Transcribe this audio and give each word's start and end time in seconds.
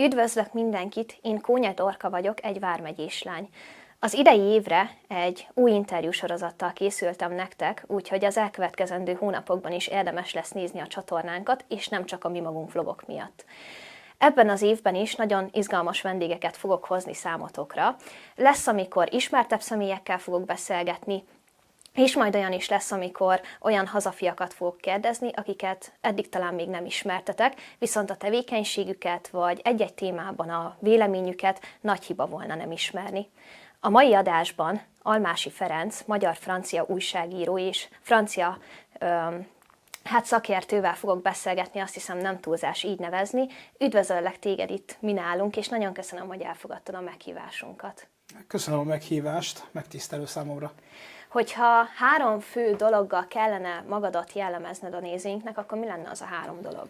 Üdvözlök 0.00 0.52
mindenkit, 0.52 1.18
én 1.22 1.40
Kónya 1.40 1.72
Dorka 1.72 2.10
vagyok, 2.10 2.44
egy 2.44 2.60
vármegyés 2.60 3.22
lány. 3.22 3.48
Az 3.98 4.14
idei 4.14 4.40
évre 4.40 4.90
egy 5.08 5.48
új 5.54 5.70
interjúsorozattal 5.70 6.72
készültem 6.72 7.32
nektek, 7.32 7.84
úgyhogy 7.86 8.24
az 8.24 8.36
elkövetkezendő 8.36 9.12
hónapokban 9.12 9.72
is 9.72 9.86
érdemes 9.86 10.34
lesz 10.34 10.50
nézni 10.50 10.80
a 10.80 10.86
csatornánkat, 10.86 11.64
és 11.68 11.88
nem 11.88 12.04
csak 12.04 12.24
a 12.24 12.28
mi 12.28 12.40
magunk 12.40 12.72
vlogok 12.72 13.06
miatt. 13.06 13.44
Ebben 14.18 14.48
az 14.48 14.62
évben 14.62 14.94
is 14.94 15.14
nagyon 15.14 15.48
izgalmas 15.52 16.00
vendégeket 16.00 16.56
fogok 16.56 16.84
hozni 16.84 17.14
számotokra. 17.14 17.96
Lesz, 18.36 18.66
amikor 18.66 19.14
ismertebb 19.14 19.60
személyekkel 19.60 20.18
fogok 20.18 20.44
beszélgetni, 20.44 21.24
és 21.98 22.16
majd 22.16 22.34
olyan 22.34 22.52
is 22.52 22.68
lesz, 22.68 22.92
amikor 22.92 23.40
olyan 23.60 23.86
hazafiakat 23.86 24.54
fogok 24.54 24.78
kérdezni, 24.78 25.30
akiket 25.34 25.92
eddig 26.00 26.28
talán 26.28 26.54
még 26.54 26.68
nem 26.68 26.84
ismertetek, 26.84 27.54
viszont 27.78 28.10
a 28.10 28.16
tevékenységüket 28.16 29.28
vagy 29.28 29.60
egy-egy 29.64 29.94
témában 29.94 30.48
a 30.48 30.76
véleményüket 30.80 31.60
nagy 31.80 32.04
hiba 32.04 32.26
volna 32.26 32.54
nem 32.54 32.70
ismerni. 32.70 33.28
A 33.80 33.88
mai 33.88 34.14
adásban 34.14 34.80
Almási 35.02 35.50
Ferenc, 35.50 36.02
magyar-francia 36.06 36.84
újságíró 36.88 37.58
és 37.58 37.88
francia 38.00 38.58
öm, 38.98 39.46
hát 40.04 40.24
szakértővel 40.24 40.94
fogok 40.94 41.22
beszélgetni, 41.22 41.80
azt 41.80 41.94
hiszem 41.94 42.18
nem 42.18 42.40
túlzás 42.40 42.82
így 42.82 42.98
nevezni. 42.98 43.46
Üdvözöllek 43.78 44.38
téged 44.38 44.70
itt 44.70 44.96
mi 45.00 45.12
nálunk, 45.12 45.56
és 45.56 45.68
nagyon 45.68 45.92
köszönöm, 45.92 46.26
hogy 46.26 46.40
elfogadtad 46.40 46.94
a 46.94 47.00
meghívásunkat. 47.00 48.08
Köszönöm 48.46 48.80
a 48.80 48.84
meghívást, 48.84 49.64
megtisztelő 49.70 50.26
számomra. 50.26 50.72
Hogyha 51.28 51.84
három 51.96 52.40
fő 52.40 52.74
dologgal 52.74 53.26
kellene 53.28 53.84
magadat 53.88 54.32
jellemezned 54.32 54.94
a 54.94 55.00
nézőinknek, 55.00 55.58
akkor 55.58 55.78
mi 55.78 55.86
lenne 55.86 56.10
az 56.10 56.20
a 56.20 56.24
három 56.24 56.60
dolog? 56.62 56.86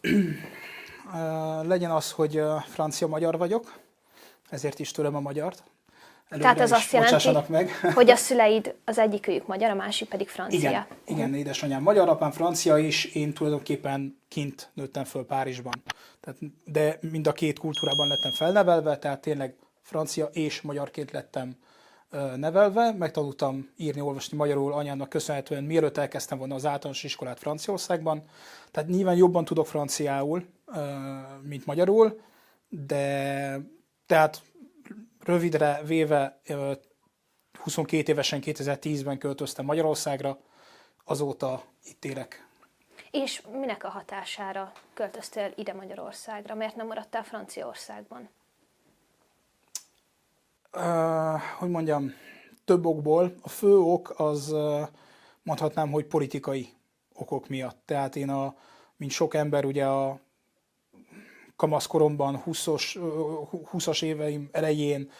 Legyen 1.68 1.90
az, 1.90 2.12
hogy 2.12 2.42
francia-magyar 2.66 3.38
vagyok, 3.38 3.78
ezért 4.50 4.78
is 4.78 4.90
tőlem 4.90 5.16
a 5.16 5.20
magyart. 5.20 5.62
Előre 6.28 6.48
Tehát 6.48 6.60
ez 6.60 6.72
azt 6.72 6.92
jelenti, 6.92 7.52
meg. 7.52 7.70
hogy 7.94 8.10
a 8.10 8.16
szüleid 8.16 8.74
az 8.84 8.98
egyik 8.98 9.28
őjük 9.28 9.46
magyar, 9.46 9.70
a 9.70 9.74
másik 9.74 10.08
pedig 10.08 10.28
francia. 10.28 10.68
Igen, 10.68 10.86
igen 11.04 11.34
édesanyám 11.34 11.82
magyar, 11.82 12.08
apám 12.08 12.30
francia, 12.30 12.78
és 12.78 13.04
én 13.04 13.34
tulajdonképpen 13.34 14.20
kint 14.28 14.70
nőttem 14.74 15.04
föl 15.04 15.26
Párizsban. 15.26 15.82
Tehát, 16.20 16.38
de 16.64 16.98
mind 17.00 17.26
a 17.26 17.32
két 17.32 17.58
kultúrában 17.58 18.08
lettem 18.08 18.32
felnevelve, 18.32 18.98
tehát 18.98 19.20
tényleg 19.20 19.54
francia 19.82 20.28
és 20.32 20.60
magyarként 20.60 21.10
lettem 21.10 21.56
nevelve, 22.36 22.92
megtanultam 22.92 23.70
írni, 23.76 24.00
olvasni 24.00 24.36
magyarul 24.36 24.72
anyámnak 24.72 25.08
köszönhetően, 25.08 25.64
mielőtt 25.64 25.96
elkezdtem 25.96 26.38
volna 26.38 26.54
az 26.54 26.66
általános 26.66 27.04
iskolát 27.04 27.38
Franciaországban. 27.38 28.22
Tehát 28.70 28.88
nyilván 28.88 29.16
jobban 29.16 29.44
tudok 29.44 29.66
franciául, 29.66 30.46
mint 31.42 31.66
magyarul, 31.66 32.20
de 32.68 33.58
tehát 34.06 34.42
rövidre 35.24 35.80
véve 35.84 36.40
22 37.62 38.12
évesen 38.12 38.40
2010-ben 38.42 39.18
költöztem 39.18 39.64
Magyarországra, 39.64 40.38
azóta 41.04 41.62
itt 41.84 42.04
élek. 42.04 42.48
És 43.10 43.42
minek 43.52 43.84
a 43.84 43.88
hatására 43.88 44.72
költöztél 44.94 45.52
ide 45.56 45.72
Magyarországra? 45.72 46.54
Miért 46.54 46.76
nem 46.76 46.86
maradtál 46.86 47.22
Franciaországban? 47.22 48.28
Hogy 51.58 51.70
mondjam, 51.70 52.12
több 52.64 52.86
okból. 52.86 53.34
A 53.42 53.48
fő 53.48 53.78
ok 53.78 54.14
az 54.16 54.54
mondhatnám, 55.42 55.90
hogy 55.90 56.04
politikai 56.04 56.68
okok 57.14 57.48
miatt. 57.48 57.82
Tehát 57.84 58.16
én, 58.16 58.30
a, 58.30 58.54
mint 58.96 59.10
sok 59.10 59.34
ember, 59.34 59.64
ugye 59.64 59.86
a 59.86 60.20
kamaszkoromban, 61.56 62.42
20-os, 62.46 62.98
20-as 63.72 64.02
éveim 64.02 64.48
elején 64.52 65.10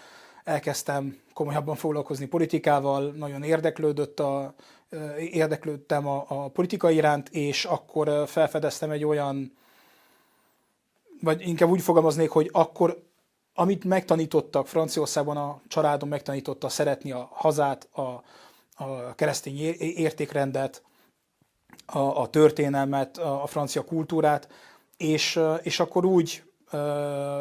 elkezdtem 0.45 1.21
komolyabban 1.35 1.75
foglalkozni 1.75 2.27
politikával, 2.27 3.11
nagyon 3.11 3.43
érdeklődött 3.43 4.21
a, 4.21 4.55
érdeklődtem 5.19 6.07
a, 6.07 6.25
a 6.29 6.49
politika 6.49 6.91
iránt, 6.91 7.29
és 7.29 7.65
akkor 7.65 8.29
felfedeztem 8.29 8.91
egy 8.91 9.05
olyan, 9.05 9.57
vagy 11.23 11.49
inkább 11.49 11.71
úgy 11.71 11.83
fogalmaznék, 11.83 12.31
hogy 12.31 12.49
akkor 12.53 13.03
amit 13.55 13.85
megtanítottak 13.85 14.67
Franciaországban, 14.67 15.37
a 15.37 15.61
családom 15.69 16.09
megtanította 16.09 16.69
szeretni 16.69 17.13
a 17.13 17.29
hazát, 17.33 17.89
a, 17.93 18.23
a 18.75 19.15
keresztény 19.15 19.59
értékrendet, 19.79 20.83
a, 21.87 21.99
a 21.99 22.29
történelmet, 22.29 23.19
a, 23.19 23.43
a 23.43 23.47
francia 23.47 23.85
kultúrát, 23.85 24.49
és, 24.97 25.41
és 25.63 25.81
akkor 25.81 26.05
úgy 26.05 26.43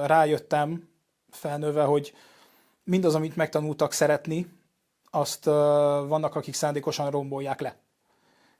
rájöttem 0.06 0.90
felnőve, 1.30 1.84
hogy 1.84 2.14
mindaz, 2.84 3.16
amit 3.16 3.36
megtanultak 3.36 3.92
szeretni, 3.92 4.58
azt 5.12 5.46
vannak, 6.08 6.36
akik 6.36 6.54
szándékosan 6.54 7.10
rombolják 7.10 7.60
le. 7.60 7.78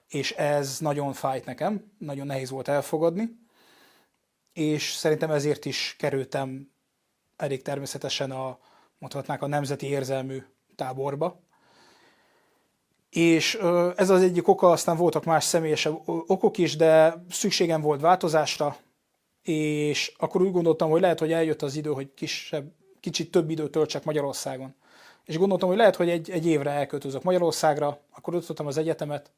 És 0.08 0.32
ez 0.32 0.80
nagyon 0.80 1.14
fájt 1.14 1.46
nekem, 1.46 1.92
nagyon 1.98 2.26
nehéz 2.26 2.50
volt 2.50 2.68
elfogadni, 2.68 3.40
és 4.54 4.92
szerintem 4.92 5.32
ezért 5.32 5.66
is 5.66 5.96
kerültem 6.00 6.72
elég 7.40 7.62
természetesen 7.62 8.32
a, 8.32 8.58
mondhatnák 8.98 9.42
a 9.42 9.48
nemzeti 9.48 9.88
érzelmű 9.88 10.44
táborba. 10.76 11.40
És 13.10 13.56
ez 13.96 14.10
az 14.10 14.22
egyik 14.22 14.48
oka, 14.48 14.72
aztán 14.72 14.98
voltak 14.98 15.26
más 15.26 15.44
személyesebb 15.44 16.02
okok 16.06 16.58
is, 16.58 16.76
de 16.76 17.24
szükségem 17.30 17.82
volt 17.82 18.02
változásra, 18.02 18.78
és 19.42 20.14
akkor 20.18 20.42
úgy 20.42 20.52
gondoltam, 20.52 20.90
hogy 20.90 21.02
lehet, 21.02 21.20
hogy 21.20 21.32
eljött 21.32 21.62
az 21.62 21.76
idő, 21.76 21.90
hogy 21.90 22.14
kisebb, 22.14 22.72
kicsit 23.00 23.32
több 23.32 23.50
időt 23.50 23.72
töltsek 23.72 24.04
Magyarországon. 24.04 24.76
És 25.26 25.38
gondoltam, 25.38 25.70
hogy 25.70 25.78
lehet, 25.78 25.96
hogy 25.96 26.10
egy, 26.10 26.30
egy 26.30 26.46
évre 26.46 26.70
elköltözök 26.70 27.24
Magyarországra, 27.24 28.00
akkor 28.16 28.36
ott 28.36 28.60
az 28.60 28.78
egyetemet, 28.78 29.32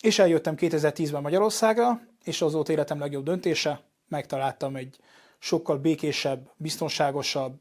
és 0.00 0.18
eljöttem 0.18 0.54
2010-ben 0.58 1.22
Magyarországra, 1.22 2.00
és 2.24 2.42
az 2.42 2.52
volt 2.52 2.68
életem 2.68 2.98
legjobb 2.98 3.24
döntése, 3.24 3.80
megtaláltam 4.08 4.76
egy 4.76 4.96
sokkal 5.42 5.76
békésebb, 5.76 6.50
biztonságosabb, 6.56 7.60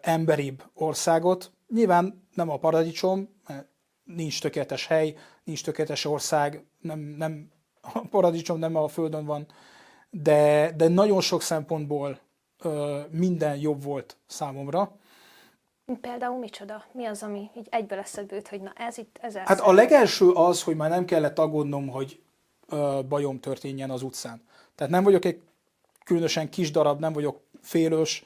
emberibb 0.00 0.62
országot. 0.74 1.52
Nyilván 1.68 2.28
nem 2.34 2.50
a 2.50 2.56
paradicsom, 2.56 3.28
mert 3.48 3.66
nincs 4.04 4.40
tökéletes 4.40 4.86
hely, 4.86 5.16
nincs 5.44 5.64
tökéletes 5.64 6.04
ország, 6.04 6.64
nem, 6.80 6.98
nem, 6.98 7.50
a 7.80 8.00
paradicsom 8.10 8.58
nem 8.58 8.76
a 8.76 8.88
Földön 8.88 9.24
van, 9.24 9.46
de, 10.10 10.72
de 10.76 10.88
nagyon 10.88 11.20
sok 11.20 11.42
szempontból 11.42 12.18
minden 13.10 13.56
jobb 13.56 13.82
volt 13.82 14.16
számomra. 14.26 14.96
Például 16.00 16.38
micsoda? 16.38 16.84
Mi 16.92 17.04
az, 17.04 17.22
ami 17.22 17.50
így 17.56 17.66
egyből 17.70 17.98
eszedbe 17.98 18.34
jut, 18.34 18.48
hogy 18.48 18.60
na 18.60 18.72
ez 18.76 18.98
itt, 18.98 19.18
ez 19.20 19.36
Hát 19.36 19.60
a 19.60 19.72
legelső 19.72 20.30
az, 20.30 20.62
hogy 20.62 20.76
már 20.76 20.90
nem 20.90 21.04
kellett 21.04 21.38
aggódnom, 21.38 21.88
hogy 21.88 22.22
ö, 22.68 23.00
bajom 23.08 23.40
történjen 23.40 23.90
az 23.90 24.02
utcán. 24.02 24.42
Tehát 24.74 24.92
nem 24.92 25.04
vagyok 25.04 25.24
egy 25.24 25.42
különösen 26.04 26.50
kis 26.50 26.70
darab, 26.70 27.00
nem 27.00 27.12
vagyok 27.12 27.40
félős, 27.62 28.24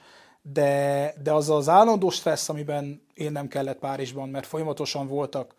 de, 0.53 1.13
de 1.23 1.33
az 1.33 1.51
az 1.51 1.69
állandó 1.69 2.11
stressz, 2.11 2.49
amiben 2.49 3.03
én 3.15 3.33
nem 3.33 3.49
kellett 3.49 3.79
Párizsban, 3.79 4.29
mert 4.29 4.47
folyamatosan 4.47 5.07
voltak, 5.07 5.55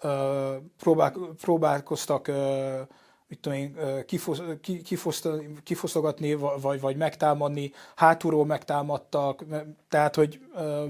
ö, 0.00 0.54
próbál, 0.78 1.14
próbálkoztak 1.40 2.28
ö, 2.28 2.80
mit 3.28 3.40
tudom 3.40 3.58
én, 3.58 3.76
kifosztogatni, 5.64 6.34
vagy, 6.60 6.80
vagy 6.80 6.96
megtámadni, 6.96 7.72
hátulról 7.96 8.46
megtámadtak, 8.46 9.44
tehát, 9.88 10.14
hogy 10.14 10.40
ö, 10.56 10.84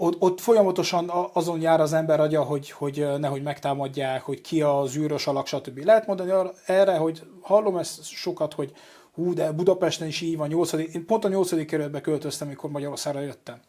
ott, 0.00 0.16
ott 0.18 0.40
folyamatosan 0.40 1.10
azon 1.32 1.60
jár 1.60 1.80
az 1.80 1.92
ember 1.92 2.20
agya, 2.20 2.42
hogy, 2.42 2.70
hogy 2.70 3.06
nehogy 3.18 3.42
megtámadják, 3.42 4.22
hogy 4.22 4.40
ki 4.40 4.62
az 4.62 4.96
űrös 4.96 5.26
alak, 5.26 5.46
stb. 5.46 5.78
Lehet 5.78 6.06
mondani 6.06 6.50
erre, 6.66 6.96
hogy 6.96 7.22
hallom 7.40 7.76
ezt 7.76 8.04
sokat, 8.04 8.54
hogy 8.54 8.72
hú, 9.18 9.34
de 9.34 9.52
Budapesten 9.52 10.08
is 10.08 10.20
így 10.20 10.36
van, 10.36 10.48
8. 10.48 10.72
én 10.72 11.06
pont 11.06 11.24
a 11.24 11.28
8. 11.28 11.66
kerületbe 11.66 12.00
költöztem, 12.00 12.46
amikor 12.46 12.70
Magyarországra 12.70 13.20
jöttem. 13.20 13.60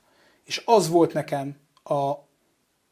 És 0.44 0.62
az 0.65 0.89
volt 0.89 1.13
nekem 1.13 1.56
a, 1.83 2.12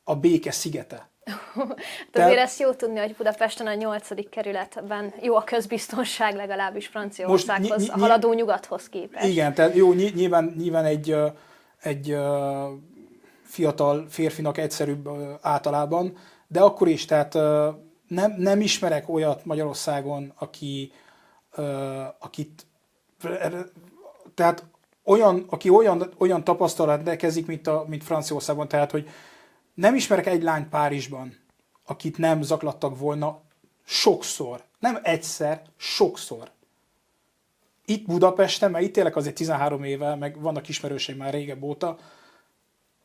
a 0.03 0.15
béke 0.15 0.51
szigete. 0.51 1.09
De 2.11 2.23
azért 2.23 2.39
ezt 2.39 2.59
jó 2.59 2.71
tudni, 2.71 2.99
hogy 2.99 3.15
Budapesten 3.15 3.67
a 3.67 3.73
8. 3.73 4.29
kerületben 4.29 5.13
jó 5.21 5.35
a 5.35 5.43
közbiztonság 5.43 6.35
legalábbis 6.35 6.87
Franciaországhoz, 6.87 7.69
ny- 7.69 7.87
ny- 7.87 7.89
a 7.89 7.99
haladó 7.99 8.33
nyugathoz 8.33 8.89
képest. 8.89 9.25
Igen, 9.25 9.53
tehát 9.53 9.75
jó, 9.75 9.93
nyilván, 9.93 10.53
nyilván 10.57 10.85
egy, 10.85 11.15
egy 11.81 12.17
fiatal 13.43 14.05
férfinak 14.09 14.57
egyszerűbb 14.57 15.09
általában, 15.41 16.17
de 16.47 16.59
akkor 16.59 16.87
is, 16.87 17.05
tehát 17.05 17.33
nem, 18.07 18.35
nem 18.37 18.61
ismerek 18.61 19.09
olyat 19.09 19.45
Magyarországon, 19.45 20.33
aki, 20.37 20.91
akit, 22.19 22.65
tehát 24.33 24.63
olyan, 25.03 25.45
aki 25.49 25.69
olyan, 25.69 26.13
olyan 26.17 26.43
tapasztalat 26.43 26.95
rendelkezik, 26.95 27.45
mint, 27.45 27.67
a, 27.67 27.85
mint 27.87 28.03
Franciaországban, 28.03 28.67
tehát, 28.67 28.91
hogy 28.91 29.09
nem 29.73 29.95
ismerek 29.95 30.25
egy 30.25 30.43
lány 30.43 30.69
Párizsban, 30.69 31.37
akit 31.85 32.17
nem 32.17 32.41
zaklattak 32.41 32.99
volna 32.99 33.41
sokszor. 33.85 34.63
Nem 34.79 34.99
egyszer, 35.03 35.61
sokszor. 35.77 36.51
itt 37.85 38.05
Budapesten, 38.05 38.71
mert 38.71 38.83
itt 38.83 38.97
élek 38.97 39.15
azért 39.15 39.35
13 39.35 39.83
éve, 39.83 40.15
meg 40.15 40.41
vannak 40.41 40.67
ismerőseim 40.69 41.17
már 41.17 41.33
régebb 41.33 41.63
óta, 41.63 41.97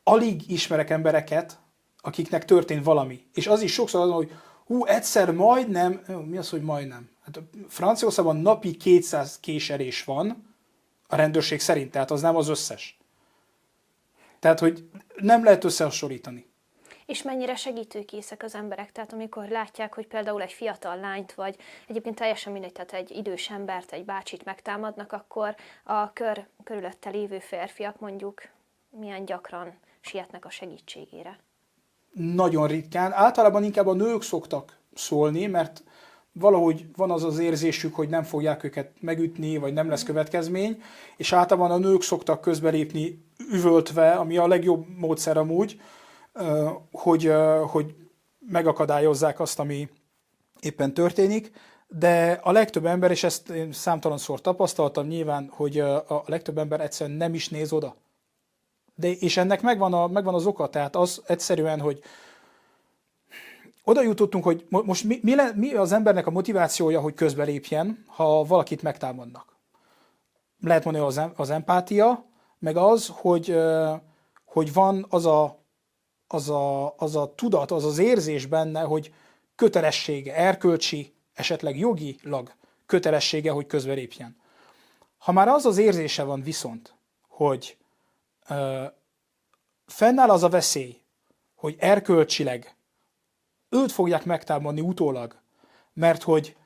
alig 0.04 0.50
ismerek 0.50 0.90
embereket, 0.90 1.58
akiknek 2.00 2.44
történt 2.44 2.84
valami. 2.84 3.26
És 3.34 3.46
az 3.46 3.62
is 3.62 3.72
sokszor 3.72 4.00
az, 4.00 4.10
hogy 4.10 4.32
hú, 4.73 4.85
egyszer 4.85 5.33
majdnem, 5.33 6.03
mi 6.27 6.37
az, 6.37 6.51
hogy 6.51 6.63
majdnem? 6.63 7.11
Hát 7.25 7.41
Franciaországban 7.69 8.37
napi 8.37 8.77
200 8.77 9.41
késerés 9.41 10.05
van 10.05 10.55
a 11.07 11.17
rendőrség 11.17 11.61
szerint, 11.61 11.91
tehát 11.91 12.11
az 12.11 12.21
nem 12.21 12.37
az 12.37 12.49
összes. 12.49 12.99
Tehát, 14.39 14.59
hogy 14.59 14.89
nem 15.17 15.45
lehet 15.45 15.65
összehasonlítani. 15.65 16.51
És 17.07 17.23
mennyire 17.23 17.55
segítőkészek 17.57 18.43
az 18.43 18.55
emberek? 18.55 18.93
Tehát 18.93 19.13
amikor 19.13 19.49
látják, 19.49 19.95
hogy 19.95 20.07
például 20.07 20.43
egy 20.43 20.53
fiatal 20.53 20.97
lányt, 20.97 21.35
vagy 21.35 21.57
egyébként 21.87 22.17
teljesen 22.17 22.53
mindegy, 22.53 22.73
tehát 22.73 22.93
egy 22.93 23.11
idős 23.11 23.51
embert, 23.51 23.93
egy 23.93 24.05
bácsit 24.05 24.45
megtámadnak, 24.45 25.13
akkor 25.13 25.57
a 25.85 26.13
kör, 26.13 26.47
körülötte 26.65 27.11
lévő 27.11 27.39
férfiak 27.39 28.01
mondjuk 28.01 28.43
milyen 28.91 29.25
gyakran 29.25 29.75
sietnek 30.01 30.45
a 30.45 30.51
segítségére? 30.51 31.39
Nagyon 32.12 32.67
ritkán. 32.67 33.12
Általában 33.12 33.64
inkább 33.64 33.87
a 33.87 33.93
nők 33.94 34.23
szoktak 34.23 34.76
szólni, 34.94 35.47
mert 35.47 35.82
valahogy 36.32 36.87
van 36.97 37.11
az 37.11 37.25
az 37.25 37.38
érzésük, 37.38 37.94
hogy 37.94 38.09
nem 38.09 38.23
fogják 38.23 38.64
őket 38.64 38.91
megütni, 39.00 39.56
vagy 39.56 39.73
nem 39.73 39.88
lesz 39.88 40.03
következmény, 40.03 40.82
és 41.17 41.32
általában 41.32 41.70
a 41.70 41.88
nők 41.88 42.03
szoktak 42.03 42.41
közbelépni 42.41 43.25
üvöltve, 43.50 44.12
ami 44.12 44.37
a 44.37 44.47
legjobb 44.47 44.87
módszer 44.97 45.37
amúgy, 45.37 45.81
hogy, 46.93 47.32
hogy 47.70 47.94
megakadályozzák 48.49 49.41
azt, 49.41 49.59
ami 49.59 49.88
éppen 50.61 50.94
történik, 50.94 51.50
de 51.88 52.41
a 52.43 52.53
legtöbb 52.53 52.87
ember, 52.87 53.11
és 53.11 53.25
ezt 53.25 53.49
én 53.49 53.73
számtalanszor 53.73 54.41
tapasztaltam 54.41 55.06
nyilván, 55.06 55.50
hogy 55.53 55.79
a 55.81 56.23
legtöbb 56.26 56.59
ember 56.59 56.81
egyszerűen 56.81 57.17
nem 57.17 57.35
is 57.35 57.49
néz 57.49 57.73
oda. 57.73 57.97
De, 58.94 59.11
és 59.11 59.37
ennek 59.37 59.62
megvan, 59.62 59.93
a, 59.93 60.06
megvan 60.06 60.35
az 60.35 60.47
oka, 60.47 60.69
tehát 60.69 60.97
az 60.97 61.23
egyszerűen, 61.27 61.81
hogy 61.81 62.03
oda 63.85 64.03
jutottunk, 64.03 64.44
hogy 64.44 64.67
most 64.69 65.05
mi, 65.05 65.19
mi, 65.23 65.35
le, 65.35 65.53
mi 65.55 65.75
az 65.75 65.93
embernek 65.93 66.27
a 66.27 66.31
motivációja, 66.31 67.00
hogy 67.00 67.15
közbelépjen, 67.15 68.05
ha 68.06 68.44
valakit 68.44 68.83
megtámadnak. 68.83 69.56
Lehet 70.61 70.85
mondani 70.85 71.06
az, 71.06 71.21
az 71.37 71.50
empátia, 71.50 72.25
meg 72.59 72.77
az, 72.77 73.11
hogy, 73.12 73.56
hogy 74.44 74.73
van 74.73 75.06
az 75.09 75.27
a, 75.27 75.59
az, 76.27 76.49
a, 76.49 76.95
az 76.97 77.17
a 77.17 77.35
tudat, 77.35 77.71
az 77.71 77.85
az 77.85 77.99
érzés 77.99 78.47
benne, 78.47 78.81
hogy 78.81 79.12
kötelessége, 79.55 80.35
erkölcsi, 80.35 81.15
esetleg 81.35 81.79
jogilag 81.79 82.53
kötelessége, 82.87 83.50
hogy 83.50 83.67
közbelépjen. 83.67 84.37
Ha 85.19 85.33
már 85.33 85.49
az 85.49 85.65
az 85.65 85.79
érzése 85.79 86.23
van 86.23 86.43
viszont, 86.43 86.95
hogy 87.29 87.77
fennáll 89.87 90.31
az 90.31 90.43
a 90.43 90.49
veszély, 90.49 91.00
hogy 91.55 91.77
erkölcsileg 91.79 92.77
őt 93.69 93.93
fogják 93.93 94.25
megtámadni 94.25 94.81
utólag, 94.81 95.41
mert 95.93 96.23
hogy 96.23 96.56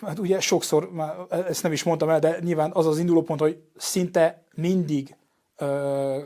hát 0.00 0.18
ugye 0.18 0.40
sokszor, 0.40 0.92
már 0.92 1.16
ezt 1.28 1.62
nem 1.62 1.72
is 1.72 1.82
mondtam 1.82 2.08
el, 2.08 2.18
de 2.18 2.38
nyilván 2.40 2.70
az 2.74 2.86
az 2.86 2.98
indulópont, 2.98 3.40
hogy 3.40 3.62
szinte 3.76 4.42
mindig 4.54 5.16
ö, 5.56 6.18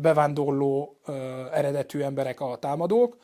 bevándorló 0.00 0.98
ö, 1.04 1.12
eredetű 1.52 2.00
emberek 2.00 2.40
a 2.40 2.56
támadók. 2.60 3.16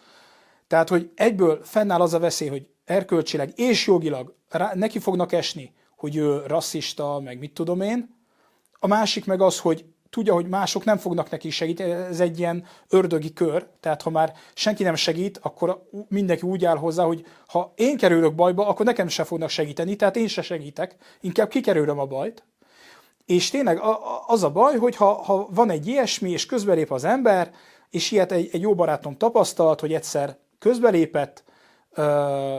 Tehát, 0.67 0.89
hogy 0.89 1.11
egyből 1.15 1.61
fennáll 1.63 2.01
az 2.01 2.15
a 2.15 2.19
veszély, 2.19 2.49
hogy 2.49 2.67
erkölcsileg 2.85 3.53
és 3.59 3.87
jogilag 3.87 4.35
rá, 4.49 4.73
neki 4.75 4.99
fognak 4.99 5.33
esni, 5.33 5.75
hogy 5.97 6.17
ő 6.17 6.47
rasszista, 6.47 7.21
meg 7.21 7.39
mit 7.39 7.55
tudom 7.55 7.81
én. 7.81 8.14
A 8.79 8.87
másik 8.87 9.25
meg 9.25 9.41
az, 9.41 9.59
hogy 9.59 9.85
tudja, 10.15 10.35
hogy 10.35 10.49
mások 10.49 10.85
nem 10.85 10.97
fognak 10.97 11.31
neki 11.31 11.51
segíteni, 11.51 11.91
ez 11.91 12.21
egy 12.21 12.39
ilyen 12.39 12.67
ördögi 12.89 13.33
kör, 13.33 13.67
tehát 13.81 14.03
ha 14.03 14.11
már 14.11 14.33
senki 14.55 14.83
nem 14.83 14.95
segít, 14.95 15.39
akkor 15.43 15.89
mindenki 16.09 16.47
úgy 16.47 16.65
áll 16.65 16.77
hozzá, 16.77 17.05
hogy 17.05 17.27
ha 17.47 17.73
én 17.77 17.97
kerülök 17.97 18.35
bajba, 18.35 18.67
akkor 18.67 18.87
nekem 18.87 19.09
se 19.09 19.25
fognak 19.25 19.49
segíteni, 19.49 19.97
tehát 19.97 20.17
én 20.17 20.29
se 20.29 20.43
segítek, 20.43 20.97
inkább 21.21 21.49
kikerülöm 21.49 21.99
a 21.99 22.07
bajt. 22.07 22.45
És 23.27 23.51
tényleg 23.51 23.81
az 24.27 24.43
a 24.43 24.51
baj, 24.51 24.77
hogy 24.77 24.97
ha, 24.97 25.13
ha 25.13 25.49
van 25.51 25.71
egy 25.71 25.87
ilyesmi, 25.87 26.31
és 26.31 26.47
közbelép 26.47 26.93
az 26.93 27.05
ember, 27.05 27.51
és 27.91 28.11
ilyet 28.11 28.33
egy, 28.33 28.49
egy 28.53 28.61
jó 28.61 28.75
barátom 28.75 29.17
tapasztalt, 29.17 29.81
hogy 29.81 29.93
egyszer 29.93 30.37
közbelépett, 30.59 31.45
ö, 31.93 32.59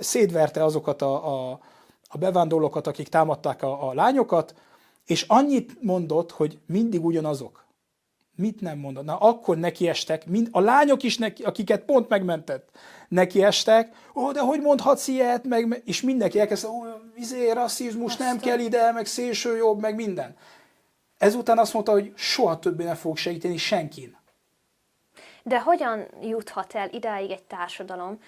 szétverte 0.00 0.64
azokat 0.64 1.02
a, 1.02 1.50
a, 1.50 1.60
a 2.08 2.18
bevándorlókat, 2.18 2.86
akik 2.86 3.08
támadták 3.08 3.62
a, 3.62 3.88
a 3.88 3.94
lányokat, 3.94 4.54
és 5.06 5.22
annyit 5.28 5.82
mondott, 5.82 6.30
hogy 6.30 6.58
mindig 6.66 7.04
ugyanazok. 7.04 7.64
Mit 8.36 8.60
nem 8.60 8.78
mondott? 8.78 9.04
Na, 9.04 9.16
akkor 9.16 9.56
nekiestek, 9.56 10.26
mind, 10.26 10.48
a 10.50 10.60
lányok 10.60 11.02
is, 11.02 11.18
neki, 11.18 11.42
akiket 11.42 11.84
pont 11.84 12.08
megmentett, 12.08 12.68
nekiestek, 13.08 14.10
ó, 14.14 14.32
de 14.32 14.40
hogy 14.40 14.60
mondhatsz 14.60 15.08
ilyet, 15.08 15.44
meg, 15.44 15.82
és 15.84 16.02
mindenki 16.02 16.40
elkezdte, 16.40 16.68
ó, 16.68 16.82
izé, 17.16 17.50
rasszizmus, 17.50 18.12
Aztán. 18.12 18.26
nem 18.26 18.38
kell 18.38 18.58
ide, 18.58 18.92
meg 18.92 19.06
szélső 19.06 19.56
jobb, 19.56 19.80
meg 19.80 19.94
minden. 19.94 20.36
Ezután 21.18 21.58
azt 21.58 21.72
mondta, 21.72 21.92
hogy 21.92 22.12
soha 22.16 22.58
többé 22.58 22.84
nem 22.84 22.94
fog 22.94 23.16
segíteni 23.16 23.56
senkin. 23.56 24.16
De 25.42 25.60
hogyan 25.60 26.06
juthat 26.22 26.74
el 26.74 26.88
idáig 26.90 27.30
egy 27.30 27.42
társadalom, 27.42 28.18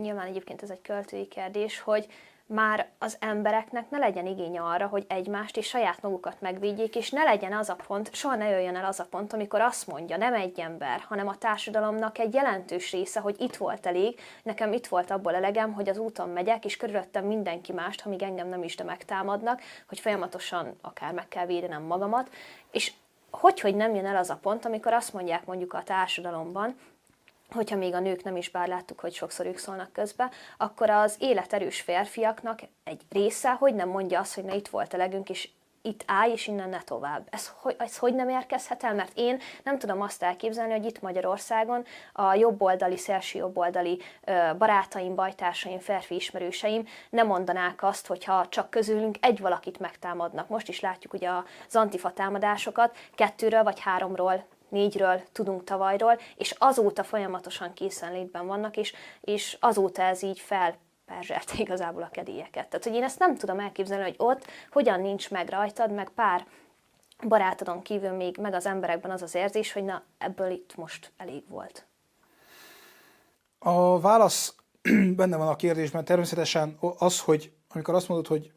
nyilván 0.00 0.26
egyébként 0.26 0.62
ez 0.62 0.70
egy 0.70 0.82
költői 0.82 1.26
kérdés, 1.26 1.80
hogy 1.80 2.06
már 2.48 2.88
az 2.98 3.16
embereknek 3.20 3.90
ne 3.90 3.98
legyen 3.98 4.26
igény 4.26 4.58
arra, 4.58 4.86
hogy 4.86 5.04
egymást 5.08 5.56
és 5.56 5.66
saját 5.66 6.02
magukat 6.02 6.40
megvédjék, 6.40 6.96
és 6.96 7.10
ne 7.10 7.22
legyen 7.22 7.52
az 7.52 7.68
a 7.68 7.76
pont, 7.86 8.14
soha 8.14 8.34
ne 8.34 8.48
jöjjön 8.48 8.76
el 8.76 8.84
az 8.84 9.00
a 9.00 9.06
pont, 9.10 9.32
amikor 9.32 9.60
azt 9.60 9.86
mondja 9.86 10.16
nem 10.16 10.34
egy 10.34 10.60
ember, 10.60 11.00
hanem 11.08 11.28
a 11.28 11.38
társadalomnak 11.38 12.18
egy 12.18 12.34
jelentős 12.34 12.92
része, 12.92 13.20
hogy 13.20 13.36
itt 13.40 13.56
volt 13.56 13.86
elég, 13.86 14.20
nekem 14.42 14.72
itt 14.72 14.86
volt 14.86 15.10
abból 15.10 15.34
elegem, 15.34 15.72
hogy 15.72 15.88
az 15.88 15.98
úton 15.98 16.28
megyek, 16.28 16.64
és 16.64 16.76
körülöttem 16.76 17.24
mindenki 17.24 17.72
mást, 17.72 18.02
amíg 18.06 18.22
engem 18.22 18.48
nem 18.48 18.62
is 18.62 18.76
de 18.76 18.84
megtámadnak, 18.84 19.60
hogy 19.88 20.00
folyamatosan 20.00 20.76
akár 20.80 21.12
meg 21.12 21.28
kell 21.28 21.46
védenem 21.46 21.82
magamat, 21.82 22.30
és 22.70 22.92
hogy, 23.30 23.60
hogy 23.60 23.74
nem 23.74 23.94
jön 23.94 24.06
el 24.06 24.16
az 24.16 24.30
a 24.30 24.38
pont, 24.42 24.64
amikor 24.64 24.92
azt 24.92 25.12
mondják 25.12 25.46
mondjuk 25.46 25.72
a 25.72 25.82
társadalomban, 25.82 26.76
hogyha 27.54 27.76
még 27.76 27.94
a 27.94 28.00
nők 28.00 28.22
nem 28.22 28.36
is, 28.36 28.50
bár 28.50 28.68
láttuk, 28.68 29.00
hogy 29.00 29.12
sokszor 29.12 29.46
ők 29.46 29.58
szólnak 29.58 29.92
közbe, 29.92 30.30
akkor 30.56 30.90
az 30.90 31.16
életerős 31.18 31.80
férfiaknak 31.80 32.60
egy 32.84 33.00
része, 33.10 33.50
hogy 33.50 33.74
nem 33.74 33.88
mondja 33.88 34.20
azt, 34.20 34.34
hogy 34.34 34.44
na 34.44 34.54
itt 34.54 34.68
volt 34.68 34.94
elegünk, 34.94 35.30
és 35.30 35.48
itt 35.82 36.04
állj, 36.06 36.32
és 36.32 36.46
innen 36.46 36.68
ne 36.68 36.82
tovább. 36.82 37.26
Ez, 37.30 37.52
hogy, 37.60 37.76
ez 37.78 37.98
hogy 37.98 38.14
nem 38.14 38.28
érkezhet 38.28 38.84
el? 38.84 38.94
Mert 38.94 39.12
én 39.14 39.40
nem 39.64 39.78
tudom 39.78 40.00
azt 40.00 40.22
elképzelni, 40.22 40.72
hogy 40.72 40.84
itt 40.84 41.00
Magyarországon 41.00 41.84
a 42.12 42.34
jobboldali, 42.34 42.96
szélső 42.96 43.38
jobboldali 43.38 44.00
barátaim, 44.58 45.14
bajtársaim, 45.14 45.78
férfi 45.78 46.14
ismerőseim 46.14 46.86
nem 47.10 47.26
mondanák 47.26 47.82
azt, 47.82 48.06
hogyha 48.06 48.46
csak 48.48 48.70
közülünk 48.70 49.16
egy 49.20 49.40
valakit 49.40 49.78
megtámadnak. 49.78 50.48
Most 50.48 50.68
is 50.68 50.80
látjuk 50.80 51.12
ugye 51.12 51.30
az 51.68 51.76
antifa 51.76 52.12
támadásokat, 52.12 52.96
kettőről 53.14 53.62
vagy 53.62 53.80
háromról 53.80 54.46
négyről 54.68 55.22
tudunk 55.32 55.64
tavalyról, 55.64 56.18
és 56.36 56.54
azóta 56.58 57.04
folyamatosan 57.04 57.72
készenlétben 57.72 58.46
vannak, 58.46 58.76
és, 58.76 58.94
és 59.20 59.56
azóta 59.60 60.02
ez 60.02 60.22
így 60.22 60.38
fel 60.38 60.74
perzselte 61.06 61.52
igazából 61.64 62.02
a 62.02 62.10
kedélyeket. 62.10 62.68
Tehát, 62.68 62.84
hogy 62.84 62.94
én 62.94 63.02
ezt 63.02 63.18
nem 63.18 63.36
tudom 63.36 63.60
elképzelni, 63.60 64.04
hogy 64.04 64.14
ott 64.18 64.46
hogyan 64.70 65.00
nincs 65.00 65.30
meg 65.30 65.48
rajtad, 65.48 65.92
meg 65.92 66.08
pár 66.08 66.46
barátodon 67.28 67.82
kívül 67.82 68.10
még 68.10 68.36
meg 68.36 68.54
az 68.54 68.66
emberekben 68.66 69.10
az 69.10 69.22
az 69.22 69.34
érzés, 69.34 69.72
hogy 69.72 69.84
na, 69.84 70.02
ebből 70.18 70.50
itt 70.50 70.76
most 70.76 71.12
elég 71.16 71.42
volt. 71.48 71.86
A 73.58 74.00
válasz 74.00 74.54
benne 75.16 75.36
van 75.36 75.48
a 75.48 75.56
kérdésben 75.56 76.04
természetesen 76.04 76.76
az, 76.98 77.20
hogy 77.20 77.52
amikor 77.68 77.94
azt 77.94 78.08
mondod, 78.08 78.26
hogy 78.26 78.52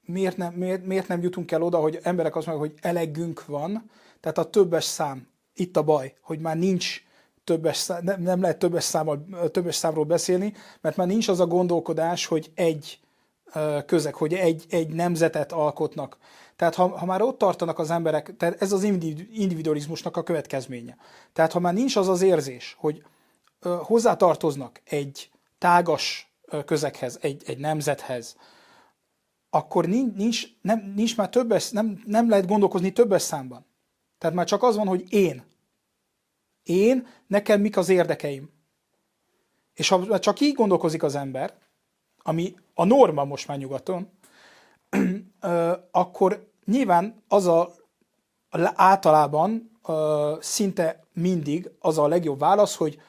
miért 0.00 0.36
nem, 0.36 0.52
miért, 0.52 0.86
miért 0.86 1.08
nem 1.08 1.22
jutunk 1.22 1.50
el 1.50 1.62
oda, 1.62 1.78
hogy 1.78 1.98
emberek 2.02 2.36
azt 2.36 2.46
mondják, 2.46 2.70
hogy 2.70 2.78
elegünk 2.82 3.46
van, 3.46 3.90
tehát 4.20 4.38
a 4.38 4.50
többes 4.50 4.84
szám, 4.84 5.28
itt 5.54 5.76
a 5.76 5.82
baj, 5.82 6.14
hogy 6.22 6.38
már 6.38 6.56
nincs 6.56 7.02
többes 7.44 7.76
szám, 7.76 8.04
nem, 8.04 8.22
nem 8.22 8.40
lehet 8.40 8.58
többes, 8.58 8.84
számmal, 8.84 9.24
többes 9.50 9.74
számról 9.74 10.04
beszélni, 10.04 10.54
mert 10.80 10.96
már 10.96 11.06
nincs 11.06 11.28
az 11.28 11.40
a 11.40 11.46
gondolkodás, 11.46 12.26
hogy 12.26 12.50
egy 12.54 13.00
közeg, 13.86 14.14
hogy 14.14 14.34
egy, 14.34 14.64
egy 14.68 14.88
nemzetet 14.88 15.52
alkotnak. 15.52 16.18
Tehát 16.56 16.74
ha, 16.74 16.98
ha 16.98 17.06
már 17.06 17.22
ott 17.22 17.38
tartanak 17.38 17.78
az 17.78 17.90
emberek, 17.90 18.36
tehát 18.36 18.62
ez 18.62 18.72
az 18.72 18.82
individualizmusnak 19.32 20.16
a 20.16 20.22
következménye. 20.22 20.96
Tehát 21.32 21.52
ha 21.52 21.60
már 21.60 21.74
nincs 21.74 21.96
az 21.96 22.08
az 22.08 22.22
érzés, 22.22 22.76
hogy 22.78 23.02
hozzátartoznak 23.82 24.80
egy 24.84 25.30
tágas 25.58 26.32
közeghez, 26.64 27.18
egy, 27.20 27.42
egy 27.46 27.58
nemzethez, 27.58 28.36
akkor 29.50 29.86
nincs, 29.86 30.42
nem, 30.60 30.92
nincs 30.96 31.16
már 31.16 31.28
többes, 31.28 31.70
nem, 31.70 32.02
nem 32.06 32.28
lehet 32.28 32.46
gondolkozni 32.46 32.92
többes 32.92 33.22
számban. 33.22 33.66
Tehát 34.20 34.36
már 34.36 34.46
csak 34.46 34.62
az 34.62 34.76
van, 34.76 34.86
hogy 34.86 35.12
én. 35.12 35.44
Én, 36.62 37.06
nekem 37.26 37.60
mik 37.60 37.76
az 37.76 37.88
érdekeim. 37.88 38.50
És 39.74 39.88
ha 39.88 40.18
csak 40.18 40.40
így 40.40 40.54
gondolkozik 40.54 41.02
az 41.02 41.14
ember, 41.14 41.54
ami 42.22 42.54
a 42.74 42.84
norma 42.84 43.24
most 43.24 43.48
már 43.48 43.58
nyugaton, 43.58 44.10
akkor 45.90 46.50
nyilván 46.64 47.22
az 47.28 47.46
a 47.46 47.72
általában 48.74 49.80
szinte 50.40 51.04
mindig 51.12 51.70
az 51.78 51.98
a 51.98 52.08
legjobb 52.08 52.38
válasz, 52.38 52.74
hogy 52.76 53.00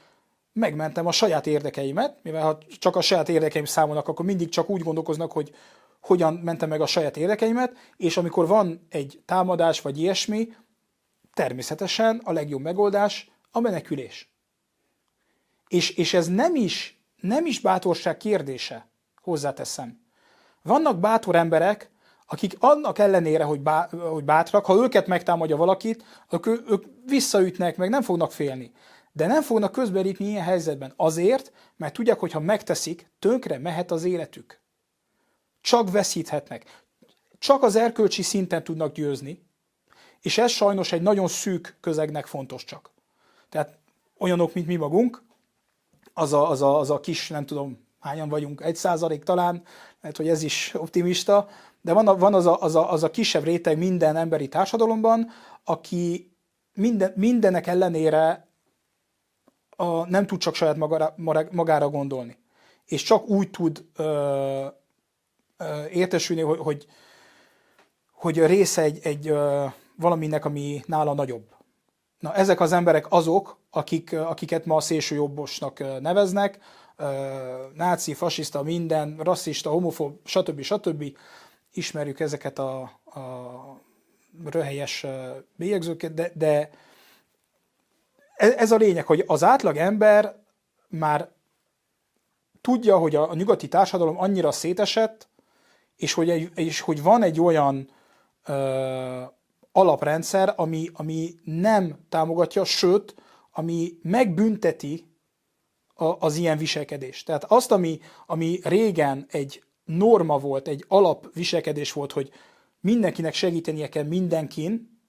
megmentem 0.53 1.06
a 1.06 1.12
saját 1.12 1.48
érdekeimet, 1.48 2.18
mivel 2.24 2.44
ha 2.44 2.58
csak 2.80 2.96
a 2.96 3.01
saját 3.01 3.30
érdekeim 3.30 3.65
számolnak, 3.65 4.08
akkor 4.08 4.25
mindig 4.25 4.50
csak 4.50 4.70
úgy 4.70 4.82
gondolkoznak, 4.82 5.32
hogy 5.32 5.56
hogyan 6.01 6.34
mentem 6.34 6.70
meg 6.70 6.82
a 6.82 6.86
saját 6.86 7.18
érdekeimet, 7.18 7.74
és 7.98 8.18
amikor 8.18 8.48
van 8.48 8.88
egy 8.89 9.22
támadás 9.25 9.82
vagy 9.82 10.00
ilyesmi, 10.00 10.48
természetesen 11.33 12.21
a 12.23 12.31
legjobb 12.31 12.61
megoldás 12.61 13.31
a 13.51 13.59
menekülés. 13.59 14.33
És, 15.67 15.89
és 15.89 16.13
ez 16.13 16.27
nem 16.27 16.55
is, 16.55 17.01
nem 17.15 17.45
is 17.45 17.59
bátorság 17.59 18.17
kérdése, 18.17 18.89
hozzáteszem. 19.21 20.01
Vannak 20.61 21.00
bátor 21.00 21.35
emberek, 21.35 21.91
akik 22.27 22.55
annak 22.59 23.00
ellenére, 23.00 23.43
hogy, 23.43 23.61
bá, 23.61 23.89
hogy 23.89 24.23
bátrak, 24.23 24.65
ha 24.65 24.75
őket 24.75 25.07
megtámadja 25.07 25.55
valakit, 25.55 26.03
akkor 26.29 26.63
ők 26.67 26.83
visszaütnek, 27.05 27.77
meg 27.77 27.89
nem 27.89 28.01
fognak 28.01 28.31
félni. 28.31 28.71
De 29.11 29.27
nem 29.27 29.41
fognak 29.41 29.71
közbelépni 29.71 30.25
ilyen 30.25 30.43
helyzetben. 30.43 30.93
Azért, 30.95 31.51
mert 31.77 31.93
tudják, 31.93 32.19
hogy 32.19 32.31
ha 32.31 32.39
megteszik, 32.39 33.11
tönkre 33.19 33.57
mehet 33.57 33.91
az 33.91 34.03
életük. 34.03 34.61
Csak 35.61 35.91
veszíthetnek. 35.91 36.83
Csak 37.39 37.63
az 37.63 37.75
erkölcsi 37.75 38.21
szinten 38.21 38.63
tudnak 38.63 38.93
győzni, 38.93 39.45
és 40.22 40.38
ez 40.38 40.51
sajnos 40.51 40.92
egy 40.92 41.01
nagyon 41.01 41.28
szűk 41.28 41.78
közegnek 41.82 42.25
fontos 42.25 42.63
csak. 42.63 42.90
Tehát 43.50 43.78
olyanok, 44.18 44.54
mint 44.54 44.68
mi 44.68 44.75
magunk, 44.75 45.24
az 46.13 46.34
a, 46.34 46.50
az 46.50 46.62
a, 46.62 46.80
az 46.80 46.90
a 46.90 47.00
kis, 47.00 47.28
nem 47.28 47.46
tudom, 47.46 47.88
hányan 48.00 48.30
vagyunk, 48.30 48.62
egy 48.62 48.75
százalék 48.75 49.24
talán, 49.24 49.63
lehet, 50.01 50.18
hogy 50.18 50.28
ez 50.28 50.44
is 50.44 50.74
optimista, 50.78 51.50
de 51.82 51.94
van, 51.94 52.08
a, 52.08 52.18
van 52.18 52.34
az, 52.34 52.46
a, 52.46 52.62
az, 52.62 52.75
a, 52.75 52.92
az 52.92 53.04
a 53.04 53.12
kisebb 53.12 53.44
réteg 53.44 53.78
minden 53.78 54.16
emberi 54.16 54.48
társadalomban, 54.48 55.30
aki 55.63 56.32
minden, 56.74 57.13
mindenek 57.16 57.68
ellenére 57.68 58.48
a, 59.70 60.10
nem 60.10 60.25
tud 60.25 60.40
csak 60.40 60.56
saját 60.56 60.78
magára, 60.78 61.16
magára 61.51 61.90
gondolni. 61.90 62.38
És 62.86 63.04
csak 63.04 63.28
úgy 63.28 63.50
tud 63.50 63.86
ö, 63.96 64.66
ö, 65.58 65.86
értesülni, 65.86 66.42
hogy, 66.42 66.60
hogy, 66.60 66.86
hogy 68.12 68.46
része 68.46 68.82
egy, 68.82 69.00
egy 69.04 69.28
ö, 69.28 69.66
valaminek, 70.01 70.46
ami 70.46 70.81
nála 70.86 71.13
nagyobb. 71.13 71.46
Na, 72.20 72.34
ezek 72.34 72.60
az 72.60 72.72
emberek 72.72 73.05
azok, 73.10 73.60
akik, 73.70 74.13
akiket 74.13 74.65
ma 74.65 74.75
a 74.75 74.81
szélsőjobbosnak 74.81 76.00
neveznek, 76.01 76.60
náci, 77.74 78.13
fasiszta, 78.13 78.63
minden, 78.63 79.17
rasszista, 79.24 79.70
homofób, 79.70 80.20
stb. 80.24 80.62
stb. 80.62 81.03
Ismerjük 81.74 82.20
ezeket 82.20 82.60
a, 82.60 82.81
a 83.05 83.22
röhelyes 84.46 85.05
bélyegzőket, 85.55 86.13
de, 86.13 86.31
de 86.34 86.70
e, 88.36 88.53
ez 88.58 88.72
a 88.72 88.75
lényeg, 88.75 89.05
hogy 89.05 89.24
az 89.27 89.43
átlag 89.43 89.77
ember 89.77 90.36
már 90.88 91.29
tudja, 92.62 92.98
hogy 92.98 93.15
a, 93.15 93.34
nyugati 93.34 93.67
társadalom 93.67 94.20
annyira 94.20 94.51
szétesett, 94.51 95.29
és 95.96 96.13
hogy, 96.13 96.29
egy, 96.29 96.50
és 96.55 96.79
hogy 96.79 97.03
van 97.03 97.24
egy 97.24 97.41
olyan 97.41 97.89
ö, 98.46 99.22
alaprendszer, 99.72 100.54
ami, 100.56 100.90
ami 100.94 101.36
nem 101.44 102.00
támogatja, 102.10 102.63
sőt, 102.63 103.16
ami 103.51 103.92
megbünteti 104.01 105.06
a, 105.94 106.06
az 106.06 106.36
ilyen 106.36 106.58
viselkedést. 106.58 107.25
Tehát 107.25 107.44
azt, 107.44 107.72
ami, 107.72 108.00
ami 108.25 108.60
régen 108.63 109.25
egy 109.30 109.63
norma 109.84 110.38
volt, 110.38 110.68
egy 110.68 110.86
alapviselkedés 110.88 111.92
volt, 111.94 112.12
hogy 112.12 112.32
mindenkinek 112.80 113.34
segítenie 113.34 113.90
kell 113.90 114.04
mindenkin, 114.04 115.00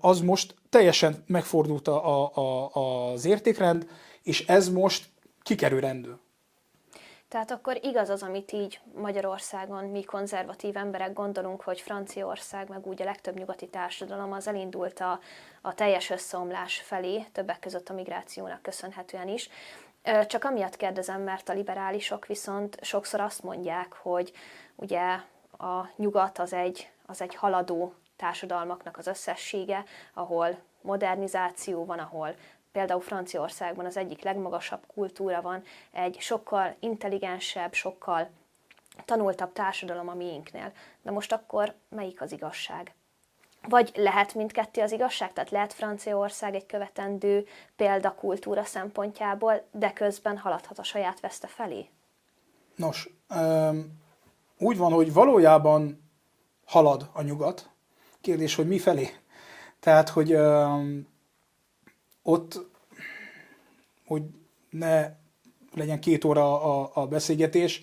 az 0.00 0.20
most 0.20 0.54
teljesen 0.68 1.24
megfordult 1.26 1.88
a, 1.88 2.34
a, 2.34 3.12
az 3.12 3.24
értékrend, 3.24 3.88
és 4.22 4.46
ez 4.46 4.68
most 4.68 5.08
kikerül 5.42 5.80
rendül. 5.80 6.20
Tehát 7.28 7.50
akkor 7.50 7.78
igaz 7.82 8.08
az, 8.08 8.22
amit 8.22 8.52
így 8.52 8.80
Magyarországon 8.94 9.84
mi 9.84 10.04
konzervatív 10.04 10.76
emberek 10.76 11.12
gondolunk, 11.12 11.60
hogy 11.60 11.80
Franciaország, 11.80 12.68
meg 12.68 12.86
úgy 12.86 13.02
a 13.02 13.04
legtöbb 13.04 13.38
nyugati 13.38 13.68
társadalom 13.68 14.32
az 14.32 14.48
elindult 14.48 15.00
a, 15.00 15.20
a 15.60 15.74
teljes 15.74 16.10
összeomlás 16.10 16.76
felé, 16.80 17.26
többek 17.32 17.58
között 17.58 17.88
a 17.88 17.94
migrációnak 17.94 18.62
köszönhetően 18.62 19.28
is. 19.28 19.48
Csak 20.26 20.44
amiatt 20.44 20.76
kérdezem, 20.76 21.22
mert 21.22 21.48
a 21.48 21.52
liberálisok 21.52 22.26
viszont 22.26 22.78
sokszor 22.80 23.20
azt 23.20 23.42
mondják, 23.42 23.92
hogy 23.92 24.32
ugye 24.74 25.20
a 25.58 25.88
nyugat 25.96 26.38
az 26.38 26.52
egy, 26.52 26.90
az 27.06 27.20
egy 27.20 27.34
haladó 27.34 27.94
társadalmaknak 28.16 28.96
az 28.96 29.06
összessége, 29.06 29.84
ahol 30.14 30.58
modernizáció 30.80 31.84
van, 31.84 31.98
ahol 31.98 32.34
például 32.72 33.00
Franciaországban 33.00 33.84
az 33.84 33.96
egyik 33.96 34.22
legmagasabb 34.22 34.86
kultúra 34.94 35.40
van, 35.40 35.62
egy 35.92 36.16
sokkal 36.20 36.76
intelligensebb, 36.80 37.72
sokkal 37.72 38.28
tanultabb 39.04 39.52
társadalom 39.52 40.08
a 40.08 40.14
miénknél. 40.14 40.72
De 41.02 41.10
most 41.10 41.32
akkor 41.32 41.74
melyik 41.88 42.20
az 42.20 42.32
igazság? 42.32 42.92
Vagy 43.68 43.92
lehet 43.94 44.34
mindkettő 44.34 44.82
az 44.82 44.92
igazság, 44.92 45.32
tehát 45.32 45.50
lehet 45.50 45.72
Franciaország 45.72 46.54
egy 46.54 46.66
követendő 46.66 47.46
példakultúra 47.76 48.64
szempontjából, 48.64 49.66
de 49.70 49.92
közben 49.92 50.38
haladhat 50.38 50.78
a 50.78 50.82
saját 50.82 51.20
veszte 51.20 51.46
felé? 51.46 51.88
Nos, 52.76 53.10
úgy 54.58 54.76
van, 54.76 54.92
hogy 54.92 55.12
valójában 55.12 56.10
halad 56.66 57.10
a 57.12 57.22
nyugat. 57.22 57.70
Kérdés, 58.20 58.54
hogy 58.54 58.68
mi 58.68 58.78
felé? 58.78 59.10
Tehát, 59.80 60.08
hogy 60.08 60.36
ott, 62.28 62.66
hogy 64.06 64.22
ne 64.70 65.10
legyen 65.74 66.00
két 66.00 66.24
óra 66.24 66.62
a, 66.62 66.90
a 66.94 67.06
beszélgetés. 67.06 67.82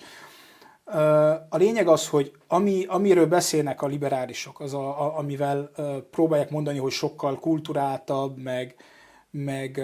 A 1.50 1.58
lényeg 1.58 1.88
az, 1.88 2.08
hogy 2.10 2.32
ami, 2.48 2.86
amiről 2.88 3.28
beszélnek 3.28 3.82
a 3.82 3.88
liberálisok, 3.88 4.60
az 4.60 4.74
a, 4.74 5.06
a, 5.06 5.18
amivel 5.18 5.72
próbálják 6.12 6.50
mondani, 6.50 6.78
hogy 6.78 6.92
sokkal 6.92 7.40
kulturáltabb, 7.40 8.38
meg, 8.38 8.76
meg, 9.32 9.84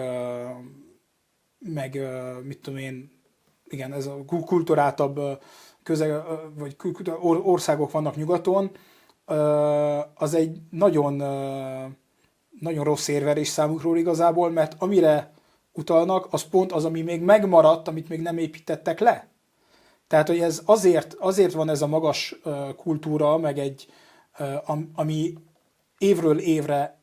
meg 1.59 1.99
mit 2.43 2.61
tudom 2.61 2.79
én, 2.79 3.11
igen, 3.67 3.93
ez 3.93 4.05
a 4.05 4.25
kulturáltabb 4.25 5.19
közeg, 5.83 6.11
vagy 6.57 6.75
országok 7.21 7.91
vannak 7.91 8.15
nyugaton, 8.15 8.71
az 10.13 10.33
egy 10.33 10.61
nagyon 10.69 11.21
nagyon 12.61 12.83
rossz 12.83 13.07
érvelés 13.07 13.47
számukról 13.47 13.97
igazából, 13.97 14.49
mert 14.49 14.75
amire 14.77 15.31
utalnak, 15.73 16.27
az 16.29 16.43
pont 16.43 16.71
az, 16.71 16.85
ami 16.85 17.01
még 17.01 17.21
megmaradt, 17.21 17.87
amit 17.87 18.09
még 18.09 18.21
nem 18.21 18.37
építettek 18.37 18.99
le. 18.99 19.27
Tehát, 20.07 20.27
hogy 20.27 20.39
ez 20.39 20.61
azért, 20.65 21.13
azért 21.13 21.53
van 21.53 21.69
ez 21.69 21.81
a 21.81 21.87
magas 21.87 22.35
kultúra, 22.75 23.37
meg 23.37 23.59
egy, 23.59 23.87
ami 24.95 25.33
évről 25.97 26.39
évre 26.39 26.99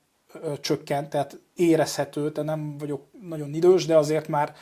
csökkent, 0.61 1.09
tehát 1.09 1.41
érezhető, 1.55 2.33
tehát 2.33 2.51
nem 2.51 2.79
vagyok 2.79 3.03
nagyon 3.29 3.55
idős, 3.55 3.87
de 3.87 3.97
azért 3.97 4.29
már 4.29 4.55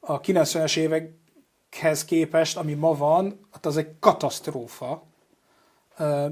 a 0.00 0.20
90-es 0.20 0.76
évekhez 0.76 2.04
képest, 2.04 2.56
ami 2.56 2.74
ma 2.74 2.94
van, 2.94 3.46
hát 3.50 3.66
az 3.66 3.76
egy 3.76 3.98
katasztrófa 4.00 5.02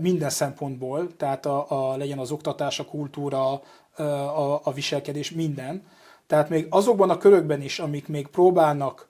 minden 0.00 0.30
szempontból, 0.30 1.16
tehát 1.16 1.46
a, 1.46 1.66
a, 1.68 1.96
legyen 1.96 2.18
az 2.18 2.30
oktatás, 2.30 2.78
a 2.78 2.84
kultúra, 2.84 3.62
a, 3.98 4.60
a 4.66 4.72
viselkedés, 4.72 5.30
minden. 5.30 5.86
Tehát 6.26 6.48
még 6.48 6.66
azokban 6.70 7.10
a 7.10 7.18
körökben 7.18 7.62
is, 7.62 7.78
amik 7.78 8.08
még 8.08 8.26
próbálnak 8.26 9.06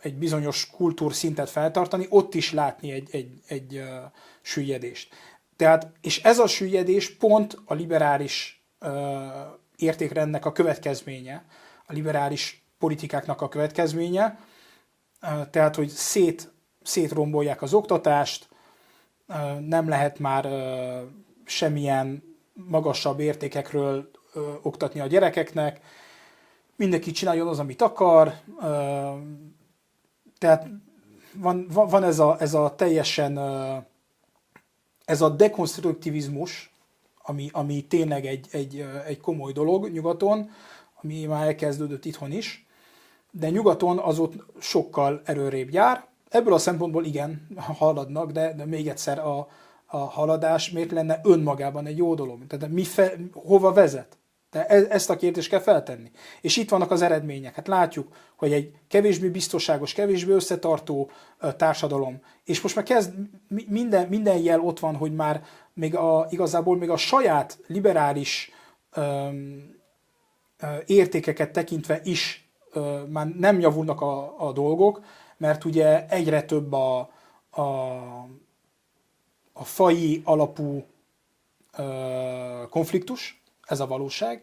egy 0.00 0.14
bizonyos 0.14 0.70
kultúrszintet 0.70 1.50
feltartani, 1.50 2.06
ott 2.08 2.34
is 2.34 2.52
látni 2.52 2.90
egy, 2.90 3.08
egy, 3.10 3.40
egy 3.46 3.82
süllyedést. 4.42 5.14
Tehát, 5.56 5.92
és 6.00 6.22
ez 6.22 6.38
a 6.38 6.46
süllyedés 6.46 7.16
pont 7.16 7.58
a 7.64 7.74
liberális 7.74 8.64
értékrendnek 9.76 10.44
a 10.44 10.52
következménye, 10.52 11.44
a 11.86 11.92
liberális 11.92 12.64
politikáknak 12.78 13.40
a 13.40 13.48
következménye, 13.48 14.38
tehát, 15.50 15.76
hogy 15.76 15.88
szét, 15.88 16.52
szétrombolják 16.82 17.62
az 17.62 17.74
oktatást, 17.74 18.48
nem 19.60 19.88
lehet 19.88 20.18
már 20.18 20.48
semmilyen 21.44 22.29
magasabb 22.68 23.20
értékekről 23.20 24.10
ö, 24.34 24.52
oktatni 24.62 25.00
a 25.00 25.06
gyerekeknek, 25.06 25.80
mindenki 26.76 27.10
csináljon 27.10 27.48
az, 27.48 27.58
amit 27.58 27.82
akar, 27.82 28.32
ö, 28.62 29.10
tehát 30.38 30.66
van, 31.34 31.66
van, 31.72 31.88
van 31.88 32.04
ez, 32.04 32.18
a, 32.18 32.36
ez 32.40 32.54
a 32.54 32.74
teljesen, 32.76 33.36
ö, 33.36 33.76
ez 35.04 35.20
a 35.20 35.28
dekonstruktivizmus, 35.28 36.74
ami, 37.22 37.48
ami 37.52 37.86
tényleg 37.86 38.26
egy, 38.26 38.46
egy, 38.50 38.86
egy 39.06 39.20
komoly 39.20 39.52
dolog 39.52 39.88
nyugaton, 39.88 40.50
ami 41.02 41.24
már 41.24 41.46
elkezdődött 41.46 42.04
itthon 42.04 42.32
is, 42.32 42.66
de 43.30 43.50
nyugaton 43.50 43.98
az 43.98 44.18
ott 44.18 44.44
sokkal 44.58 45.20
erőrébb 45.24 45.72
jár, 45.72 46.06
ebből 46.28 46.52
a 46.52 46.58
szempontból 46.58 47.04
igen, 47.04 47.46
haladnak, 47.56 48.30
de, 48.30 48.54
de 48.54 48.64
még 48.64 48.88
egyszer 48.88 49.18
a, 49.18 49.48
a 49.90 49.96
haladás 49.96 50.70
miért 50.70 50.90
lenne 50.90 51.20
önmagában 51.22 51.86
egy 51.86 51.96
jó 51.96 52.14
dolog? 52.14 52.46
Tehát 52.46 52.68
mi 52.74 52.84
fe, 52.84 53.12
hova 53.32 53.72
vezet? 53.72 54.18
De 54.50 54.66
e, 54.66 54.86
ezt 54.88 55.10
a 55.10 55.16
kérdést 55.16 55.48
kell 55.48 55.60
feltenni. 55.60 56.10
És 56.40 56.56
itt 56.56 56.70
vannak 56.70 56.90
az 56.90 57.02
eredmények. 57.02 57.54
Hát 57.54 57.68
látjuk, 57.68 58.14
hogy 58.36 58.52
egy 58.52 58.72
kevésbé 58.88 59.28
biztonságos, 59.28 59.92
kevésbé 59.92 60.32
összetartó 60.32 61.10
társadalom, 61.56 62.22
és 62.44 62.60
most 62.60 62.74
már 62.74 62.84
kezd, 62.84 63.12
minden, 63.66 64.08
minden 64.08 64.38
jel 64.38 64.60
ott 64.60 64.78
van, 64.78 64.96
hogy 64.96 65.14
már 65.14 65.42
még 65.72 65.96
a, 65.96 66.26
igazából 66.30 66.76
még 66.76 66.90
a 66.90 66.96
saját 66.96 67.58
liberális 67.66 68.50
öm, 68.92 69.78
értékeket 70.86 71.50
tekintve 71.50 72.00
is 72.04 72.50
ö, 72.72 73.02
már 73.08 73.26
nem 73.26 73.60
javulnak 73.60 74.00
a, 74.00 74.34
a 74.48 74.52
dolgok, 74.52 75.04
mert 75.36 75.64
ugye 75.64 76.06
egyre 76.08 76.42
több 76.42 76.72
a, 76.72 76.98
a, 77.50 77.62
a 79.60 79.64
fai 79.64 80.22
alapú 80.24 80.84
ö, 81.76 81.82
konfliktus, 82.70 83.42
ez 83.66 83.80
a 83.80 83.86
valóság. 83.86 84.42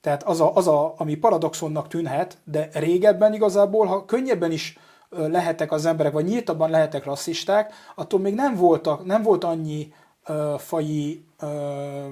Tehát 0.00 0.22
az, 0.22 0.40
a, 0.40 0.54
az 0.54 0.68
a, 0.68 0.94
ami 0.96 1.14
paradoxonnak 1.14 1.88
tűnhet, 1.88 2.38
de 2.44 2.68
régebben 2.72 3.34
igazából, 3.34 3.86
ha 3.86 4.04
könnyebben 4.04 4.50
is 4.50 4.78
lehetek 5.08 5.72
az 5.72 5.86
emberek, 5.86 6.12
vagy 6.12 6.24
nyíltabban 6.24 6.70
lehetek 6.70 7.04
rasszisták, 7.04 7.72
attól 7.94 8.20
még 8.20 8.34
nem, 8.34 8.54
voltak, 8.54 9.04
nem 9.04 9.22
volt 9.22 9.44
annyi 9.44 9.92
ö, 10.26 10.54
faji 10.58 11.24
ö, 11.38 12.08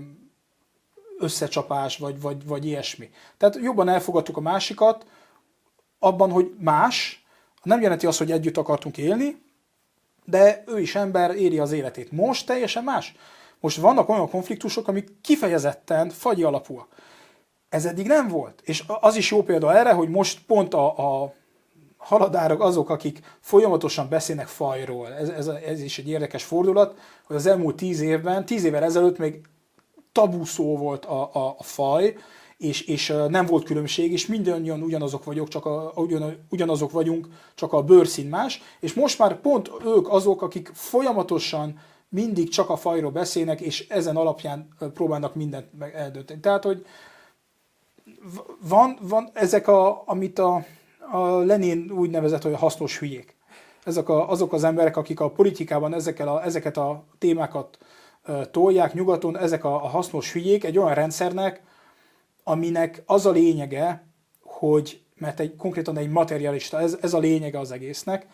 összecsapás, 1.19 1.97
vagy, 1.97 2.21
vagy, 2.21 2.47
vagy 2.47 2.65
ilyesmi. 2.65 3.11
Tehát 3.37 3.57
jobban 3.63 3.89
elfogadtuk 3.89 4.37
a 4.37 4.41
másikat, 4.41 5.07
abban, 5.99 6.31
hogy 6.31 6.55
más, 6.59 7.25
nem 7.63 7.81
jelenti 7.81 8.07
azt, 8.07 8.19
hogy 8.19 8.33
együtt 8.33 8.57
akartunk 8.57 8.99
élni, 8.99 9.42
de 10.25 10.65
ő 10.67 10.81
is 10.81 10.95
ember, 10.95 11.37
éri 11.37 11.59
az 11.59 11.73
életét. 11.73 12.13
Most 12.13 12.47
teljesen 12.47 12.85
más. 12.85 13.15
Most 13.61 13.77
vannak 13.77 14.09
olyan 14.09 14.31
konfliktusok, 14.31 14.89
amik 14.89 15.09
kifejezetten 15.21 16.11
fagyi 16.11 16.43
alapúak. 16.43 16.89
Ez 17.69 17.85
eddig 17.85 18.07
nem 18.07 18.29
volt. 18.29 18.61
És 18.65 18.85
az 19.01 19.17
is 19.17 19.31
jó 19.31 19.43
példa 19.43 19.77
erre, 19.77 19.93
hogy 19.93 20.09
most 20.09 20.41
pont 20.47 20.75
a, 20.75 21.23
a 21.23 21.35
haladárok 21.97 22.63
azok, 22.63 22.91
akik 22.91 23.21
folyamatosan 23.41 24.09
beszélnek 24.09 24.47
fajról. 24.47 25.13
Ez, 25.13 25.29
ez, 25.29 25.47
ez 25.47 25.81
is 25.81 25.99
egy 25.99 26.09
érdekes 26.09 26.45
fordulat, 26.45 26.99
hogy 27.27 27.37
az 27.37 27.47
elmúlt 27.47 27.77
tíz 27.77 28.01
évben, 28.01 28.45
tíz 28.45 28.65
évvel 28.65 28.85
ezelőtt 28.85 29.19
még 29.19 29.41
tabu 30.13 30.45
szó 30.45 30.77
volt 30.77 31.05
a, 31.05 31.35
a, 31.35 31.55
a 31.59 31.63
faj, 31.63 32.17
és, 32.63 32.81
és 32.81 33.15
nem 33.29 33.47
volt 33.47 33.65
különbség, 33.65 34.13
és 34.13 34.27
mindannyian 34.27 34.83
ugyanazok 34.83 35.25
vagyok, 35.25 35.49
csak 35.49 35.67
a, 35.67 35.93
ugyan, 35.95 36.47
ugyanazok 36.51 36.91
vagyunk, 36.91 37.29
csak 37.55 37.73
a 37.73 37.83
bőrszín 37.83 38.29
más, 38.29 38.63
és 38.81 38.95
most 38.95 39.19
már 39.19 39.41
pont 39.41 39.71
ők 39.85 40.09
azok, 40.09 40.43
akik 40.43 40.71
folyamatosan 40.75 41.81
mindig 42.09 42.49
csak 42.49 42.71
a 42.71 42.77
fajról 42.77 43.11
beszélnek, 43.11 43.61
és 43.61 43.89
ezen 43.89 44.17
alapján 44.17 44.69
próbálnak 44.95 45.35
mindent 45.35 45.67
eldönteni. 45.95 46.41
Tehát, 46.41 46.65
hogy 46.65 46.87
van, 48.69 48.99
van 49.01 49.31
ezek, 49.33 49.69
a, 49.69 50.03
amit 50.07 50.39
a, 50.39 50.65
a 51.11 51.27
Lenin 51.27 51.91
úgy 51.91 52.11
nevezett, 52.11 52.43
hogy 52.43 52.53
a 52.53 52.57
hasznos 52.57 52.99
hülyék. 52.99 53.37
Ezek 53.85 54.09
a, 54.09 54.31
azok 54.31 54.53
az 54.53 54.65
emberek, 54.65 54.97
akik 54.97 55.21
a 55.21 55.31
politikában 55.31 55.95
ezekkel 55.95 56.29
a, 56.29 56.45
ezeket 56.45 56.77
a 56.77 57.05
témákat 57.19 57.79
tolják 58.51 58.95
nyugaton, 58.95 59.39
ezek 59.39 59.65
a, 59.65 59.75
a 59.75 59.89
hasznos 59.89 60.33
hülyék 60.33 60.65
egy 60.65 60.79
olyan 60.79 60.95
rendszernek, 60.95 61.63
aminek 62.45 63.03
az 63.07 63.27
a 63.27 63.31
lényege, 63.31 64.07
hogy, 64.43 65.03
mert 65.15 65.41
egy, 65.41 65.57
konkrétan 65.57 65.97
egy 65.97 66.11
materialista, 66.11 66.81
ez, 66.81 66.99
ez 67.01 67.15
a 67.15 67.19
lényege 67.19 67.59
az 67.59 67.71
egésznek, 67.71 68.27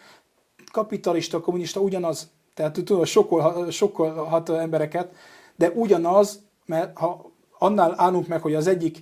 kapitalista, 0.72 1.40
kommunista 1.40 1.80
ugyanaz, 1.80 2.30
tehát 2.54 2.72
tudom, 2.72 3.04
sokkal, 3.04 3.70
sokkal 3.70 4.24
hat 4.24 4.48
embereket, 4.48 5.14
de 5.56 5.70
ugyanaz, 5.70 6.42
mert 6.66 6.98
ha 6.98 7.32
annál 7.58 7.94
állunk 7.96 8.26
meg, 8.26 8.42
hogy 8.42 8.54
az 8.54 8.66
egyik 8.66 9.00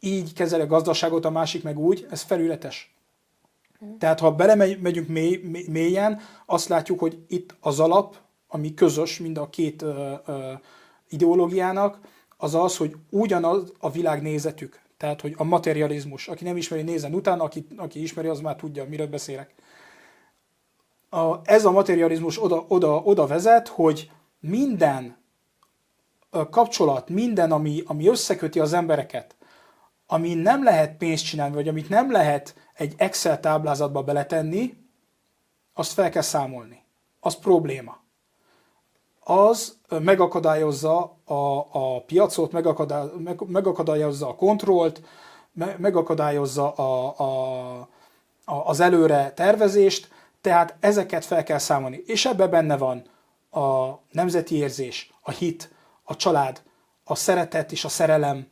így 0.00 0.32
kezeli 0.32 0.62
a 0.62 0.66
gazdaságot, 0.66 1.24
a 1.24 1.30
másik 1.30 1.62
meg 1.62 1.78
úgy, 1.78 2.06
ez 2.10 2.22
felületes. 2.22 2.94
Tehát 3.98 4.20
ha 4.20 4.32
belemegyünk 4.32 5.08
mély, 5.08 5.64
mélyen, 5.68 6.20
azt 6.46 6.68
látjuk, 6.68 6.98
hogy 6.98 7.24
itt 7.28 7.54
az 7.60 7.80
alap, 7.80 8.16
ami 8.48 8.74
közös 8.74 9.18
mind 9.18 9.38
a 9.38 9.48
két 9.48 9.82
ö, 9.82 10.12
ö, 10.26 10.52
ideológiának, 11.08 11.98
az 12.40 12.54
az, 12.54 12.76
hogy 12.76 12.96
ugyanaz 13.10 13.72
a 13.78 13.90
világnézetük. 13.90 14.80
Tehát, 14.96 15.20
hogy 15.20 15.34
a 15.36 15.44
materializmus, 15.44 16.28
aki 16.28 16.44
nem 16.44 16.56
ismeri, 16.56 16.82
nézen 16.82 17.14
utána, 17.14 17.42
aki, 17.42 17.66
aki 17.76 18.02
ismeri, 18.02 18.28
az 18.28 18.40
már 18.40 18.56
tudja, 18.56 18.84
miről 18.88 19.06
beszélek. 19.06 19.54
A, 21.10 21.34
ez 21.44 21.64
a 21.64 21.70
materializmus 21.70 22.42
oda, 22.42 22.64
oda, 22.68 22.96
oda 22.96 23.26
vezet, 23.26 23.68
hogy 23.68 24.10
minden 24.40 25.16
kapcsolat, 26.50 27.08
minden, 27.08 27.52
ami, 27.52 27.82
ami 27.86 28.08
összeköti 28.08 28.60
az 28.60 28.72
embereket, 28.72 29.36
ami 30.06 30.34
nem 30.34 30.64
lehet 30.64 30.96
pénzt 30.96 31.24
csinálni, 31.24 31.54
vagy 31.54 31.68
amit 31.68 31.88
nem 31.88 32.10
lehet 32.10 32.54
egy 32.74 32.94
Excel 32.96 33.40
táblázatba 33.40 34.02
beletenni, 34.02 34.76
azt 35.74 35.92
fel 35.92 36.10
kell 36.10 36.22
számolni. 36.22 36.82
Az 37.20 37.34
probléma 37.34 38.00
az 39.30 39.78
megakadályozza 39.88 41.19
a, 41.30 41.58
a 41.72 42.00
piacot, 42.00 42.52
megakadály, 42.52 43.06
meg, 43.24 43.40
megakadályozza 43.46 44.28
a 44.28 44.34
kontrollt, 44.34 45.02
me, 45.52 45.76
megakadályozza 45.78 46.72
a, 46.72 47.14
a, 47.16 47.88
a, 48.44 48.66
az 48.66 48.80
előre 48.80 49.32
tervezést, 49.34 50.08
tehát 50.40 50.76
ezeket 50.80 51.24
fel 51.24 51.42
kell 51.42 51.58
számolni. 51.58 52.02
És 52.06 52.26
ebbe 52.26 52.46
benne 52.46 52.76
van 52.76 53.02
a 53.50 53.98
nemzeti 54.10 54.54
érzés, 54.54 55.12
a 55.22 55.30
hit, 55.30 55.70
a 56.04 56.16
család, 56.16 56.62
a 57.04 57.14
szeretet 57.14 57.72
és 57.72 57.84
a 57.84 57.88
szerelem, 57.88 58.46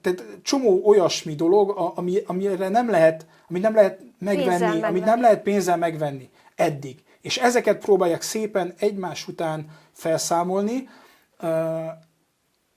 tehát 0.00 0.24
csomó 0.42 0.80
olyasmi 0.84 1.34
dolog, 1.34 1.92
ami, 1.94 2.18
amire 2.26 2.68
nem 2.68 2.90
lehet, 2.90 3.26
amit 3.48 3.62
nem 3.62 3.74
lehet 3.74 4.00
megvenni, 4.18 4.82
amit 4.82 5.04
nem 5.04 5.20
lehet 5.20 5.42
pénzzel 5.42 5.76
megvenni 5.76 6.30
eddig. 6.54 7.02
És 7.20 7.36
ezeket 7.36 7.78
próbálják 7.78 8.22
szépen 8.22 8.74
egymás 8.78 9.28
után 9.28 9.66
felszámolni, 9.92 10.88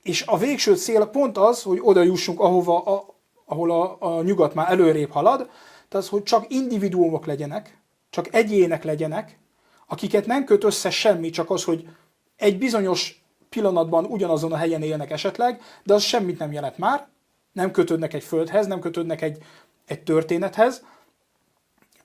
és 0.04 0.24
a 0.26 0.38
végső 0.38 0.76
cél 0.76 1.06
pont 1.06 1.38
az, 1.38 1.64
hogy 1.64 1.80
oda 1.82 2.02
jussunk, 2.02 2.40
ahova, 2.40 2.82
a, 2.82 3.16
ahol 3.46 3.72
a, 3.72 3.98
a 4.00 4.22
nyugat 4.22 4.54
már 4.54 4.72
előrébb 4.72 5.12
halad, 5.12 5.50
tehát 5.90 6.08
hogy 6.08 6.24
csak 6.24 6.46
individuumok 6.54 7.26
legyenek, 7.26 7.82
csak 8.10 8.34
egyének 8.34 8.84
legyenek, 8.84 9.40
akiket 9.88 10.26
nem 10.26 10.44
köt 10.44 10.64
össze 10.64 10.90
semmi, 10.90 11.30
csak 11.30 11.50
az, 11.50 11.64
hogy 11.64 11.88
egy 12.36 12.58
bizonyos 12.58 13.24
pillanatban 13.50 14.06
ugyanazon 14.06 14.52
a 14.52 14.58
helyen 14.58 14.82
élnek 14.82 15.12
esetleg, 15.12 15.62
de 15.84 15.94
az 15.94 16.04
semmit 16.04 16.40
nem 16.40 16.52
jelent 16.52 16.78
már, 16.78 17.08
nem 17.52 17.72
kötődnek 17.72 18.14
egy 18.14 18.24
földhez, 18.24 18.68
nem 18.68 18.80
kötődnek 18.80 19.22
egy, 19.22 19.38
egy 19.86 20.04
történethez, 20.04 20.86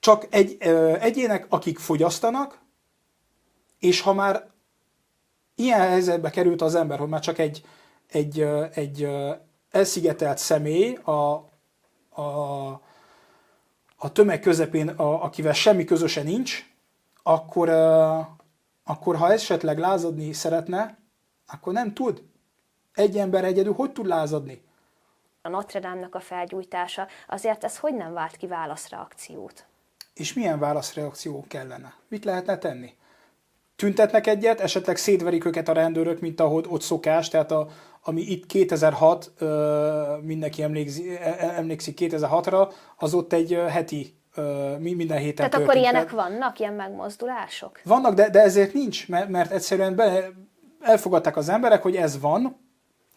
csak 0.00 0.26
egy, 0.30 0.56
ö, 0.60 0.94
egyének, 1.00 1.46
akik 1.48 1.78
fogyasztanak, 1.78 2.60
és 3.78 4.00
ha 4.00 4.12
már 4.12 4.50
ilyen 5.62 5.80
helyzetbe 5.80 6.30
került 6.30 6.62
az 6.62 6.74
ember, 6.74 6.98
hogy 6.98 7.08
már 7.08 7.20
csak 7.20 7.38
egy, 7.38 7.64
egy, 8.08 8.40
egy 8.72 9.08
elszigetelt 9.70 10.38
személy 10.38 10.94
a, 10.94 11.10
a, 12.20 12.80
a 13.96 14.12
tömeg 14.12 14.40
közepén, 14.40 14.88
a, 14.88 15.24
akivel 15.24 15.52
semmi 15.52 15.84
közöse 15.84 16.22
nincs, 16.22 16.70
akkor, 17.22 17.68
akkor 18.84 19.16
ha 19.16 19.32
esetleg 19.32 19.78
lázadni 19.78 20.32
szeretne, 20.32 20.98
akkor 21.46 21.72
nem 21.72 21.94
tud. 21.94 22.22
Egy 22.94 23.16
ember 23.16 23.44
egyedül 23.44 23.72
hogy 23.72 23.92
tud 23.92 24.06
lázadni? 24.06 24.62
A 25.42 25.48
Notre 25.48 25.80
Dame-nak 25.80 26.14
a 26.14 26.20
felgyújtása, 26.20 27.06
azért 27.28 27.64
ez 27.64 27.78
hogy 27.78 27.94
nem 27.94 28.12
vált 28.12 28.36
ki 28.36 28.46
válaszreakciót? 28.46 29.66
és 30.14 30.32
milyen 30.32 30.58
válaszreakció 30.58 31.44
kellene? 31.48 31.94
Mit 32.08 32.24
lehetne 32.24 32.58
tenni? 32.58 32.94
Tüntetnek 33.82 34.26
egyet, 34.26 34.60
esetleg 34.60 34.96
szétverik 34.96 35.44
őket 35.44 35.68
a 35.68 35.72
rendőrök, 35.72 36.20
mint 36.20 36.40
ahogy 36.40 36.64
ott 36.68 36.80
szokás, 36.82 37.28
tehát 37.28 37.50
a, 37.50 37.68
ami 38.02 38.20
itt 38.20 38.46
2006, 38.46 39.32
mindenki 40.20 40.62
emlékszik, 40.62 41.18
e, 41.20 41.36
e, 41.38 41.54
emlékszik 41.56 41.98
2006-ra, 42.00 42.72
az 42.96 43.14
ott 43.14 43.32
egy 43.32 43.62
heti 43.68 44.16
minden 44.78 45.18
héten 45.18 45.34
Tehát 45.34 45.50
történt. 45.50 45.62
akkor 45.62 45.76
ilyenek 45.76 46.10
vannak, 46.10 46.58
ilyen 46.58 46.72
megmozdulások? 46.72 47.80
Vannak, 47.84 48.14
de, 48.14 48.30
de 48.30 48.40
ezért 48.40 48.72
nincs, 48.72 49.08
mert, 49.08 49.28
mert 49.28 49.52
egyszerűen 49.52 49.94
be, 49.96 50.30
elfogadták 50.80 51.36
az 51.36 51.48
emberek, 51.48 51.82
hogy 51.82 51.96
ez 51.96 52.20
van, 52.20 52.56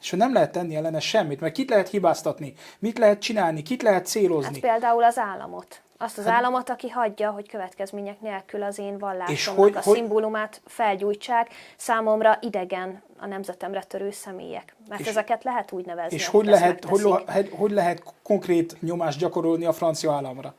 és 0.01 0.10
hogy 0.10 0.19
nem 0.19 0.34
lehet 0.34 0.51
tenni 0.51 0.75
ellene 0.75 0.99
semmit, 0.99 1.39
mert 1.39 1.54
kit 1.54 1.69
lehet 1.69 1.89
hibáztatni, 1.89 2.54
mit 2.80 2.97
lehet 2.97 3.19
csinálni, 3.19 3.62
kit 3.62 3.82
lehet 3.82 4.06
célozni. 4.06 4.62
Hát 4.62 4.71
például 4.71 5.04
az 5.04 5.17
államot. 5.17 5.82
Azt 5.97 6.17
az 6.17 6.25
hát, 6.25 6.34
államot, 6.34 6.69
aki 6.69 6.89
hagyja, 6.89 7.31
hogy 7.31 7.47
következmények 7.47 8.21
nélkül 8.21 8.63
az 8.63 8.79
én 8.79 8.97
vallásomnak 8.97 9.75
a 9.75 9.81
hogy, 9.81 9.95
szimbólumát 9.95 10.62
felgyújtsák, 10.65 11.49
számomra 11.77 12.38
idegen 12.41 13.03
a 13.17 13.25
nemzetemre 13.25 13.84
törő 13.84 14.12
személyek. 14.12 14.75
Mert 14.88 15.01
és, 15.01 15.08
ezeket 15.08 15.43
lehet 15.43 15.71
úgy 15.71 15.86
nevezni. 15.86 16.15
És 16.17 16.27
hogy 16.27 16.45
lehet, 16.45 16.86
hogy, 16.86 17.03
hogy 17.51 17.71
lehet 17.71 18.03
konkrét 18.23 18.81
nyomást 18.81 19.19
gyakorolni 19.19 19.65
a 19.65 19.73
francia 19.73 20.13
államra? 20.13 20.53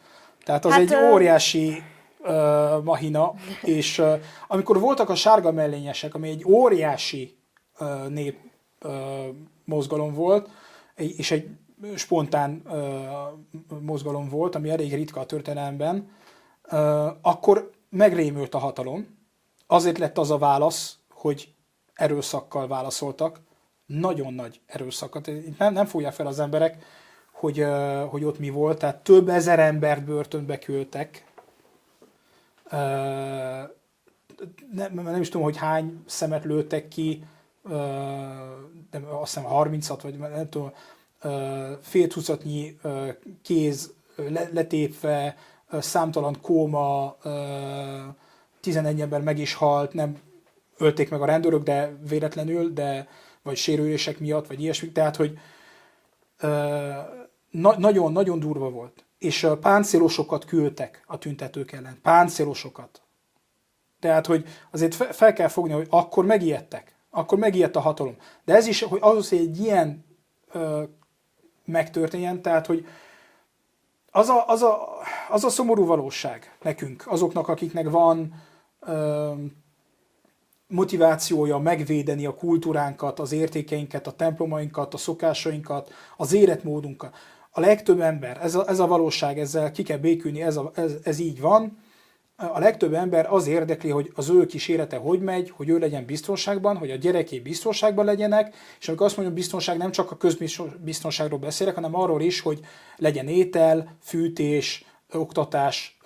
Tehát 0.44 0.64
az 0.64 0.72
hát, 0.72 0.80
egy 0.80 0.94
óriási 0.94 1.82
uh, 2.18 2.82
mahina, 2.82 3.34
és 3.62 3.98
uh, 3.98 4.12
amikor 4.46 4.80
voltak 4.80 5.08
a 5.08 5.14
sárga 5.14 5.52
mellényesek, 5.52 6.14
ami 6.14 6.28
egy 6.28 6.44
óriási 6.46 7.38
uh, 7.78 8.08
nép 8.08 8.38
uh, 8.82 8.92
mozgalom 9.64 10.14
volt, 10.14 10.48
és 10.94 11.30
egy 11.30 11.48
spontán 11.94 12.62
uh, 12.64 13.80
mozgalom 13.80 14.28
volt, 14.28 14.54
ami 14.54 14.70
elég 14.70 14.94
ritka 14.94 15.20
a 15.20 15.26
történelemben, 15.26 16.10
uh, 16.72 17.06
akkor 17.22 17.70
megrémült 17.88 18.54
a 18.54 18.58
hatalom. 18.58 19.18
Azért 19.66 19.98
lett 19.98 20.18
az 20.18 20.30
a 20.30 20.38
válasz, 20.38 20.98
hogy 21.10 21.54
erőszakkal 21.94 22.66
válaszoltak, 22.66 23.40
nagyon 23.86 24.34
nagy 24.34 24.60
erőszakat. 24.66 25.30
Nem, 25.58 25.72
nem 25.72 25.86
fogják 25.86 26.12
fel 26.12 26.26
az 26.26 26.38
emberek, 26.38 26.84
hogy, 27.32 27.60
uh, 27.60 28.02
hogy 28.02 28.24
ott 28.24 28.38
mi 28.38 28.50
volt, 28.50 28.78
tehát 28.78 29.02
több 29.02 29.28
ezer 29.28 29.58
embert 29.58 30.04
börtönbe 30.04 30.58
küldtek. 30.58 31.24
Uh, 32.64 32.80
nem, 34.72 34.92
nem 34.92 35.20
is 35.20 35.28
tudom, 35.28 35.44
hogy 35.44 35.56
hány 35.56 36.02
szemet 36.06 36.44
lőttek 36.44 36.88
ki, 36.88 37.24
nem, 38.90 39.06
azt 39.20 39.34
hiszem 39.34 39.48
36, 39.48 40.02
vagy 40.02 40.18
nem 40.18 40.48
tudom, 40.48 40.72
fél 41.80 42.08
kéz 43.42 43.92
letépve, 44.52 45.36
számtalan 45.70 46.40
kóma, 46.40 47.16
11 48.60 49.00
ember 49.00 49.20
meg 49.20 49.38
is 49.38 49.54
halt, 49.54 49.92
nem 49.92 50.18
ölték 50.76 51.10
meg 51.10 51.22
a 51.22 51.26
rendőrök, 51.26 51.62
de 51.62 51.96
véletlenül, 52.08 52.72
de 52.72 53.08
vagy 53.42 53.56
sérülések 53.56 54.18
miatt, 54.18 54.46
vagy 54.46 54.60
ilyesmi. 54.60 54.90
Tehát, 54.92 55.16
hogy 55.16 55.38
nagyon-nagyon 57.50 58.38
durva 58.38 58.70
volt. 58.70 59.04
És 59.18 59.46
páncélosokat 59.60 60.44
küldtek 60.44 61.04
a 61.06 61.18
tüntetők 61.18 61.72
ellen. 61.72 61.98
Páncélosokat. 62.02 63.02
Tehát, 64.00 64.26
hogy 64.26 64.44
azért 64.70 64.94
fel 64.94 65.32
kell 65.32 65.48
fogni, 65.48 65.72
hogy 65.72 65.86
akkor 65.90 66.24
megijedtek. 66.24 66.94
Akkor 67.10 67.38
megijedt 67.38 67.76
a 67.76 67.80
hatalom. 67.80 68.16
De 68.44 68.54
ez 68.54 68.66
is, 68.66 68.82
hogy 68.82 68.98
az, 69.02 69.28
hogy 69.28 69.38
egy 69.38 69.60
ilyen 69.60 70.04
megtörténjen, 71.66 72.42
tehát 72.42 72.66
hogy 72.66 72.86
az 74.10 74.28
a, 74.28 74.46
az, 74.46 74.62
a, 74.62 74.88
az 75.30 75.44
a 75.44 75.48
szomorú 75.48 75.86
valóság 75.86 76.56
nekünk, 76.62 77.04
azoknak, 77.06 77.48
akiknek 77.48 77.90
van 77.90 78.42
ö, 78.80 79.32
motivációja 80.68 81.58
megvédeni 81.58 82.26
a 82.26 82.34
kultúránkat, 82.34 83.18
az 83.18 83.32
értékeinket, 83.32 84.06
a 84.06 84.12
templomainkat, 84.12 84.94
a 84.94 84.96
szokásainkat, 84.96 85.92
az 86.16 86.32
életmódunkat. 86.32 87.14
A 87.50 87.60
legtöbb 87.60 88.00
ember, 88.00 88.38
ez 88.42 88.54
a, 88.54 88.68
ez 88.68 88.78
a 88.78 88.86
valóság, 88.86 89.38
ezzel 89.38 89.70
ki 89.70 89.82
kell 89.82 89.98
békülni, 89.98 90.42
ez, 90.42 90.56
a, 90.56 90.70
ez, 90.74 90.92
ez 91.02 91.18
így 91.18 91.40
van, 91.40 91.78
a 92.36 92.58
legtöbb 92.58 92.94
ember 92.94 93.26
az 93.30 93.46
érdekli, 93.46 93.90
hogy 93.90 94.12
az 94.14 94.28
ő 94.28 94.46
kis 94.46 94.68
élete 94.68 94.96
hogy 94.96 95.20
megy, 95.20 95.50
hogy 95.50 95.68
ő 95.68 95.78
legyen 95.78 96.04
biztonságban, 96.04 96.76
hogy 96.76 96.90
a 96.90 96.96
gyerekei 96.96 97.40
biztonságban 97.40 98.04
legyenek, 98.04 98.54
és 98.80 98.88
amikor 98.88 99.06
azt 99.06 99.16
mondom 99.16 99.34
biztonság, 99.34 99.76
nem 99.76 99.90
csak 99.90 100.10
a 100.10 100.16
közbiztonságról 100.16 101.38
beszélek, 101.38 101.74
hanem 101.74 101.94
arról 101.94 102.22
is, 102.22 102.40
hogy 102.40 102.60
legyen 102.96 103.28
étel, 103.28 103.96
fűtés, 104.02 104.84
oktatás, 105.12 105.98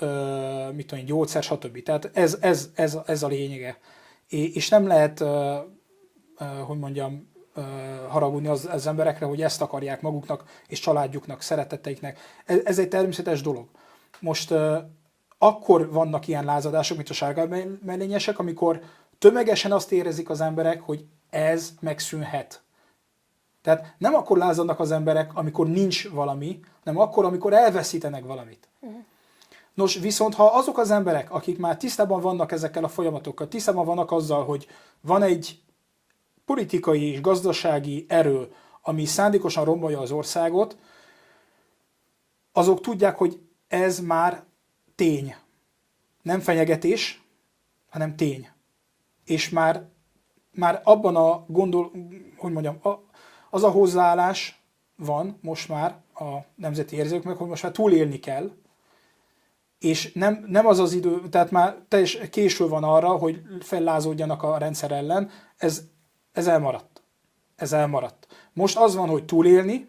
mit 0.75 0.87
tudom, 0.87 1.05
gyógyszer, 1.05 1.43
stb. 1.43 1.83
Tehát 1.83 2.11
ez, 2.13 2.39
ez, 2.41 2.71
ez, 2.75 2.99
ez 3.07 3.23
a 3.23 3.29
lényege. 3.29 3.79
És 4.29 4.69
nem 4.69 4.87
lehet, 4.87 5.19
hogy 6.67 6.79
mondjam, 6.79 7.29
haragudni 8.09 8.49
az, 8.49 8.69
az 8.73 8.87
emberekre, 8.87 9.27
hogy 9.27 9.43
ezt 9.43 9.63
akarják 9.63 10.01
maguknak 10.01 10.45
és 10.67 10.81
családjuknak, 10.81 11.43
szereteteiknek. 11.43 12.19
Ez, 12.45 12.59
ez 12.65 12.79
egy 12.79 12.89
természetes 12.89 13.43
dolog. 13.43 13.69
Most 14.21 14.55
akkor 15.43 15.91
vannak 15.91 16.29
ilyen 16.29 16.45
lázadások, 16.45 16.97
mint 16.97 17.09
a 17.09 17.13
sárga 17.13 17.47
mellényesek, 17.85 18.39
amikor 18.39 18.83
tömegesen 19.19 19.73
azt 19.73 19.93
érezik 19.93 20.31
az 20.31 20.41
emberek, 20.41 20.81
hogy 20.81 21.05
ez 21.31 21.71
megszűnhet. 21.81 22.63
Tehát 23.63 23.95
nem 23.99 24.15
akkor 24.15 24.39
lázadnak 24.39 24.81
az 24.81 24.91
emberek, 24.91 25.31
amikor 25.35 25.67
nincs 25.67 26.09
valami, 26.09 26.61
hanem 26.85 27.01
akkor, 27.01 27.25
amikor 27.25 27.53
elveszítenek 27.53 28.25
valamit. 28.25 28.69
Nos, 29.75 29.97
viszont 29.97 30.35
ha 30.35 30.45
azok 30.45 30.79
az 30.79 30.91
emberek, 30.91 31.31
akik 31.33 31.59
már 31.59 31.77
tisztában 31.77 32.21
vannak 32.21 32.53
ezekkel 32.53 32.85
a 32.85 32.89
folyamatokkal, 32.89 33.49
tisztában 33.49 33.85
vannak 33.85 34.13
azzal, 34.13 34.45
hogy 34.45 34.67
van 35.01 35.23
egy 35.23 35.63
politikai 36.45 37.13
és 37.13 37.21
gazdasági 37.21 38.07
erő, 38.09 38.53
ami 38.83 39.05
szándékosan 39.05 39.65
rombolja 39.65 40.01
az 40.01 40.11
országot, 40.11 40.77
azok 42.53 42.81
tudják, 42.81 43.19
hogy 43.19 43.41
ez 43.69 44.01
már 44.01 44.49
tény. 45.01 45.37
Nem 46.23 46.41
fenyegetés, 46.41 47.23
hanem 47.89 48.17
tény. 48.17 48.49
És 49.25 49.49
már, 49.49 49.89
már 50.51 50.81
abban 50.85 51.17
a 51.17 51.45
gondol, 51.49 51.91
hogy 52.37 52.53
mondjam, 52.53 52.79
a, 52.83 52.91
az 53.51 53.65
a 53.65 53.71
hozzáállás 53.71 54.63
van 54.97 55.39
most 55.43 55.69
már 55.69 55.97
a 56.15 56.39
nemzeti 56.55 56.97
érzőknek, 56.97 57.37
hogy 57.37 57.49
most 57.49 57.63
már 57.63 57.73
túlélni 57.73 58.19
kell, 58.19 58.51
és 59.79 60.13
nem, 60.13 60.45
nem 60.47 60.67
az 60.67 60.79
az 60.79 60.93
idő, 60.93 61.29
tehát 61.29 61.51
már 61.51 61.77
teljes 61.89 62.19
késő 62.31 62.69
van 62.69 62.85
arra, 62.85 63.09
hogy 63.09 63.43
fellázódjanak 63.61 64.43
a 64.43 64.59
rendszer 64.59 64.91
ellen, 64.91 65.31
ez, 65.57 65.83
ez 66.33 66.47
elmaradt. 66.47 67.03
Ez 67.57 67.73
elmaradt. 67.73 68.27
Most 68.53 68.77
az 68.77 68.95
van, 68.95 69.09
hogy 69.09 69.25
túlélni, 69.25 69.89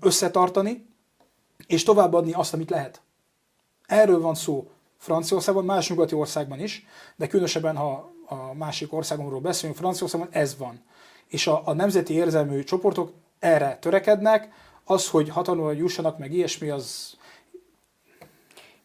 összetartani, 0.00 0.86
és 1.66 1.82
továbbadni 1.82 2.32
azt, 2.32 2.54
amit 2.54 2.70
lehet. 2.70 3.02
Erről 3.88 4.20
van 4.20 4.34
szó 4.34 4.70
Franciaországban, 4.98 5.64
más 5.64 5.88
nyugati 5.88 6.14
országban 6.14 6.60
is, 6.60 6.86
de 7.16 7.26
különösebben, 7.26 7.76
ha 7.76 8.10
a 8.26 8.54
másik 8.54 8.92
országomról 8.92 9.40
beszélünk, 9.40 9.78
Franciaországban 9.78 10.28
ez 10.30 10.56
van. 10.56 10.84
És 11.26 11.46
a, 11.46 11.62
a 11.64 11.72
nemzeti 11.72 12.14
érzelmű 12.14 12.62
csoportok 12.62 13.12
erre 13.38 13.76
törekednek, 13.76 14.52
az, 14.84 15.08
hogy 15.08 15.28
hatalomra 15.28 15.72
jussanak, 15.72 16.18
meg 16.18 16.32
ilyesmi, 16.32 16.70
az... 16.70 17.16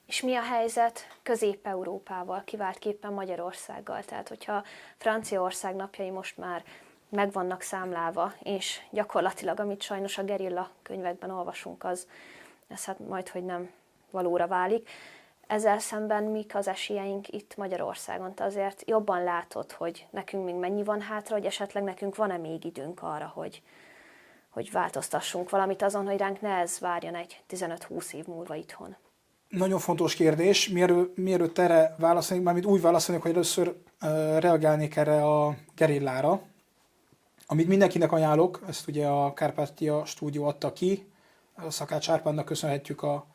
És 0.05 0.21
mi 0.21 0.35
a 0.35 0.41
helyzet 0.41 1.07
Közép-Európával, 1.23 2.43
kiváltképpen 2.45 3.13
Magyarországgal? 3.13 4.03
Tehát, 4.03 4.27
hogyha 4.27 4.63
Franciaország 4.97 5.75
napjai 5.75 6.09
most 6.09 6.37
már 6.37 6.63
meg 7.09 7.31
vannak 7.31 7.61
számlálva, 7.61 8.33
és 8.43 8.81
gyakorlatilag, 8.91 9.59
amit 9.59 9.81
sajnos 9.81 10.17
a 10.17 10.23
gerilla 10.23 10.69
könyvekben 10.81 11.29
olvasunk, 11.29 11.83
az 11.83 12.07
ez 12.67 12.85
hát 12.85 12.99
majd, 12.99 13.29
hogy 13.29 13.45
nem 13.45 13.69
valóra 14.13 14.47
válik. 14.47 14.89
Ezzel 15.47 15.79
szemben 15.79 16.23
mik 16.23 16.55
az 16.55 16.67
esélyeink 16.67 17.27
itt 17.27 17.55
Magyarországon? 17.55 18.33
Te 18.33 18.43
azért 18.43 18.83
jobban 18.85 19.23
látod, 19.23 19.71
hogy 19.71 20.05
nekünk 20.09 20.45
még 20.45 20.55
mennyi 20.55 20.83
van 20.83 21.01
hátra, 21.01 21.35
hogy 21.35 21.45
esetleg 21.45 21.83
nekünk 21.83 22.15
van-e 22.15 22.37
még 22.37 22.65
időnk 22.65 23.01
arra, 23.01 23.31
hogy, 23.33 23.61
hogy 24.49 24.71
változtassunk 24.71 25.49
valamit 25.49 25.81
azon, 25.81 26.07
hogy 26.07 26.17
ránk 26.17 26.41
ne 26.41 26.49
ez 26.49 26.79
várjon 26.79 27.15
egy 27.15 27.43
15-20 27.49 28.13
év 28.13 28.25
múlva 28.25 28.55
itthon. 28.55 28.95
Nagyon 29.49 29.79
fontos 29.79 30.15
kérdés. 30.15 30.69
Mielőtt, 30.69 31.17
mielőtt 31.17 31.57
erre 31.57 31.95
válaszolnék, 31.97 32.45
mármint 32.45 32.65
úgy 32.65 32.81
válaszolnék, 32.81 33.23
hogy 33.23 33.31
először 33.31 33.67
uh, 33.67 34.39
reagálnék 34.39 34.95
erre 34.95 35.23
a 35.25 35.55
gerillára, 35.75 36.41
amit 37.45 37.67
mindenkinek 37.67 38.11
ajánlok, 38.11 38.61
ezt 38.67 38.87
ugye 38.87 39.07
a 39.07 39.33
Kárpátia 39.33 40.05
stúdió 40.05 40.45
adta 40.45 40.73
ki, 40.73 41.07
a 41.55 41.69
Szakács 41.69 42.09
Árpánnak 42.09 42.45
köszönhetjük 42.45 43.03
a, 43.03 43.25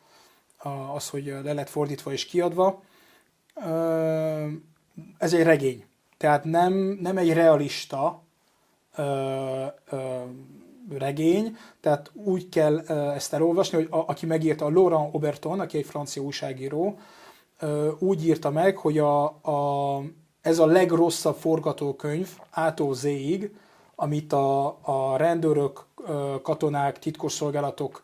az, 0.95 1.09
hogy 1.09 1.35
le 1.43 1.53
lett 1.53 1.69
fordítva 1.69 2.13
és 2.13 2.25
kiadva. 2.25 2.83
Ez 5.19 5.33
egy 5.33 5.43
regény. 5.43 5.85
Tehát 6.17 6.45
nem, 6.45 6.73
nem 7.01 7.17
egy 7.17 7.33
realista 7.33 8.23
regény, 10.99 11.57
tehát 11.81 12.11
úgy 12.15 12.49
kell 12.49 12.79
ezt 12.89 13.33
elolvasni, 13.33 13.77
hogy 13.77 13.87
a, 13.91 14.05
aki 14.07 14.27
megírta 14.27 14.65
a 14.65 14.71
Laurent 14.71 15.15
Auberton, 15.15 15.61
aki 15.61 15.79
egy 15.79 15.87
francia 15.87 16.23
újságíró, 16.23 16.99
úgy 17.99 18.27
írta 18.27 18.51
meg, 18.51 18.77
hogy 18.77 18.99
a, 18.99 19.25
a, 19.25 20.03
ez 20.43 20.59
a 20.59 20.67
legrosszabb 20.67 21.37
forgatókönyv 21.37 22.29
Z-ig, 22.93 23.55
amit 23.95 24.33
a, 24.33 24.79
a 24.83 25.17
rendőrök, 25.17 25.87
katonák, 26.43 26.99
titkosszolgálatok 26.99 28.03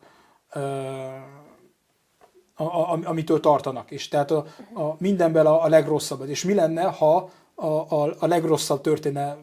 a, 2.55 2.63
a, 2.65 2.99
amitől 3.05 3.41
tartanak 3.41 3.91
is. 3.91 4.09
Tehát 4.09 4.31
a, 4.31 4.47
a 4.75 4.97
mindenben 4.99 5.47
a, 5.47 5.63
a 5.63 5.69
legrosszabb. 5.69 6.29
És 6.29 6.45
mi 6.45 6.55
lenne, 6.55 6.83
ha 6.83 7.31
a, 7.55 7.67
a, 7.67 8.15
a 8.19 8.27
legrosszabb 8.27 8.81
történne 8.81 9.37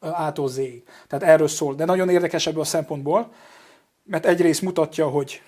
ától 0.00 0.50
Tehát 1.08 1.22
erről 1.22 1.48
szól. 1.48 1.74
De 1.74 1.84
nagyon 1.84 2.08
érdekes 2.08 2.46
ebből 2.46 2.60
a 2.60 2.64
szempontból, 2.64 3.32
mert 4.04 4.26
egyrészt 4.26 4.62
mutatja, 4.62 5.08
hogy, 5.08 5.42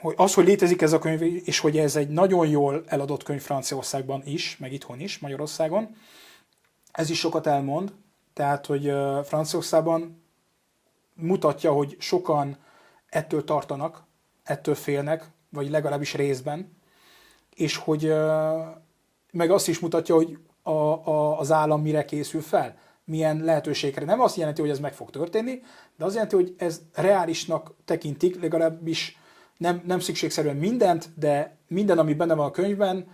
hogy 0.00 0.14
az, 0.16 0.34
hogy 0.34 0.44
létezik 0.44 0.82
ez 0.82 0.92
a 0.92 0.98
könyv, 0.98 1.22
és 1.22 1.58
hogy 1.58 1.78
ez 1.78 1.96
egy 1.96 2.08
nagyon 2.08 2.46
jól 2.48 2.84
eladott 2.86 3.22
könyv 3.22 3.40
Franciaországban 3.40 4.22
is, 4.24 4.56
meg 4.56 4.72
itthon 4.72 5.00
is, 5.00 5.18
Magyarországon, 5.18 5.96
ez 6.92 7.10
is 7.10 7.18
sokat 7.18 7.46
elmond. 7.46 7.92
Tehát, 8.32 8.66
hogy 8.66 8.92
Franciaországban 9.24 10.22
mutatja, 11.14 11.72
hogy 11.72 11.96
sokan 11.98 12.56
ettől 13.08 13.44
tartanak, 13.44 14.05
ettől 14.46 14.74
félnek, 14.74 15.24
vagy 15.50 15.70
legalábbis 15.70 16.14
részben. 16.14 16.74
és 17.54 17.76
hogy 17.76 18.14
meg 19.32 19.50
azt 19.50 19.68
is 19.68 19.78
mutatja, 19.78 20.14
hogy 20.14 20.38
a, 20.62 20.70
a, 20.70 21.38
az 21.38 21.52
állam 21.52 21.82
mire 21.82 22.04
készül 22.04 22.40
fel, 22.40 22.78
milyen 23.04 23.44
lehetőségre. 23.44 24.04
Nem 24.04 24.20
azt 24.20 24.36
jelenti, 24.36 24.60
hogy 24.60 24.70
ez 24.70 24.78
meg 24.78 24.94
fog 24.94 25.10
történni, 25.10 25.62
de 25.96 26.04
az 26.04 26.12
jelenti, 26.12 26.34
hogy 26.34 26.54
ez 26.58 26.80
reálisnak 26.94 27.74
tekintik, 27.84 28.40
legalábbis 28.40 29.18
nem, 29.56 29.82
nem 29.86 30.00
szükségszerűen 30.00 30.56
mindent, 30.56 31.08
de 31.18 31.56
minden, 31.68 31.98
ami 31.98 32.14
benne 32.14 32.34
van 32.34 32.46
a 32.46 32.50
könyvben, 32.50 33.06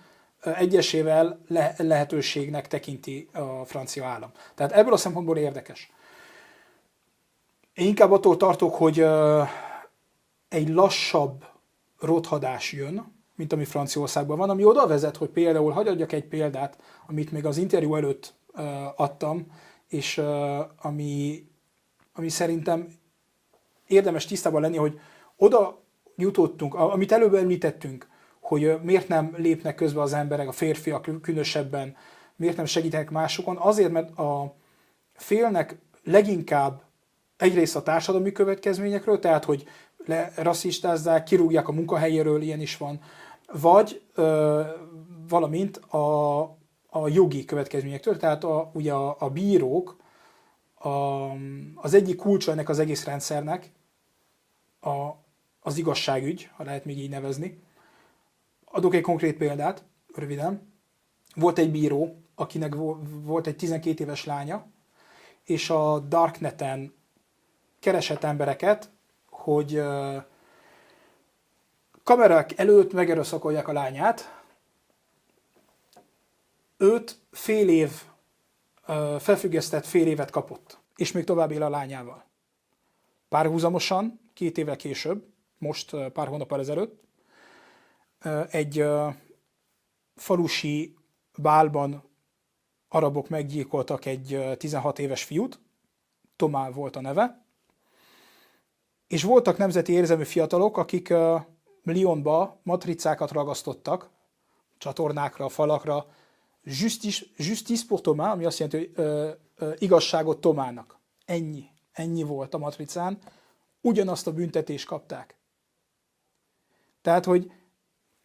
egyesével 0.42 1.40
le, 1.48 1.74
lehetőségnek 1.78 2.68
tekinti 2.68 3.28
a 3.32 3.64
francia 3.64 4.06
állam. 4.06 4.30
Tehát 4.54 4.72
ebből 4.72 4.92
a 4.92 4.96
szempontból 4.96 5.36
érdekes. 5.36 5.92
Én 7.74 7.86
inkább 7.86 8.12
attól 8.12 8.36
tartok, 8.36 8.74
hogy 8.74 9.06
egy 10.52 10.68
lassabb 10.68 11.44
rothadás 12.00 12.72
jön, 12.72 13.12
mint 13.34 13.52
ami 13.52 13.64
Franciaországban 13.64 14.38
van, 14.38 14.50
ami 14.50 14.64
oda 14.64 14.86
vezet, 14.86 15.16
hogy 15.16 15.28
például, 15.28 15.72
hagyjak 15.72 16.12
egy 16.12 16.24
példát, 16.24 16.78
amit 17.06 17.32
még 17.32 17.46
az 17.46 17.56
interjú 17.56 17.94
előtt 17.94 18.34
adtam, 18.96 19.46
és 19.88 20.22
ami, 20.82 21.44
ami 22.12 22.28
szerintem 22.28 22.88
érdemes 23.86 24.26
tisztában 24.26 24.60
lenni, 24.60 24.76
hogy 24.76 25.00
oda 25.36 25.82
jutottunk, 26.16 26.74
amit 26.74 27.12
előbb 27.12 27.34
említettünk, 27.34 28.08
hogy 28.40 28.78
miért 28.82 29.08
nem 29.08 29.34
lépnek 29.36 29.74
közbe 29.74 30.00
az 30.00 30.12
emberek, 30.12 30.48
a 30.48 30.52
férfiak 30.52 31.20
különösebben, 31.22 31.96
miért 32.36 32.56
nem 32.56 32.64
segítenek 32.64 33.10
másokon, 33.10 33.56
azért, 33.56 33.92
mert 33.92 34.18
a 34.18 34.54
félnek 35.14 35.78
leginkább 36.04 36.82
egyrészt 37.36 37.76
a 37.76 37.82
társadalmi 37.82 38.32
következményekről, 38.32 39.18
tehát, 39.18 39.44
hogy 39.44 39.64
le 40.06 40.32
rasszistázzák, 40.36 41.24
kirúgják 41.24 41.68
a 41.68 41.72
munkahelyéről, 41.72 42.42
ilyen 42.42 42.60
is 42.60 42.76
van, 42.76 43.00
vagy 43.52 44.02
ö, 44.14 44.62
valamint 45.28 45.76
a, 45.76 46.40
a 46.86 47.08
jogi 47.08 47.44
következményektől, 47.44 48.16
tehát 48.16 48.44
a, 48.44 48.70
ugye 48.74 48.92
a, 48.92 49.16
a 49.18 49.30
bírók 49.30 49.96
a, 50.74 50.88
az 51.74 51.94
egyik 51.94 52.16
kulcsa 52.16 52.52
ennek 52.52 52.68
az 52.68 52.78
egész 52.78 53.04
rendszernek 53.04 53.72
a, 54.80 55.10
az 55.60 55.78
igazságügy, 55.78 56.50
ha 56.56 56.64
lehet 56.64 56.84
még 56.84 56.98
így 56.98 57.10
nevezni. 57.10 57.62
Adok 58.64 58.94
egy 58.94 59.02
konkrét 59.02 59.36
példát, 59.36 59.84
röviden. 60.14 60.72
Volt 61.34 61.58
egy 61.58 61.70
bíró, 61.70 62.22
akinek 62.34 62.74
volt 63.22 63.46
egy 63.46 63.56
12 63.56 64.04
éves 64.04 64.24
lánya, 64.24 64.66
és 65.44 65.70
a 65.70 65.98
Darkneten 65.98 66.94
keresett 67.80 68.24
embereket, 68.24 68.91
hogy 69.42 69.82
kamerák 72.02 72.58
előtt 72.58 72.92
megerőszakolják 72.92 73.68
a 73.68 73.72
lányát. 73.72 74.42
Őt 76.76 77.18
fél 77.30 77.68
év, 77.68 77.90
felfüggesztett 79.18 79.86
fél 79.86 80.06
évet 80.06 80.30
kapott, 80.30 80.78
és 80.96 81.12
még 81.12 81.24
tovább 81.24 81.50
él 81.50 81.62
a 81.62 81.68
lányával. 81.68 82.24
Párhuzamosan, 83.28 84.20
két 84.34 84.58
évvel 84.58 84.76
később, 84.76 85.26
most 85.58 85.96
pár 86.12 86.28
hónappal 86.28 86.60
ezelőtt, 86.60 87.02
egy 88.50 88.84
falusi 90.16 90.96
bálban 91.36 92.10
arabok 92.88 93.28
meggyilkoltak 93.28 94.04
egy 94.04 94.56
16 94.58 94.98
éves 94.98 95.24
fiút, 95.24 95.60
Tomá 96.36 96.70
volt 96.70 96.96
a 96.96 97.00
neve, 97.00 97.41
és 99.12 99.22
voltak 99.22 99.56
nemzeti 99.56 99.92
érzelmű 99.92 100.24
fiatalok, 100.24 100.76
akik 100.76 101.14
Lyonba 101.84 102.60
matricákat 102.62 103.30
ragasztottak, 103.30 104.10
csatornákra, 104.78 105.48
falakra, 105.48 106.06
justice, 106.62 107.24
justice 107.36 107.84
pour 107.88 108.00
Tomá, 108.00 108.32
ami 108.32 108.44
azt 108.44 108.58
jelenti, 108.58 108.78
hogy 108.78 109.04
ö, 109.04 109.30
ö, 109.56 109.72
igazságot 109.78 110.40
Tomának. 110.40 110.98
Ennyi. 111.24 111.64
Ennyi 111.92 112.22
volt 112.22 112.54
a 112.54 112.58
matricán. 112.58 113.18
Ugyanazt 113.80 114.26
a 114.26 114.32
büntetést 114.32 114.86
kapták. 114.86 115.38
Tehát, 117.02 117.24
hogy 117.24 117.52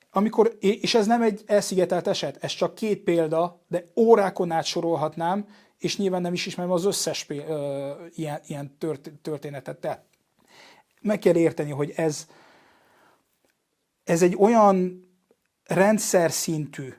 amikor, 0.10 0.58
és 0.60 0.96
ez 0.96 1.08
nem 1.08 1.22
egy 1.22 1.44
elszigetelt 1.46 2.08
eset, 2.08 2.44
ez 2.44 2.52
csak 2.52 2.76
két 2.76 3.04
példa, 3.04 3.64
de 3.68 3.84
órákon 3.96 4.52
át 4.52 4.66
sorolhatnám, 4.66 5.48
és 5.78 5.98
nyilván 5.98 6.22
nem 6.22 6.34
is 6.34 6.46
ismerem 6.46 6.72
az 6.72 6.86
összes 6.86 7.24
péld, 7.24 7.50
ö, 7.50 7.92
ilyen, 8.16 8.42
ilyen 8.46 8.78
történetet. 9.22 9.80
Tehát 9.80 10.07
meg 11.02 11.20
kell 11.20 11.36
érteni, 11.36 11.72
hogy 11.72 11.94
ez, 11.96 12.28
ez 14.04 14.22
egy 14.22 14.36
olyan 14.40 15.08
rendszer 15.64 16.32
szintű 16.32 16.94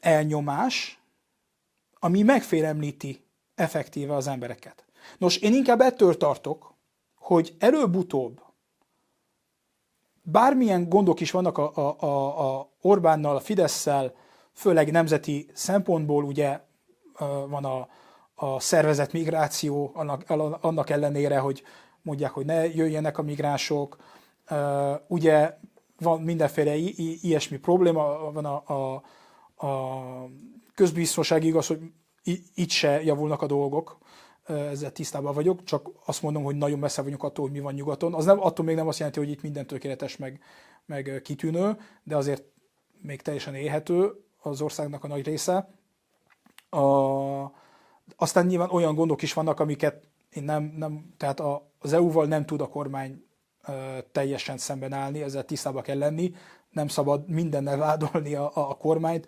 elnyomás, 0.00 0.98
ami 1.98 2.22
megfélemlíti 2.22 3.24
effektíve 3.54 4.14
az 4.14 4.26
embereket. 4.26 4.84
Nos, 5.18 5.36
én 5.36 5.54
inkább 5.54 5.80
ettől 5.80 6.16
tartok, 6.16 6.74
hogy 7.14 7.54
előbb-utóbb 7.58 8.42
bármilyen 10.22 10.88
gondok 10.88 11.20
is 11.20 11.30
vannak 11.30 11.58
a, 11.58 11.72
a, 11.74 12.04
a, 12.04 12.58
a 12.58 12.68
Orbánnal, 12.80 13.36
a 13.36 13.40
Fidesz-szel, 13.40 14.14
főleg 14.52 14.90
nemzeti 14.90 15.50
szempontból 15.52 16.24
ugye 16.24 16.60
van 17.48 17.64
a, 17.64 17.88
a 18.34 18.60
szervezet 18.60 19.12
migráció, 19.12 19.90
annak, 19.94 20.30
annak 20.60 20.90
ellenére, 20.90 21.38
hogy 21.38 21.62
mondják, 22.04 22.30
hogy 22.30 22.44
ne 22.44 22.74
jöjjenek 22.74 23.18
a 23.18 23.22
migránsok, 23.22 23.96
ugye 25.06 25.58
van 25.98 26.20
mindenféle 26.20 26.74
ilyesmi 27.20 27.56
probléma, 27.56 28.32
van 28.32 28.44
a, 28.44 28.62
a, 28.66 29.02
a 29.66 30.28
közbiztonság 30.74 31.44
igaz, 31.44 31.66
hogy 31.66 31.80
itt 32.54 32.70
se 32.70 33.02
javulnak 33.02 33.42
a 33.42 33.46
dolgok, 33.46 33.98
ezzel 34.46 34.92
tisztában 34.92 35.34
vagyok, 35.34 35.64
csak 35.64 35.90
azt 36.04 36.22
mondom, 36.22 36.42
hogy 36.42 36.56
nagyon 36.56 36.78
messze 36.78 37.02
vagyunk 37.02 37.22
attól, 37.22 37.44
hogy 37.44 37.54
mi 37.54 37.60
van 37.60 37.74
nyugaton. 37.74 38.14
Az 38.14 38.24
nem, 38.24 38.40
attól 38.40 38.64
még 38.64 38.76
nem 38.76 38.88
azt 38.88 38.98
jelenti, 38.98 39.20
hogy 39.20 39.30
itt 39.30 39.42
minden 39.42 39.66
tökéletes, 39.66 40.16
meg, 40.16 40.40
meg 40.86 41.20
kitűnő, 41.24 41.76
de 42.02 42.16
azért 42.16 42.44
még 43.00 43.22
teljesen 43.22 43.54
élhető 43.54 44.24
az 44.38 44.60
országnak 44.60 45.04
a 45.04 45.08
nagy 45.08 45.24
része. 45.24 45.68
A, 46.70 46.82
aztán 48.16 48.46
nyilván 48.46 48.70
olyan 48.70 48.94
gondok 48.94 49.22
is 49.22 49.32
vannak, 49.32 49.60
amiket 49.60 50.08
nem, 50.42 50.74
nem 50.76 51.14
tehát 51.16 51.40
a, 51.40 51.70
az 51.78 51.92
EU-val 51.92 52.26
nem 52.26 52.46
tud 52.46 52.60
a 52.60 52.68
kormány 52.68 53.24
teljesen 54.12 54.58
szemben 54.58 54.92
állni, 54.92 55.22
ezzel 55.22 55.44
tisztában 55.44 55.82
kell 55.82 55.98
lenni, 55.98 56.32
nem 56.70 56.88
szabad 56.88 57.28
mindennel 57.28 57.76
vádolni 57.76 58.34
a, 58.34 58.50
a 58.54 58.74
kormányt. 58.74 59.26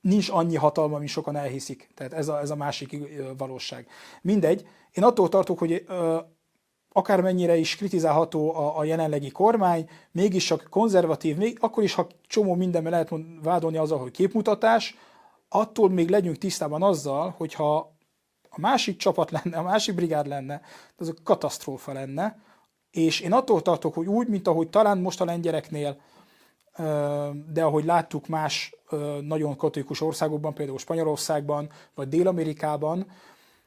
Nincs 0.00 0.28
annyi 0.30 0.56
hatalma, 0.56 0.98
mint 0.98 1.10
sokan 1.10 1.36
elhiszik. 1.36 1.88
Tehát 1.94 2.12
ez 2.12 2.28
a, 2.28 2.40
ez 2.40 2.50
a 2.50 2.56
másik 2.56 2.96
valóság. 3.36 3.88
Mindegy. 4.22 4.68
Én 4.92 5.04
attól 5.04 5.28
tartok, 5.28 5.58
hogy 5.58 5.86
akármennyire 6.92 7.56
is 7.56 7.76
kritizálható 7.76 8.54
a, 8.54 8.78
a 8.78 8.84
jelenlegi 8.84 9.30
kormány, 9.30 9.88
mégis 10.12 10.44
csak 10.44 10.66
konzervatív, 10.70 11.36
még 11.36 11.58
akkor 11.60 11.82
is, 11.82 11.94
ha 11.94 12.06
csomó 12.26 12.54
mindenben 12.54 12.92
lehet 12.92 13.12
vádolni 13.42 13.76
azzal, 13.76 13.98
hogy 13.98 14.10
képmutatás, 14.10 14.96
attól 15.48 15.90
még 15.90 16.08
legyünk 16.08 16.36
tisztában 16.36 16.82
azzal, 16.82 17.34
hogyha 17.36 17.95
a 18.56 18.60
másik 18.60 18.96
csapat 18.96 19.30
lenne, 19.30 19.58
a 19.58 19.62
másik 19.62 19.94
brigád 19.94 20.26
lenne, 20.26 20.60
az 20.96 21.08
a 21.08 21.14
katasztrófa 21.22 21.92
lenne, 21.92 22.38
és 22.90 23.20
én 23.20 23.32
attól 23.32 23.62
tartok, 23.62 23.94
hogy 23.94 24.06
úgy, 24.06 24.28
mint 24.28 24.48
ahogy 24.48 24.68
talán 24.68 24.98
most 24.98 25.20
a 25.20 25.24
lengyeleknél, 25.24 26.00
de 27.52 27.62
ahogy 27.62 27.84
láttuk 27.84 28.26
más 28.26 28.74
nagyon 29.20 29.56
katolikus 29.56 30.00
országokban, 30.00 30.54
például 30.54 30.78
Spanyolországban, 30.78 31.70
vagy 31.94 32.08
Dél-Amerikában, 32.08 33.06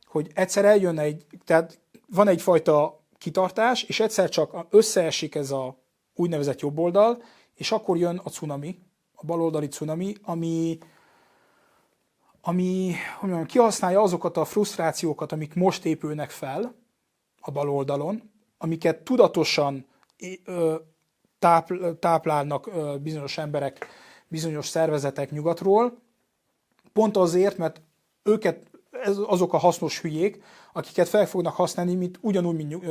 hogy 0.05 0.31
egyszer 0.33 0.65
eljön 0.65 0.99
egy, 0.99 1.25
tehát 1.45 1.79
van 2.07 2.27
egyfajta 2.27 2.99
kitartás, 3.17 3.83
és 3.83 3.99
egyszer 3.99 4.29
csak 4.29 4.65
összeesik 4.69 5.35
ez 5.35 5.51
a 5.51 5.77
úgynevezett 6.15 6.59
jobboldal, 6.59 7.23
és 7.55 7.71
akkor 7.71 7.97
jön 7.97 8.21
a 8.23 8.29
cunami, 8.29 8.79
a 9.13 9.25
baloldali 9.25 9.67
cunami, 9.67 10.15
ami, 10.21 10.77
ami 12.41 12.95
hogy 13.19 13.29
mondjam, 13.29 13.45
kihasználja 13.45 14.01
azokat 14.01 14.37
a 14.37 14.45
frusztrációkat, 14.45 15.31
amik 15.31 15.53
most 15.53 15.85
épülnek 15.85 16.29
fel 16.29 16.75
a 17.39 17.51
baloldalon, 17.51 18.31
amiket 18.57 19.03
tudatosan 19.03 19.85
táplálnak 21.99 22.69
bizonyos 23.01 23.37
emberek, 23.37 23.87
bizonyos 24.27 24.67
szervezetek 24.67 25.31
nyugatról, 25.31 25.97
pont 26.93 27.17
azért, 27.17 27.57
mert 27.57 27.81
őket, 28.23 28.71
ez 28.91 29.17
azok 29.17 29.53
a 29.53 29.57
hasznos 29.57 30.01
hülyék, 30.01 30.43
akiket 30.73 31.07
fel 31.07 31.25
fognak 31.25 31.55
használni, 31.55 31.95
mint 31.95 32.17
ugyanúgy, 32.21 32.55
mint, 32.55 32.85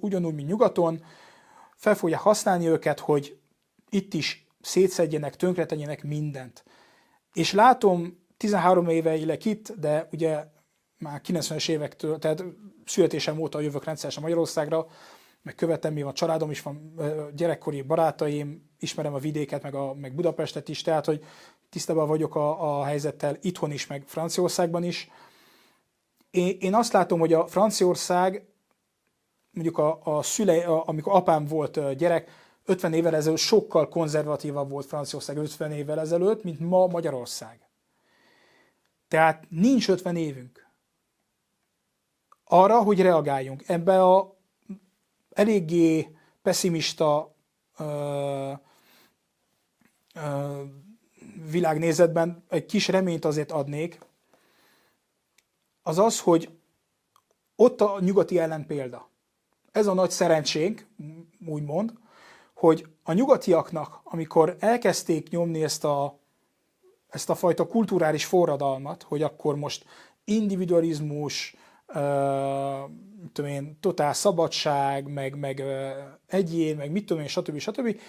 ugyanúgy, 0.00 0.34
mint 0.34 0.48
nyugaton, 0.48 1.04
fel 1.74 1.94
fogják 1.94 2.20
használni 2.20 2.66
őket, 2.66 3.00
hogy 3.00 3.38
itt 3.90 4.14
is 4.14 4.46
szétszedjenek, 4.60 5.36
tönkretegyenek 5.36 6.04
mindent. 6.04 6.64
És 7.32 7.52
látom, 7.52 8.26
13 8.38 8.88
éve 8.88 9.16
élek 9.16 9.44
itt, 9.44 9.72
de 9.80 10.08
ugye 10.12 10.44
már 10.98 11.20
90-es 11.24 11.68
évektől, 11.68 12.18
tehát 12.18 12.44
születésem 12.84 13.38
óta 13.38 13.60
jövök 13.60 13.84
rendszeresen 13.84 14.22
Magyarországra, 14.22 14.86
meg 15.42 15.54
követem, 15.54 15.92
mi 15.92 16.02
van, 16.02 16.14
családom 16.14 16.50
is 16.50 16.62
van, 16.62 16.94
gyerekkori 17.34 17.82
barátaim, 17.82 18.70
ismerem 18.78 19.14
a 19.14 19.18
vidéket, 19.18 19.62
meg, 19.62 19.74
a, 19.74 19.94
meg 19.94 20.14
Budapestet 20.14 20.68
is, 20.68 20.82
tehát 20.82 21.04
hogy 21.04 21.24
tisztában 21.70 22.06
vagyok 22.06 22.34
a, 22.34 22.78
a 22.78 22.84
helyzettel 22.84 23.36
itthon 23.40 23.70
is, 23.70 23.86
meg 23.86 24.02
Franciaországban 24.06 24.84
is. 24.84 25.10
Én, 26.30 26.56
én 26.60 26.74
azt 26.74 26.92
látom, 26.92 27.18
hogy 27.18 27.32
a 27.32 27.46
Franciaország, 27.46 28.46
mondjuk 29.50 29.78
a, 29.78 30.00
a 30.02 30.22
szülei, 30.22 30.60
a, 30.60 30.82
amikor 30.86 31.14
apám 31.14 31.44
volt 31.44 31.96
gyerek, 31.96 32.30
50 32.64 32.92
évvel 32.92 33.14
ezelőtt 33.14 33.38
sokkal 33.38 33.88
konzervatívabb 33.88 34.70
volt 34.70 34.86
Franciaország 34.86 35.36
50 35.36 35.72
évvel 35.72 36.00
ezelőtt, 36.00 36.42
mint 36.42 36.60
ma 36.60 36.86
Magyarország. 36.86 37.67
Tehát 39.08 39.46
nincs 39.48 39.88
50 39.88 40.16
évünk 40.16 40.68
arra, 42.44 42.82
hogy 42.82 43.00
reagáljunk. 43.00 43.68
Ebbe 43.68 44.02
a 44.02 44.36
eléggé 45.30 46.16
pessimista 46.42 47.34
ö, 47.78 48.52
ö, 50.14 50.62
világnézetben 51.50 52.44
egy 52.48 52.66
kis 52.66 52.88
reményt 52.88 53.24
azért 53.24 53.52
adnék, 53.52 53.98
az 55.82 55.98
az, 55.98 56.20
hogy 56.20 56.58
ott 57.56 57.80
a 57.80 58.00
nyugati 58.00 58.38
ellenpélda. 58.38 59.10
Ez 59.72 59.86
a 59.86 59.94
nagy 59.94 60.10
szerencsénk, 60.10 60.86
úgymond, 61.46 61.92
hogy 62.54 62.86
a 63.02 63.12
nyugatiaknak, 63.12 64.00
amikor 64.04 64.56
elkezdték 64.58 65.28
nyomni 65.30 65.62
ezt 65.62 65.84
a, 65.84 66.17
ezt 67.08 67.30
a 67.30 67.34
fajta 67.34 67.66
kulturális 67.66 68.24
forradalmat, 68.24 69.02
hogy 69.02 69.22
akkor 69.22 69.56
most 69.56 69.84
individualizmus, 70.24 71.56
tudom 73.32 73.50
én, 73.50 73.78
totál 73.80 74.12
szabadság, 74.12 75.12
meg, 75.12 75.38
meg 75.38 75.62
egyén, 76.26 76.76
meg 76.76 76.90
mit 76.90 77.06
tudom 77.06 77.22
én, 77.22 77.28
stb. 77.28 77.58
stb., 77.58 78.00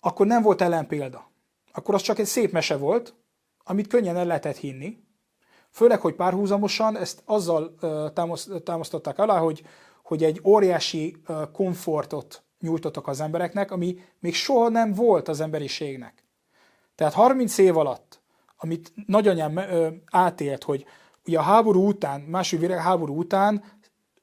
akkor 0.00 0.26
nem 0.26 0.42
volt 0.42 0.60
ellenpélda. 0.60 1.30
Akkor 1.72 1.94
az 1.94 2.02
csak 2.02 2.18
egy 2.18 2.26
szép 2.26 2.52
mese 2.52 2.76
volt, 2.76 3.14
amit 3.64 3.86
könnyen 3.86 4.16
el 4.16 4.24
lehetett 4.24 4.56
hinni. 4.56 4.98
Főleg, 5.70 6.00
hogy 6.00 6.14
párhuzamosan 6.14 6.96
ezt 6.96 7.22
azzal 7.24 7.74
támasztották 8.64 9.18
alá, 9.18 9.38
hogy, 9.38 9.62
hogy 10.02 10.24
egy 10.24 10.40
óriási 10.44 11.16
komfortot 11.52 12.42
nyújtottak 12.60 13.08
az 13.08 13.20
embereknek, 13.20 13.70
ami 13.70 13.98
még 14.18 14.34
soha 14.34 14.68
nem 14.68 14.92
volt 14.92 15.28
az 15.28 15.40
emberiségnek. 15.40 16.24
Tehát 16.94 17.12
30 17.12 17.58
év 17.58 17.76
alatt, 17.76 18.21
amit 18.62 18.92
nagyanyám 19.06 19.60
átélt, 20.10 20.62
hogy 20.64 20.84
ugye 21.26 21.38
a 21.38 21.42
háború 21.42 21.86
után, 21.86 22.20
második 22.20 22.66
világháború 22.66 23.18
után 23.18 23.64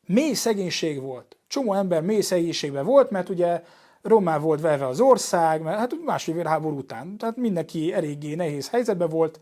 mély 0.05 0.33
szegénység 0.33 1.01
volt. 1.01 1.37
Csomó 1.47 1.73
ember 1.73 2.01
mély 2.01 2.21
szegénységben 2.21 2.85
volt, 2.85 3.09
mert 3.09 3.29
ugye 3.29 3.63
rommá 4.01 4.37
volt 4.37 4.61
verve 4.61 4.87
az 4.87 4.99
ország, 4.99 5.61
mert 5.61 5.77
hát 5.77 5.93
második 6.05 6.35
világháború 6.35 6.77
után, 6.77 7.17
tehát 7.17 7.35
mindenki 7.35 7.93
eléggé 7.93 8.35
nehéz 8.35 8.69
helyzetben 8.69 9.09
volt, 9.09 9.39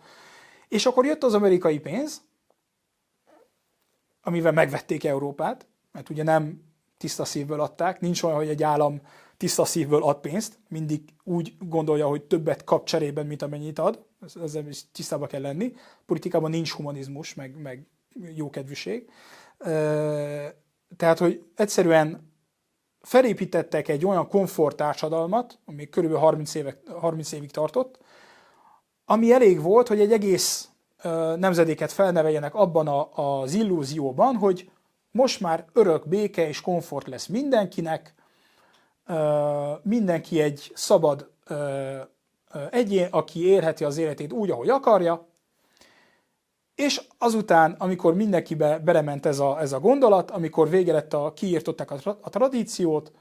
és 0.67 0.86
akkor 0.86 1.05
jött 1.05 1.23
az 1.23 1.33
amerikai 1.33 1.79
pénz, 1.79 2.21
amivel 4.21 4.51
megvették 4.51 5.03
Európát, 5.03 5.67
mert 5.91 6.10
ugye 6.10 6.23
nem 6.23 6.62
tiszta 6.97 7.25
szívből 7.25 7.62
adták. 7.62 7.99
Nincs 7.99 8.23
olyan, 8.23 8.38
hogy 8.38 8.49
egy 8.49 8.63
állam 8.63 9.01
tiszta 9.38 9.65
szívből 9.65 10.03
ad 10.03 10.19
pénzt, 10.19 10.60
mindig 10.69 11.01
úgy 11.23 11.53
gondolja, 11.60 12.07
hogy 12.07 12.23
többet 12.23 12.63
kap 12.63 12.86
cserében, 12.86 13.25
mint 13.25 13.41
amennyit 13.41 13.79
ad. 13.79 14.05
Ezzel 14.43 14.67
is 14.67 14.91
tisztában 14.91 15.27
kell 15.27 15.41
lenni. 15.41 15.73
Politikában 16.06 16.49
nincs 16.49 16.71
humanizmus, 16.71 17.34
meg, 17.34 17.62
meg 17.62 17.88
jókedvűség. 18.36 19.10
Tehát, 20.97 21.17
hogy 21.17 21.43
egyszerűen 21.56 22.34
felépítettek 23.01 23.88
egy 23.88 24.06
olyan 24.06 24.27
komforttársadalmat, 24.27 25.60
ami 25.65 25.89
körülbelül 25.89 26.23
30, 26.23 26.53
éve, 26.53 26.82
30 26.99 27.32
évig 27.32 27.51
tartott, 27.51 27.99
ami 29.06 29.32
elég 29.32 29.62
volt, 29.62 29.88
hogy 29.88 29.99
egy 29.99 30.12
egész 30.12 30.69
nemzedéket 31.36 31.91
felneveljenek 31.91 32.56
abban 32.56 32.88
a, 32.88 33.10
az 33.41 33.53
illúzióban, 33.53 34.36
hogy 34.36 34.71
most 35.12 35.39
már 35.39 35.65
örök 35.73 36.08
béke 36.08 36.47
és 36.47 36.62
komfort 36.62 37.08
lesz 37.08 37.25
mindenkinek, 37.25 38.13
mindenki 39.82 40.41
egy 40.41 40.71
szabad 40.75 41.32
egyén, 42.71 43.07
aki 43.11 43.47
érheti 43.47 43.83
az 43.83 43.97
életét 43.97 44.33
úgy, 44.33 44.51
ahogy 44.51 44.69
akarja, 44.69 45.27
és 46.75 47.01
azután, 47.17 47.75
amikor 47.77 48.15
mindenkibe 48.15 48.79
belement 48.79 49.25
ez 49.25 49.39
a, 49.39 49.59
ez 49.59 49.71
a 49.71 49.79
gondolat, 49.79 50.31
amikor 50.31 50.69
vége 50.69 50.93
lett 50.93 51.13
a, 51.13 51.33
kiírtották 51.33 51.91
a, 51.91 52.17
a 52.21 52.29
tradíciót, 52.29 53.11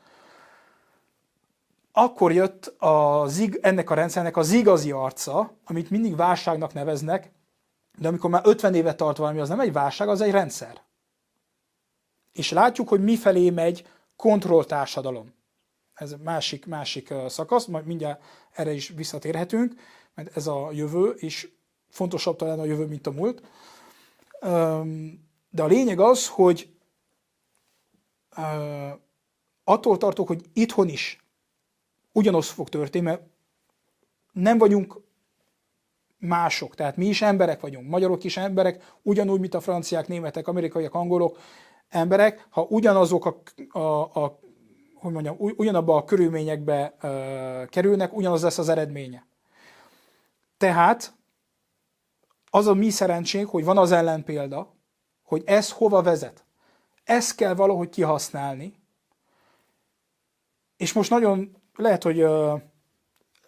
akkor 1.93 2.33
jött 2.33 2.75
az, 2.79 3.51
ennek 3.61 3.91
a 3.91 3.95
rendszernek 3.95 4.37
az 4.37 4.51
igazi 4.51 4.91
arca, 4.91 5.53
amit 5.65 5.91
mindig 5.91 6.17
válságnak 6.17 6.73
neveznek, 6.73 7.33
de 7.99 8.09
amikor 8.09 8.31
már 8.31 8.43
50 8.45 8.75
éve 8.75 8.95
tart 8.95 9.17
valami, 9.17 9.41
az 9.41 9.49
nem 9.49 9.61
egy 9.61 9.73
válság, 9.73 10.09
az 10.09 10.21
egy 10.21 10.31
rendszer 10.31 10.85
és 12.37 12.51
látjuk, 12.51 12.89
hogy 12.89 13.03
mifelé 13.03 13.51
megy 13.51 13.87
kontrolltársadalom. 14.17 15.35
Ez 15.97 16.15
másik, 16.25 16.67
másik 16.67 17.15
szakasz, 17.29 17.67
majd 17.67 17.87
mindjárt 17.87 18.23
erre 18.53 18.73
is 18.73 18.89
visszatérhetünk, 18.89 19.75
mert 20.15 20.37
ez 20.37 20.47
a 20.47 20.71
jövő, 20.73 21.09
és 21.11 21.49
fontosabb 21.89 22.37
talán 22.37 22.59
a 22.59 22.65
jövő, 22.65 22.87
mint 22.87 23.07
a 23.07 23.11
múlt. 23.11 23.43
De 25.51 25.63
a 25.63 25.67
lényeg 25.67 26.01
az, 26.01 26.29
hogy 26.29 26.71
attól 29.65 29.97
tartok, 29.97 30.27
hogy 30.27 30.45
itthon 30.53 30.89
is 30.89 31.25
ugyanaz 32.13 32.49
fog 32.49 32.69
történni, 32.69 33.05
mert 33.05 33.23
nem 34.33 34.59
vagyunk 34.59 35.01
mások, 36.19 36.75
tehát 36.75 36.97
mi 36.97 37.07
is 37.07 37.23
emberek 37.23 37.61
vagyunk, 37.61 37.89
magyarok 37.89 38.25
is 38.25 38.37
emberek, 38.37 38.95
ugyanúgy, 39.03 39.41
mint 39.41 39.55
a 39.55 39.61
franciák, 39.61 40.09
németek, 40.09 40.49
amerikaiak, 40.49 40.95
angolok, 40.95 41.39
emberek, 41.89 42.47
ha 42.51 42.63
ugyanazok 42.63 43.27
a, 43.27 43.79
a, 43.79 44.01
a 44.25 44.39
hogy 44.97 45.13
mondjam, 45.13 45.37
ugyanabba 45.39 45.97
a 45.97 46.05
körülményekbe 46.05 46.97
kerülnek, 47.69 48.17
ugyanaz 48.17 48.43
lesz 48.43 48.59
az 48.59 48.69
eredménye. 48.69 49.27
Tehát 50.57 51.15
az 52.51 52.67
a 52.67 52.75
mi 52.75 52.91
szerencsénk, 52.91 53.49
hogy 53.49 53.65
van 53.65 53.79
az 53.79 53.93
ellenpélda, 53.93 54.75
hogy 55.23 55.43
ez 55.47 55.71
hova 55.71 56.03
vezet. 56.03 56.45
Ezt 57.05 57.35
kell 57.35 57.55
valahogy 57.55 57.89
kihasználni. 57.89 58.75
És 60.77 60.93
most 60.93 61.11
nagyon 61.11 61.57
lehet, 61.75 62.03
hogy 62.03 62.21
ö, 62.21 62.55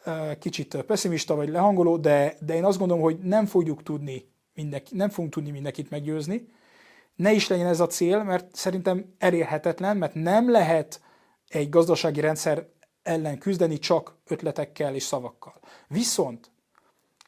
ö, 0.05 0.33
kicsit 0.39 0.83
pessimista 0.83 1.35
vagy 1.35 1.49
lehangoló, 1.49 1.97
de, 1.97 2.35
de 2.41 2.55
én 2.55 2.65
azt 2.65 2.79
gondolom, 2.79 3.03
hogy 3.03 3.19
nem 3.19 3.47
fogjuk 3.47 3.83
tudni 3.83 4.33
mindenki, 4.55 4.97
nem 4.97 5.09
fogunk 5.09 5.33
tudni 5.33 5.51
mindenkit 5.51 5.91
meggyőzni, 5.91 6.49
ne 7.15 7.33
is 7.33 7.49
legyen 7.49 7.67
ez 7.67 7.81
a 7.81 7.87
cél, 7.87 8.23
mert 8.23 8.55
szerintem 8.55 9.15
elérhetetlen, 9.19 9.97
mert 9.97 10.15
nem 10.15 10.51
lehet 10.51 11.01
egy 11.49 11.69
gazdasági 11.69 12.21
rendszer 12.21 12.69
ellen 13.03 13.39
küzdeni 13.39 13.79
csak 13.79 14.17
ötletekkel 14.27 14.95
és 14.95 15.03
szavakkal. 15.03 15.61
Viszont 15.89 16.51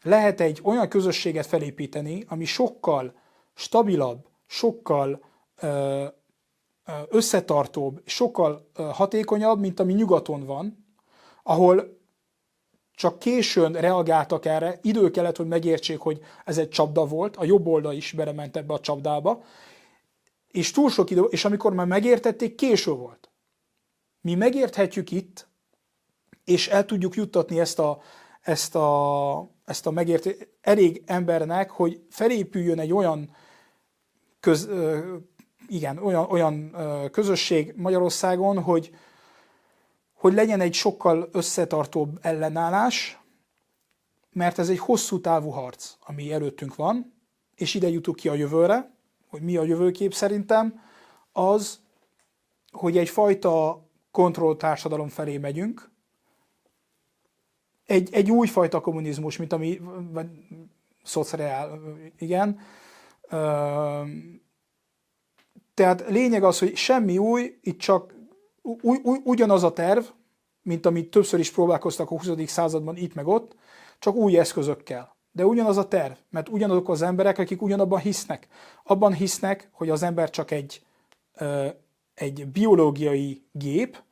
lehet 0.02 0.40
egy 0.40 0.60
olyan 0.62 0.88
közösséget 0.88 1.46
felépíteni, 1.46 2.24
ami 2.28 2.44
sokkal 2.44 3.14
stabilabb, 3.54 4.26
sokkal 4.46 5.24
összetartóbb, 7.08 8.02
sokkal 8.04 8.70
hatékonyabb, 8.74 9.60
mint 9.60 9.80
ami 9.80 9.92
nyugaton 9.92 10.44
van, 10.44 10.86
ahol 11.42 11.98
csak 12.94 13.18
későn 13.18 13.72
reagáltak 13.72 14.44
erre, 14.44 14.78
idő 14.82 15.10
kellett, 15.10 15.36
hogy 15.36 15.46
megértsék, 15.46 15.98
hogy 15.98 16.20
ez 16.44 16.58
egy 16.58 16.68
csapda 16.68 17.06
volt, 17.06 17.36
a 17.36 17.44
jobb 17.44 17.66
oldal 17.66 17.92
is 17.92 18.12
belement 18.12 18.56
ebbe 18.56 18.74
a 18.74 18.80
csapdába, 18.80 19.42
és 20.50 20.70
túl 20.70 20.90
sok 20.90 21.10
idő, 21.10 21.22
és 21.22 21.44
amikor 21.44 21.74
már 21.74 21.86
megértették, 21.86 22.54
késő 22.54 22.90
volt. 22.90 23.29
Mi 24.20 24.34
megérthetjük 24.34 25.10
itt, 25.10 25.48
és 26.44 26.68
el 26.68 26.84
tudjuk 26.84 27.14
juttatni 27.14 27.60
ezt 27.60 27.78
a, 27.78 28.00
ezt 28.40 28.74
a, 28.74 29.50
ezt 29.64 29.86
a 29.86 29.90
megért 29.90 30.48
elég 30.60 31.02
embernek, 31.06 31.70
hogy 31.70 32.02
felépüljön 32.10 32.78
egy 32.78 32.92
olyan 32.92 33.34
köz, 34.40 34.68
igen, 35.68 35.98
olyan, 35.98 36.30
olyan 36.30 36.76
közösség 37.10 37.72
Magyarországon, 37.76 38.62
hogy, 38.62 38.94
hogy 40.12 40.32
legyen 40.32 40.60
egy 40.60 40.74
sokkal 40.74 41.28
összetartóbb 41.32 42.18
ellenállás, 42.22 43.20
mert 44.32 44.58
ez 44.58 44.68
egy 44.68 44.78
hosszú 44.78 45.20
távú 45.20 45.48
harc, 45.48 45.94
ami 46.00 46.32
előttünk 46.32 46.74
van, 46.74 47.14
és 47.54 47.74
ide 47.74 47.88
jutunk 47.88 48.16
ki 48.16 48.28
a 48.28 48.34
jövőre, 48.34 48.94
hogy 49.28 49.42
mi 49.42 49.56
a 49.56 49.62
jövőkép 49.62 50.14
szerintem, 50.14 50.82
az, 51.32 51.80
hogy 52.70 52.98
egyfajta 52.98 53.84
kontrolltársadalom 54.10 55.08
felé 55.08 55.38
megyünk, 55.38 55.90
egy, 57.90 58.08
egy 58.12 58.30
újfajta 58.30 58.80
kommunizmus, 58.80 59.36
mint 59.36 59.52
ami 59.52 59.80
szociál, 61.02 61.80
igen. 62.18 62.58
Tehát 65.74 66.04
lényeg 66.08 66.44
az, 66.44 66.58
hogy 66.58 66.76
semmi 66.76 67.18
új, 67.18 67.58
itt 67.62 67.78
csak 67.78 68.14
ugy, 68.62 69.00
ugy, 69.02 69.20
ugyanaz 69.24 69.64
a 69.64 69.72
terv, 69.72 70.04
mint 70.62 70.86
amit 70.86 71.10
többször 71.10 71.40
is 71.40 71.50
próbálkoztak 71.50 72.10
a 72.10 72.18
20. 72.18 72.50
században 72.50 72.96
itt 72.96 73.14
meg 73.14 73.26
ott, 73.26 73.56
csak 73.98 74.14
új 74.14 74.38
eszközökkel. 74.38 75.16
De 75.32 75.46
ugyanaz 75.46 75.76
a 75.76 75.88
terv, 75.88 76.12
mert 76.30 76.48
ugyanazok 76.48 76.88
az 76.88 77.02
emberek, 77.02 77.38
akik 77.38 77.62
ugyanabban 77.62 78.00
hisznek. 78.00 78.48
Abban 78.84 79.12
hisznek, 79.12 79.68
hogy 79.72 79.90
az 79.90 80.02
ember 80.02 80.30
csak 80.30 80.50
egy, 80.50 80.86
egy 82.20 82.46
biológiai 82.46 83.42
gép, 83.52 84.02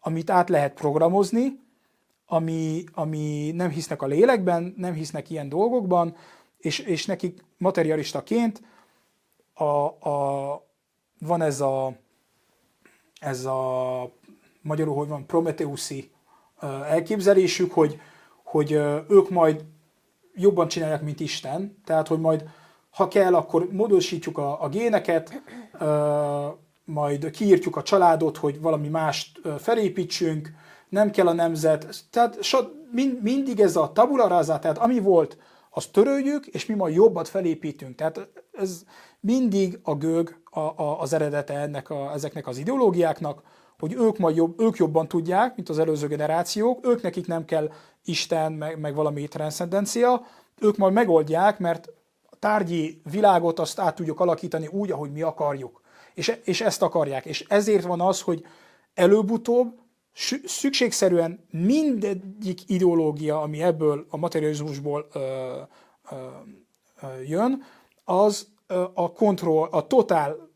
amit 0.00 0.30
át 0.30 0.48
lehet 0.48 0.74
programozni, 0.74 1.60
ami, 2.26 2.84
ami 2.92 3.50
nem 3.50 3.70
hisznek 3.70 4.02
a 4.02 4.06
lélekben, 4.06 4.74
nem 4.76 4.92
hisznek 4.92 5.30
ilyen 5.30 5.48
dolgokban, 5.48 6.16
és, 6.58 6.78
és 6.78 7.06
nekik 7.06 7.44
materialistaként 7.56 8.62
a, 9.54 9.84
a, 10.08 10.66
van 11.18 11.42
ez 11.42 11.60
a, 11.60 11.96
ez 13.20 13.44
a 13.44 14.12
magyarul, 14.62 14.94
hogy 14.94 15.08
van, 15.08 15.26
prometeuszi 15.26 16.10
elképzelésük, 16.88 17.72
hogy, 17.72 18.00
hogy 18.42 18.72
ők 19.08 19.30
majd 19.30 19.64
jobban 20.34 20.68
csinálják, 20.68 21.02
mint 21.02 21.20
Isten, 21.20 21.80
tehát, 21.84 22.08
hogy 22.08 22.20
majd 22.20 22.44
ha 22.90 23.08
kell, 23.08 23.34
akkor 23.34 23.72
módosítjuk 23.72 24.38
a, 24.38 24.62
a 24.62 24.68
géneket, 24.68 25.42
majd 26.88 27.30
kiírtjuk 27.30 27.76
a 27.76 27.82
családot, 27.82 28.36
hogy 28.36 28.60
valami 28.60 28.88
mást 28.88 29.40
felépítsünk, 29.58 30.50
nem 30.88 31.10
kell 31.10 31.26
a 31.26 31.32
nemzet, 31.32 32.04
tehát 32.10 32.38
mind, 32.92 33.22
mindig 33.22 33.60
ez 33.60 33.76
a 33.76 33.92
tabula 33.92 34.28
rasa, 34.28 34.58
tehát 34.58 34.78
ami 34.78 34.98
volt, 34.98 35.38
azt 35.70 35.92
töröljük, 35.92 36.46
és 36.46 36.66
mi 36.66 36.74
majd 36.74 36.94
jobbat 36.94 37.28
felépítünk. 37.28 37.94
Tehát 37.94 38.28
ez 38.52 38.82
mindig 39.20 39.78
a 39.82 39.94
gőg 39.94 40.40
a, 40.50 40.60
a, 40.60 41.00
az 41.00 41.12
eredete 41.12 41.54
ennek 41.54 41.90
a, 41.90 42.12
ezeknek 42.12 42.46
az 42.46 42.58
ideológiáknak, 42.58 43.42
hogy 43.78 43.92
ők 43.92 44.18
majd 44.18 44.36
jobb, 44.36 44.60
ők 44.60 44.76
jobban 44.76 45.08
tudják, 45.08 45.56
mint 45.56 45.68
az 45.68 45.78
előző 45.78 46.06
generációk, 46.06 46.86
ők 46.86 47.02
nekik 47.02 47.26
nem 47.26 47.44
kell 47.44 47.70
Isten, 48.04 48.52
meg, 48.52 48.80
meg 48.80 48.94
valami 48.94 49.28
transzcendencia, 49.28 50.26
ők 50.60 50.76
majd 50.76 50.92
megoldják, 50.92 51.58
mert 51.58 51.88
a 52.30 52.36
tárgyi 52.38 53.00
világot 53.10 53.58
azt 53.58 53.78
át 53.78 53.94
tudjuk 53.94 54.20
alakítani 54.20 54.66
úgy, 54.66 54.90
ahogy 54.90 55.12
mi 55.12 55.22
akarjuk. 55.22 55.80
És, 56.18 56.36
és 56.44 56.60
ezt 56.60 56.82
akarják. 56.82 57.24
És 57.24 57.44
ezért 57.48 57.84
van 57.84 58.00
az, 58.00 58.20
hogy 58.20 58.44
előbb-utóbb 58.94 59.78
szükségszerűen 60.44 61.44
mindegyik 61.50 62.60
ideológia, 62.66 63.40
ami 63.40 63.62
ebből 63.62 64.06
a 64.08 64.16
materializmusból 64.16 65.06
ö, 65.12 65.20
ö, 66.10 66.16
ö, 67.02 67.20
jön, 67.26 67.62
az 68.04 68.48
a 68.94 69.12
kontroll, 69.12 69.68
a 69.70 69.86
totál, 69.86 70.50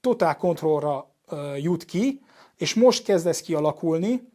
totál 0.00 0.36
kontrollra 0.36 1.14
ö, 1.28 1.56
jut 1.56 1.84
ki, 1.84 2.20
és 2.56 2.74
most 2.74 3.04
kezd 3.04 3.26
ez 3.26 3.40
kialakulni, 3.40 4.28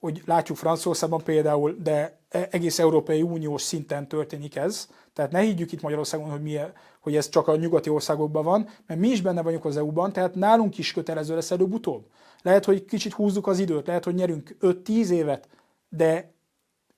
hogy 0.00 0.22
látjuk 0.24 0.58
Franciaországban 0.58 1.22
például, 1.22 1.76
de 1.82 2.20
egész 2.50 2.78
Európai 2.78 3.22
Uniós 3.22 3.62
szinten 3.62 4.08
történik 4.08 4.56
ez, 4.56 4.88
tehát 5.12 5.30
ne 5.30 5.40
higgyük 5.40 5.72
itt 5.72 5.82
Magyarországon, 5.82 6.30
hogy, 6.30 6.42
mi, 6.42 6.58
hogy 7.00 7.16
ez 7.16 7.28
csak 7.28 7.48
a 7.48 7.56
nyugati 7.56 7.90
országokban 7.90 8.44
van, 8.44 8.68
mert 8.86 9.00
mi 9.00 9.08
is 9.08 9.20
benne 9.20 9.42
vagyunk 9.42 9.64
az 9.64 9.76
EU-ban, 9.76 10.12
tehát 10.12 10.34
nálunk 10.34 10.78
is 10.78 10.92
kötelező 10.92 11.34
lesz 11.34 11.50
előbb-utóbb. 11.50 12.06
Lehet, 12.42 12.64
hogy 12.64 12.84
kicsit 12.84 13.12
húzzuk 13.12 13.46
az 13.46 13.58
időt, 13.58 13.86
lehet, 13.86 14.04
hogy 14.04 14.14
nyerünk 14.14 14.56
5-10 14.60 15.08
évet, 15.08 15.48
de 15.88 16.32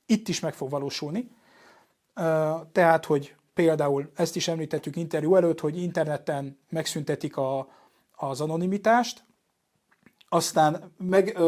itt 0.07 0.29
is 0.29 0.41
meg 0.41 0.55
fog 0.55 0.71
valósulni. 0.71 1.31
Tehát, 2.73 3.05
hogy 3.05 3.35
például 3.55 4.11
ezt 4.15 4.37
is 4.37 4.49
említettük 4.49 4.97
interjú 4.97 5.37
előtt, 5.37 5.61
hogy 5.61 5.83
interneten 5.83 6.59
megszüntetik 6.69 7.37
a, 7.37 7.69
az 8.17 8.41
anonimitást, 8.41 9.25
aztán 10.29 10.93
meg 10.99 11.39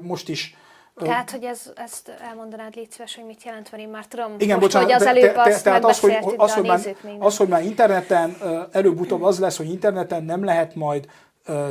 most 0.00 0.28
is 0.28 0.56
tehát, 0.98 1.30
hogy 1.30 1.44
ez, 1.44 1.72
ezt 1.74 2.08
elmondanád, 2.08 2.74
légy 2.74 2.90
szíves, 2.90 3.14
hogy 3.14 3.24
mit 3.24 3.42
jelent, 3.42 3.70
mert 3.70 3.82
én 3.82 3.88
már 3.88 4.06
tudom, 4.06 4.34
Igen, 4.38 4.58
most, 4.58 4.60
bocsánat, 4.60 4.92
hogy 4.92 5.00
az 5.00 5.06
előbb 5.06 5.34
te, 5.34 5.42
azt 5.42 5.64
tehát 5.64 5.84
az, 5.84 6.00
hogy, 6.00 6.16
az, 6.36 6.54
hogy 6.54 6.66
már, 6.66 6.96
az, 7.18 7.36
hogy 7.36 7.48
már 7.48 7.64
interneten, 7.64 8.36
előbb-utóbb 8.72 9.22
az 9.22 9.38
lesz, 9.38 9.56
hogy 9.56 9.70
interneten 9.70 10.24
nem 10.24 10.44
lehet 10.44 10.74
majd 10.74 11.08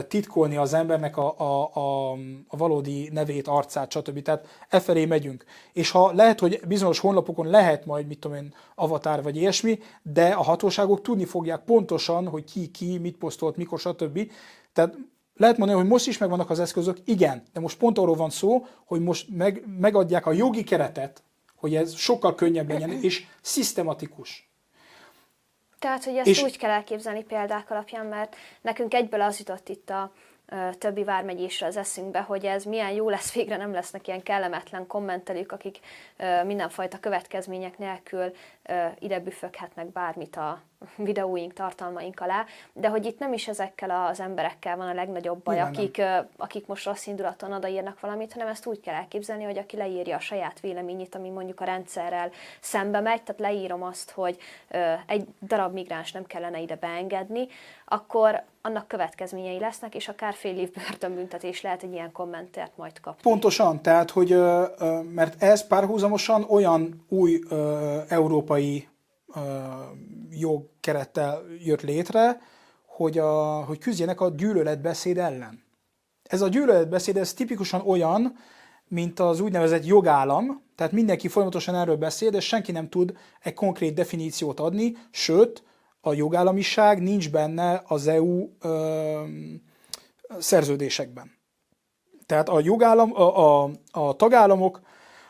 titkolni 0.08 0.58
az 0.58 0.74
embernek 0.74 1.18
a, 1.18 1.36
a, 1.38 1.70
a, 1.74 2.12
a 2.48 2.58
valódi 2.58 3.10
nevét, 3.14 3.48
arcát, 3.48 3.92
stb. 3.92 4.22
Tehát 4.22 4.46
e 4.70 4.80
felé 4.80 5.06
megyünk. 5.06 5.44
És 5.74 5.92
ha 5.92 6.12
lehet, 6.14 6.40
hogy 6.40 6.60
bizonyos 6.68 7.00
honlapokon 7.00 7.48
lehet 7.48 7.86
majd, 7.86 8.08
mit 8.08 8.20
tudom 8.20 8.38
én, 8.38 8.54
avatár 8.76 9.24
vagy 9.24 9.36
ilyesmi, 9.36 9.80
de 10.02 10.28
a 10.28 10.44
hatóságok 10.44 11.02
tudni 11.02 11.26
fogják 11.26 11.60
pontosan, 11.60 12.28
hogy 12.28 12.44
ki, 12.44 12.68
ki, 12.68 12.98
mit 12.98 13.18
posztolt, 13.18 13.58
mikor, 13.58 13.80
stb. 13.80 14.32
Tehát 14.74 14.98
lehet 15.38 15.58
mondani, 15.58 15.80
hogy 15.80 15.90
most 15.90 16.08
is 16.08 16.18
megvannak 16.18 16.50
az 16.50 16.60
eszközök, 16.60 16.98
igen, 17.06 17.44
de 17.54 17.60
most 17.60 17.78
pont 17.78 17.98
arról 17.98 18.16
van 18.16 18.30
szó, 18.30 18.66
hogy 18.86 19.02
most 19.02 19.28
meg, 19.30 19.64
megadják 19.80 20.26
a 20.26 20.32
jogi 20.32 20.64
keretet, 20.64 21.24
hogy 21.56 21.76
ez 21.76 21.96
sokkal 21.96 22.36
könnyebb 22.36 22.70
legyen, 22.70 22.92
és 22.92 23.26
szisztematikus. 23.42 24.50
Tehát, 25.80 26.04
hogy 26.04 26.16
ezt 26.16 26.28
és... 26.28 26.44
úgy 26.44 26.58
kell 26.58 26.70
elképzelni 26.70 27.24
példák 27.24 27.72
alapján, 27.72 28.06
mert 28.06 28.36
nekünk 28.62 28.94
egyből 28.94 29.22
az 29.22 29.38
jutott 29.38 29.70
itt 29.70 29.90
a 29.90 30.12
többi 30.78 31.04
vármegyésre 31.04 31.68
az 31.68 31.78
eszünkbe, 31.78 32.22
hogy 32.22 32.46
ez 32.46 32.64
milyen 32.64 32.92
jó 32.92 33.10
lesz, 33.10 33.34
végre 33.34 33.58
nem 33.58 33.74
lesznek 33.74 34.08
ilyen 34.08 34.24
kellemetlen 34.24 34.88
kommentelők, 34.88 35.52
akik 35.52 35.80
mindenfajta 36.46 37.00
következmények 37.00 37.78
nélkül 37.78 38.34
ide 39.00 39.20
büföghetnek 39.20 39.86
bármit 39.86 40.36
a 40.36 40.62
videóink, 40.96 41.54
tartalmaink 41.54 42.20
alá, 42.20 42.46
de 42.74 42.88
hogy 42.88 43.06
itt 43.06 43.20
nem 43.20 43.34
is 43.34 43.48
ezekkel 43.48 44.08
az 44.08 44.20
emberekkel 44.20 44.78
van 44.78 44.88
a 44.88 44.94
legnagyobb 44.94 45.44
baj, 45.44 45.60
akik, 45.60 46.02
akik 46.38 46.68
most 46.68 46.86
rossz 46.86 47.06
indulaton 47.06 47.54
odaírnak 47.54 48.00
valamit, 48.00 48.34
hanem 48.34 48.48
ezt 48.48 48.66
úgy 48.66 48.80
kell 48.80 48.96
elképzelni, 48.96 49.44
hogy 49.44 49.58
aki 49.58 49.78
leírja 49.78 50.16
a 50.16 50.20
saját 50.20 50.60
véleményét, 50.60 51.16
ami 51.16 51.30
mondjuk 51.30 51.62
a 51.62 51.66
rendszerrel 51.66 52.32
szembe 52.60 53.00
megy, 53.00 53.24
tehát 53.24 53.42
leírom 53.42 53.84
azt, 53.84 54.12
hogy 54.12 54.38
egy 55.06 55.28
darab 55.42 55.74
migráns 55.74 56.12
nem 56.12 56.26
kellene 56.26 56.60
ide 56.60 56.76
beengedni, 56.76 57.48
akkor 57.90 58.44
annak 58.62 58.88
következményei 58.88 59.60
lesznek, 59.60 59.96
és 59.96 60.08
akár 60.08 60.34
fél 60.34 60.58
év 60.58 60.72
börtönbüntetés 60.72 61.62
lehet 61.62 61.84
egy 61.84 61.92
ilyen 61.92 62.12
kommentert 62.12 62.78
majd 62.78 63.00
kapni. 63.00 63.22
Pontosan, 63.22 63.82
tehát, 63.82 64.12
hogy 64.12 64.30
mert 65.14 65.44
ez 65.44 65.68
párhuzamosan 65.68 66.46
olyan 66.50 67.06
új 67.10 67.40
európai 68.08 68.88
jogkerettel 70.30 71.42
jött 71.64 71.82
létre, 71.82 72.42
hogy, 72.86 73.18
a, 73.18 73.64
hogy 73.64 73.78
küzdjenek 73.78 74.22
a 74.22 74.30
gyűlöletbeszéd 74.30 75.18
ellen. 75.18 75.64
Ez 76.24 76.42
a 76.42 76.48
gyűlöletbeszéd, 76.48 77.18
ez 77.18 77.34
tipikusan 77.34 77.82
olyan, 77.86 78.36
mint 78.88 79.20
az 79.20 79.40
úgynevezett 79.40 79.86
jogállam, 79.86 80.62
tehát 80.76 80.92
mindenki 80.92 81.28
folyamatosan 81.28 81.76
erről 81.76 81.96
beszél, 81.96 82.30
de 82.30 82.40
senki 82.40 82.72
nem 82.72 82.90
tud 82.90 83.18
egy 83.44 83.54
konkrét 83.54 83.94
definíciót 83.94 84.60
adni, 84.60 84.98
sőt, 85.12 85.64
a 86.02 86.14
jogállamiság 86.14 87.02
nincs 87.02 87.32
benne 87.32 87.84
az 87.86 88.08
EU 88.08 88.50
ö, 88.62 89.24
szerződésekben. 90.40 91.32
Tehát 92.26 92.50
a, 92.50 92.60
jogállam, 92.60 93.16
a, 93.16 93.64
a, 93.64 93.70
a 93.92 94.16
tagállamok, 94.16 94.82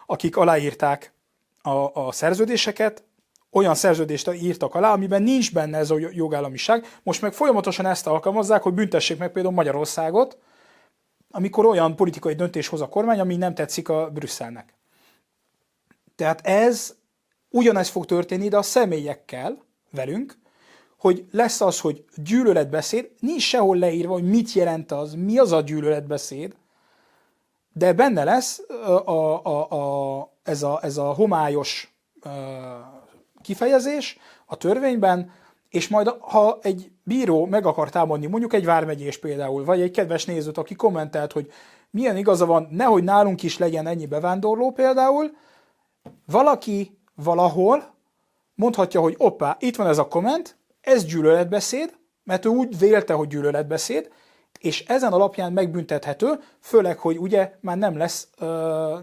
akik 0.05 0.37
aláírták 0.37 1.13
a, 1.61 2.05
a 2.07 2.11
szerződéseket, 2.11 3.03
olyan 3.51 3.75
szerződést 3.75 4.33
írtak 4.33 4.75
alá, 4.75 4.91
amiben 4.91 5.23
nincs 5.23 5.53
benne 5.53 5.77
ez 5.77 5.91
a 5.91 5.97
jogállamiság. 6.11 6.85
Most 7.03 7.21
meg 7.21 7.33
folyamatosan 7.33 7.85
ezt 7.85 8.07
alkalmazzák, 8.07 8.61
hogy 8.61 8.73
büntessék 8.73 9.17
meg 9.17 9.31
például 9.31 9.53
Magyarországot, 9.53 10.37
amikor 11.31 11.65
olyan 11.65 11.95
politikai 11.95 12.33
döntés 12.33 12.67
hoz 12.67 12.81
a 12.81 12.89
kormány, 12.89 13.19
ami 13.19 13.35
nem 13.35 13.53
tetszik 13.53 13.89
a 13.89 14.09
Brüsszelnek. 14.09 14.73
Tehát 16.15 16.41
ez 16.47 16.95
ugyanez 17.49 17.89
fog 17.89 18.05
történni, 18.05 18.47
de 18.47 18.57
a 18.57 18.61
személyekkel, 18.61 19.65
velünk, 19.91 20.37
hogy 20.97 21.25
lesz 21.31 21.61
az, 21.61 21.79
hogy 21.79 22.05
gyűlöletbeszéd, 22.15 23.11
nincs 23.19 23.41
sehol 23.41 23.77
leírva, 23.77 24.13
hogy 24.13 24.29
mit 24.29 24.53
jelent 24.53 24.91
az, 24.91 25.13
mi 25.13 25.37
az 25.37 25.51
a 25.51 25.61
gyűlöletbeszéd, 25.61 26.55
de 27.73 27.93
benne 27.93 28.23
lesz 28.23 28.61
a, 29.05 29.11
a, 29.45 29.71
a, 29.71 30.31
ez, 30.43 30.63
a, 30.63 30.79
ez 30.81 30.97
a 30.97 31.13
homályos 31.13 31.95
kifejezés 33.41 34.17
a 34.45 34.55
törvényben, 34.55 35.31
és 35.69 35.87
majd 35.87 36.07
ha 36.19 36.59
egy 36.61 36.91
bíró 37.03 37.45
meg 37.45 37.65
akar 37.65 37.89
támadni, 37.89 38.25
mondjuk 38.25 38.53
egy 38.53 38.65
vármegyés 38.65 39.17
például, 39.17 39.65
vagy 39.65 39.81
egy 39.81 39.91
kedves 39.91 40.25
nézőt, 40.25 40.57
aki 40.57 40.75
kommentelt, 40.75 41.31
hogy 41.31 41.51
milyen 41.89 42.17
igaza 42.17 42.45
van, 42.45 42.67
nehogy 42.71 43.03
nálunk 43.03 43.43
is 43.43 43.57
legyen 43.57 43.87
ennyi 43.87 44.05
bevándorló 44.05 44.71
például, 44.71 45.31
valaki 46.25 46.97
valahol 47.15 47.95
mondhatja, 48.55 49.01
hogy 49.01 49.15
oppá, 49.17 49.57
itt 49.59 49.75
van 49.75 49.87
ez 49.87 49.97
a 49.97 50.07
komment, 50.07 50.56
ez 50.87 51.05
gyűlöletbeszéd, 51.05 51.93
mert 52.23 52.45
ő 52.45 52.49
úgy 52.49 52.79
vélte, 52.79 53.13
hogy 53.13 53.27
gyűlöletbeszéd, 53.27 54.11
és 54.59 54.83
ezen 54.87 55.13
alapján 55.13 55.53
megbüntethető, 55.53 56.39
főleg, 56.59 56.97
hogy 56.97 57.17
ugye 57.17 57.51
már 57.59 57.77
nem 57.77 57.97
lesz 57.97 58.27
ö, 58.37 58.97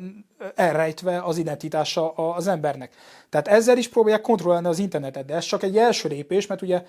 elrejtve 0.55 1.23
az 1.23 1.39
identitása 1.39 2.13
az 2.13 2.47
embernek. 2.47 2.95
Tehát 3.29 3.49
ezzel 3.49 3.79
is 3.79 3.89
próbálják 3.89 4.21
kontrollálni 4.21 4.67
az 4.67 4.79
internetet, 4.79 5.25
de 5.25 5.35
ez 5.35 5.45
csak 5.45 5.63
egy 5.63 5.77
első 5.77 6.09
lépés, 6.09 6.47
mert 6.47 6.63
ugye 6.63 6.83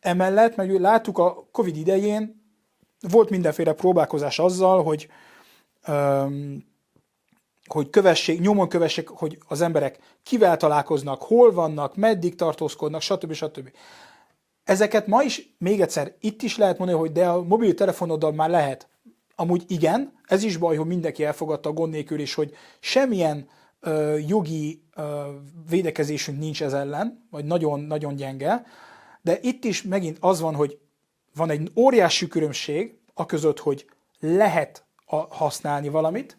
emellett, 0.00 0.58
ugye 0.58 0.80
láttuk 0.80 1.18
a 1.18 1.48
Covid 1.52 1.76
idején, 1.76 2.40
volt 3.10 3.30
mindenféle 3.30 3.72
próbálkozás 3.72 4.38
azzal, 4.38 4.82
hogy 4.82 5.08
ö, 5.86 6.24
hogy 7.66 7.90
kövessék, 7.90 8.40
nyomon 8.40 8.68
kövessék, 8.68 9.08
hogy 9.08 9.38
az 9.48 9.60
emberek 9.60 9.98
kivel 10.22 10.56
találkoznak, 10.56 11.22
hol 11.22 11.52
vannak, 11.52 11.96
meddig 11.96 12.34
tartózkodnak, 12.34 13.00
stb. 13.00 13.32
stb. 13.32 13.70
Ezeket 14.64 15.06
ma 15.06 15.22
is, 15.22 15.54
még 15.58 15.80
egyszer, 15.80 16.14
itt 16.20 16.42
is 16.42 16.56
lehet 16.56 16.78
mondani, 16.78 16.98
hogy 16.98 17.12
de 17.12 17.28
a 17.28 17.42
mobiltelefonoddal 17.42 18.32
már 18.32 18.50
lehet. 18.50 18.88
Amúgy 19.34 19.64
igen, 19.66 20.12
ez 20.26 20.42
is 20.42 20.56
baj, 20.56 20.76
hogy 20.76 20.86
mindenki 20.86 21.24
elfogadta 21.24 21.68
a 21.68 21.72
gond 21.72 21.92
nélkül 21.92 22.20
is, 22.20 22.34
hogy 22.34 22.54
semmilyen 22.80 23.48
ö, 23.80 24.16
jogi 24.26 24.82
ö, 24.94 25.22
védekezésünk 25.68 26.38
nincs 26.38 26.62
ez 26.62 26.72
ellen, 26.72 27.26
vagy 27.30 27.44
nagyon-nagyon 27.44 28.14
gyenge, 28.14 28.64
de 29.22 29.38
itt 29.40 29.64
is 29.64 29.82
megint 29.82 30.16
az 30.20 30.40
van, 30.40 30.54
hogy 30.54 30.78
van 31.34 31.50
egy 31.50 31.70
óriási 31.76 32.26
különbség 32.26 32.98
a 33.14 33.26
között, 33.26 33.58
hogy 33.58 33.86
lehet 34.20 34.84
a, 35.06 35.16
használni 35.16 35.88
valamit, 35.88 36.36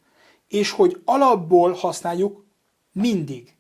és 0.48 0.72
hogy 0.72 1.02
alapból 1.06 1.72
használjuk 1.72 2.46
mindig. 2.92 3.56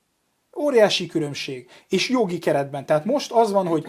Óriási 0.57 1.05
különbség. 1.05 1.69
És 1.89 2.09
jogi 2.09 2.39
keretben. 2.39 2.85
Tehát 2.85 3.05
most 3.05 3.31
az 3.31 3.51
van, 3.51 3.67
hogy 3.67 3.87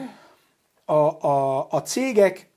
a, 0.85 1.27
a, 1.27 1.67
a 1.71 1.83
cégek 1.83 2.53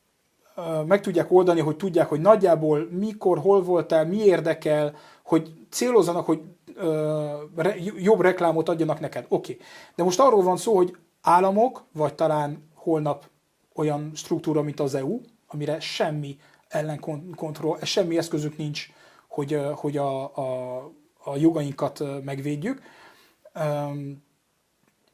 meg 0.86 1.02
tudják 1.02 1.32
oldani, 1.32 1.60
hogy 1.60 1.76
tudják, 1.76 2.08
hogy 2.08 2.22
nagyjából 2.22 2.88
mikor, 2.92 3.40
hol 3.40 3.64
voltál, 3.64 4.06
mi 4.06 4.18
érdekel, 4.18 4.96
hogy 5.24 5.54
célozzanak, 5.70 6.26
hogy 6.26 6.42
ö, 6.76 7.34
re, 7.56 7.76
jobb 7.98 8.22
reklámot 8.22 8.70
adjanak 8.70 9.00
neked. 9.00 9.26
Oké. 9.30 9.52
Okay. 9.52 9.66
De 9.96 10.04
most 10.04 10.20
arról 10.20 10.44
van 10.44 10.58
szó, 10.58 10.76
hogy 10.76 10.98
államok, 11.22 11.84
vagy 11.92 12.14
talán 12.14 12.70
holnap 12.74 13.30
olyan 13.76 14.12
struktúra, 14.16 14.62
mint 14.62 14.80
az 14.80 14.96
EU, 14.96 15.20
amire 15.48 15.80
semmi 15.80 16.38
ellenkontroll, 16.68 17.78
semmi 17.82 18.18
eszközük 18.18 18.58
nincs, 18.58 18.90
hogy, 19.28 19.60
hogy 19.76 19.98
a, 19.98 20.24
a, 20.24 20.78
a 21.24 21.36
jogainkat 21.38 22.04
megvédjük. 22.24 22.82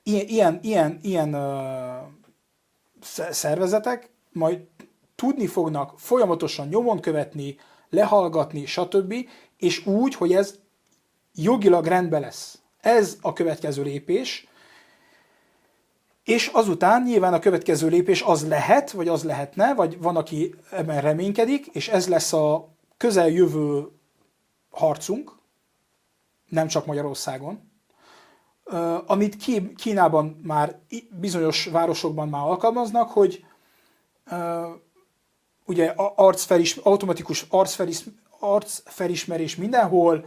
Ilyen, 0.04 0.28
ilyen, 0.28 0.60
ilyen, 0.62 1.00
ilyen 1.02 1.36
szervezetek 3.32 4.10
majd 4.32 4.60
tudni 5.16 5.48
fognak 5.48 6.00
folyamatosan 6.00 6.68
nyomon 6.68 7.00
követni, 7.00 7.58
lehallgatni, 7.90 8.66
stb., 8.66 9.14
és 9.58 9.86
úgy, 9.86 10.16
hogy 10.16 10.34
ez 10.34 10.56
jogilag 11.36 11.86
rendben 11.86 12.22
lesz. 12.22 12.60
Ez 12.82 13.18
a 13.22 13.34
következő 13.34 13.84
lépés, 13.84 14.48
és 16.24 16.48
azután 16.48 17.02
nyilván 17.04 17.34
a 17.34 17.40
következő 17.40 17.88
lépés 17.88 18.22
az 18.22 18.48
lehet, 18.48 18.92
vagy 18.92 19.08
az 19.08 19.24
lehetne, 19.24 19.74
vagy 19.74 20.02
van, 20.02 20.16
aki 20.16 20.56
ebben 20.72 21.02
reménykedik, 21.02 21.68
és 21.68 21.88
ez 21.88 22.08
lesz 22.08 22.34
a 22.34 22.70
közeljövő 22.98 23.88
harcunk, 24.70 25.32
nem 26.50 26.68
csak 26.68 26.86
Magyarországon, 26.86 27.72
amit 29.06 29.36
Kínában 29.76 30.40
már 30.44 30.80
bizonyos 31.20 31.66
városokban 31.66 32.30
már 32.30 32.42
alkalmaznak, 32.42 33.10
hogy 33.10 33.46
ugye 35.66 35.94
arcfelis, 36.16 36.76
automatikus 36.76 37.46
arcfelis, 37.50 38.04
arcfelismerés 38.40 39.56
mindenhol, 39.56 40.26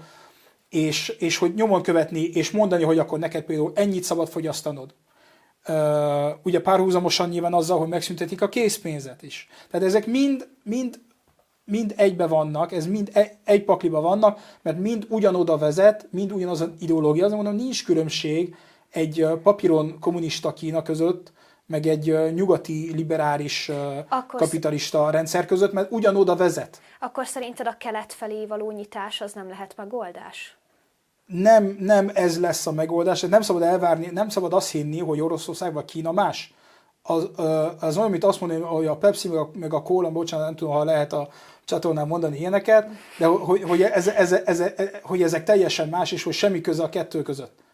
és, 0.69 1.09
és 1.09 1.37
hogy 1.37 1.55
nyomon 1.55 1.83
követni, 1.83 2.21
és 2.21 2.51
mondani, 2.51 2.83
hogy 2.85 2.99
akkor 2.99 3.19
neked 3.19 3.45
például 3.45 3.73
ennyit 3.75 4.03
szabad 4.03 4.29
fogyasztanod. 4.29 4.95
Uh, 5.69 5.75
ugye 6.43 6.61
párhuzamosan 6.61 7.29
nyilván 7.29 7.55
azzal, 7.55 7.79
hogy 7.79 7.89
megszüntetik 7.89 8.43
a 8.43 8.49
készpénzet 8.49 9.23
is. 9.23 9.49
Tehát 9.71 9.87
ezek 9.87 10.07
mind, 10.07 10.49
mind, 10.63 11.01
mind 11.67 11.95
egybe 11.97 12.27
vannak, 12.27 12.73
ez 12.73 12.87
mind 12.87 13.11
egy, 13.13 13.31
egy 13.45 13.65
pakliba 13.65 14.01
vannak, 14.01 14.41
mert 14.63 14.79
mind 14.79 15.07
ugyanoda 15.09 15.59
vezet, 15.59 16.09
mind 16.11 16.33
ugyanaz 16.33 16.61
az 16.61 16.71
ideológia. 16.79 17.25
Azért 17.25 17.43
mondom, 17.43 17.65
nincs 17.65 17.85
különbség 17.85 18.55
egy 18.91 19.27
papíron 19.43 19.99
kommunista 20.01 20.53
Kína 20.53 20.83
között, 20.83 21.33
meg 21.67 21.87
egy 21.87 22.33
nyugati 22.35 22.93
liberális 22.95 23.71
akkor 24.09 24.41
kapitalista 24.41 25.11
rendszer 25.11 25.47
között, 25.47 25.73
mert 25.73 25.91
ugyanoda 25.91 26.37
vezet. 26.37 26.81
Akkor 27.01 27.27
szerinted 27.27 27.67
a 27.67 27.77
kelet 27.79 28.13
felé 28.13 28.47
való 28.47 28.71
nyitás 28.71 29.21
az 29.21 29.33
nem 29.33 29.49
lehet 29.49 29.75
megoldás? 29.77 30.57
Nem, 31.27 31.77
nem 31.81 32.11
ez 32.15 32.41
lesz 32.41 32.67
a 32.67 32.73
megoldás, 32.73 33.21
nem 33.21 33.41
szabad 33.41 33.63
elvárni, 33.63 34.07
nem 34.07 34.29
szabad 34.29 34.53
azt 34.53 34.71
hinni, 34.71 34.99
hogy 35.01 35.21
Oroszország 35.21 35.73
vagy 35.73 35.85
Kína 35.85 36.13
más. 36.13 36.55
Az, 37.07 37.29
az 37.81 37.97
olyan, 37.97 38.11
mint 38.11 38.25
azt 38.25 38.41
mondani, 38.41 38.61
hogy 38.61 38.87
a 38.87 38.97
Pepsi 38.97 39.29
meg 39.29 39.39
a, 39.39 39.51
meg 39.53 39.75
a 39.75 39.83
Cola, 39.83 40.11
bocsánat, 40.11 40.47
nem 40.47 40.57
tudom, 40.57 40.75
ha 40.75 40.85
lehet 40.85 41.13
a 41.13 41.29
csatornán 41.65 42.07
mondani 42.07 42.39
ilyeneket, 42.39 42.89
de 43.19 43.27
hogy, 43.27 43.63
hogy, 43.63 43.83
ez, 43.83 44.09
ez, 44.09 44.33
ez, 44.33 44.61
ez, 44.61 44.91
hogy 45.03 45.23
ezek 45.23 45.45
teljesen 45.45 45.89
más, 45.89 46.13
és 46.13 46.23
hogy 46.23 46.33
semmi 46.33 46.61
köze 46.61 46.83
a 46.83 46.89
kettő 46.89 47.23
között 47.23 47.65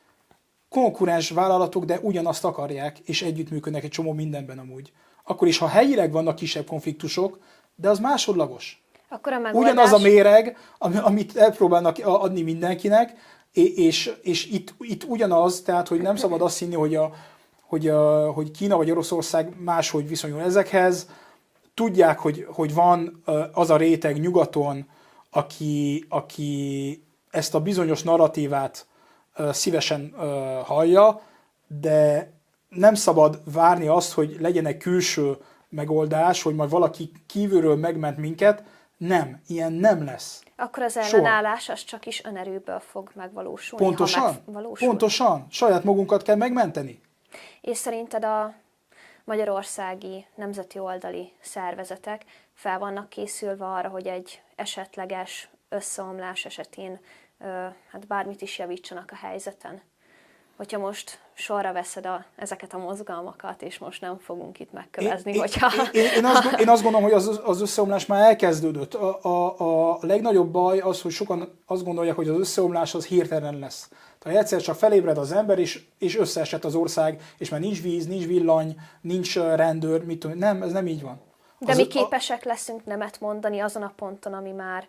konkurens 0.72 1.30
vállalatok, 1.30 1.84
de 1.84 1.98
ugyanazt 2.02 2.44
akarják, 2.44 2.98
és 2.98 3.22
együttműködnek 3.22 3.84
egy 3.84 3.90
csomó 3.90 4.12
mindenben 4.12 4.58
amúgy. 4.58 4.92
Akkor 5.24 5.48
is, 5.48 5.58
ha 5.58 5.66
helyileg 5.68 6.12
vannak 6.12 6.34
kisebb 6.34 6.66
konfliktusok, 6.66 7.38
de 7.74 7.88
az 7.88 7.98
másodlagos. 7.98 8.82
Akkor 9.08 9.32
a 9.32 9.38
megoldás... 9.38 9.72
Ugyanaz 9.72 9.92
a 9.92 9.98
méreg, 9.98 10.56
amit 10.78 11.36
elpróbálnak 11.36 11.96
adni 12.02 12.42
mindenkinek, 12.42 13.14
és, 13.52 14.12
és 14.22 14.46
itt, 14.46 14.74
itt 14.78 15.04
ugyanaz, 15.04 15.60
tehát 15.60 15.88
hogy 15.88 16.00
nem 16.00 16.16
szabad 16.16 16.42
azt 16.42 16.58
hinni, 16.58 16.74
hogy, 16.74 16.94
a, 16.94 17.12
hogy, 17.72 17.88
a, 17.88 18.30
hogy 18.32 18.50
Kína 18.50 18.76
vagy 18.76 18.90
Oroszország 18.90 19.54
máshogy 19.58 20.08
viszonyul 20.08 20.40
ezekhez. 20.40 21.08
Tudják, 21.74 22.18
hogy, 22.18 22.46
hogy 22.48 22.74
van 22.74 23.22
az 23.52 23.70
a 23.70 23.76
réteg 23.76 24.20
nyugaton, 24.20 24.88
aki, 25.30 26.04
aki 26.08 27.04
ezt 27.30 27.54
a 27.54 27.60
bizonyos 27.60 28.02
narratívát 28.02 28.86
szívesen 29.50 30.14
hallja, 30.64 31.20
de 31.80 32.32
nem 32.68 32.94
szabad 32.94 33.40
várni 33.52 33.86
azt, 33.86 34.12
hogy 34.12 34.36
legyen 34.40 34.66
egy 34.66 34.76
külső 34.76 35.36
megoldás, 35.68 36.42
hogy 36.42 36.54
majd 36.54 36.70
valaki 36.70 37.10
kívülről 37.26 37.76
megment 37.76 38.16
minket. 38.16 38.64
Nem, 38.96 39.40
ilyen 39.46 39.72
nem 39.72 40.04
lesz. 40.04 40.42
Akkor 40.56 40.82
az 40.82 40.96
ellenállás 40.96 41.68
az 41.68 41.84
csak 41.84 42.06
is 42.06 42.24
önerőből 42.24 42.80
fog 42.80 43.10
megvalósulni. 43.14 43.84
Pontosan, 43.84 44.36
megvalósul. 44.46 44.88
pontosan. 44.88 45.46
Saját 45.50 45.84
magunkat 45.84 46.22
kell 46.22 46.36
megmenteni. 46.36 47.00
És 47.62 47.76
szerinted 47.76 48.24
a 48.24 48.54
magyarországi 49.24 50.26
nemzeti 50.34 50.78
oldali 50.78 51.32
szervezetek 51.40 52.24
fel 52.54 52.78
vannak 52.78 53.08
készülve 53.08 53.66
arra, 53.66 53.88
hogy 53.88 54.06
egy 54.06 54.42
esetleges 54.54 55.48
összeomlás 55.68 56.44
esetén 56.44 57.00
hát 57.90 58.06
bármit 58.06 58.42
is 58.42 58.58
javítsanak 58.58 59.10
a 59.10 59.16
helyzeten. 59.16 59.82
Hogyha 60.56 60.78
most 60.78 61.20
sorra 61.34 61.72
veszed 61.72 62.06
a, 62.06 62.24
ezeket 62.36 62.74
a 62.74 62.78
mozgalmakat, 62.78 63.62
és 63.62 63.78
most 63.78 64.00
nem 64.00 64.18
fogunk 64.18 64.60
itt 64.60 64.72
megkövezni, 64.72 65.32
én, 65.32 65.40
hogyha... 65.40 65.70
Én, 65.92 66.02
én, 66.02 66.10
én, 66.16 66.24
azt, 66.24 66.60
én 66.60 66.68
azt 66.68 66.82
gondolom, 66.82 67.06
hogy 67.06 67.16
az, 67.16 67.40
az 67.44 67.60
összeomlás 67.60 68.06
már 68.06 68.22
elkezdődött. 68.22 68.94
A, 68.94 69.18
a, 69.22 69.90
a 69.90 69.98
legnagyobb 70.00 70.50
baj 70.50 70.78
az, 70.78 71.02
hogy 71.02 71.12
sokan 71.12 71.58
azt 71.66 71.84
gondolják, 71.84 72.16
hogy 72.16 72.28
az 72.28 72.38
összeomlás 72.38 72.94
az 72.94 73.06
hirtelen 73.06 73.58
lesz. 73.58 73.88
Tehát 74.18 74.38
egyszer 74.38 74.60
csak 74.60 74.74
felébred 74.74 75.18
az 75.18 75.32
ember, 75.32 75.58
és, 75.58 75.84
és 75.98 76.18
összeesett 76.18 76.64
az 76.64 76.74
ország, 76.74 77.20
és 77.38 77.48
már 77.48 77.60
nincs 77.60 77.82
víz, 77.82 78.06
nincs 78.06 78.26
villany, 78.26 78.76
nincs 79.00 79.36
rendőr, 79.38 80.04
mit 80.04 80.18
tudom, 80.18 80.38
nem, 80.38 80.62
ez 80.62 80.72
nem 80.72 80.86
így 80.86 81.02
van. 81.02 81.20
De 81.58 81.72
az, 81.72 81.76
mi 81.76 81.86
képesek 81.86 82.44
leszünk 82.44 82.84
nemet 82.84 83.20
mondani 83.20 83.60
azon 83.60 83.82
a 83.82 83.92
ponton, 83.96 84.32
ami 84.32 84.50
már 84.50 84.86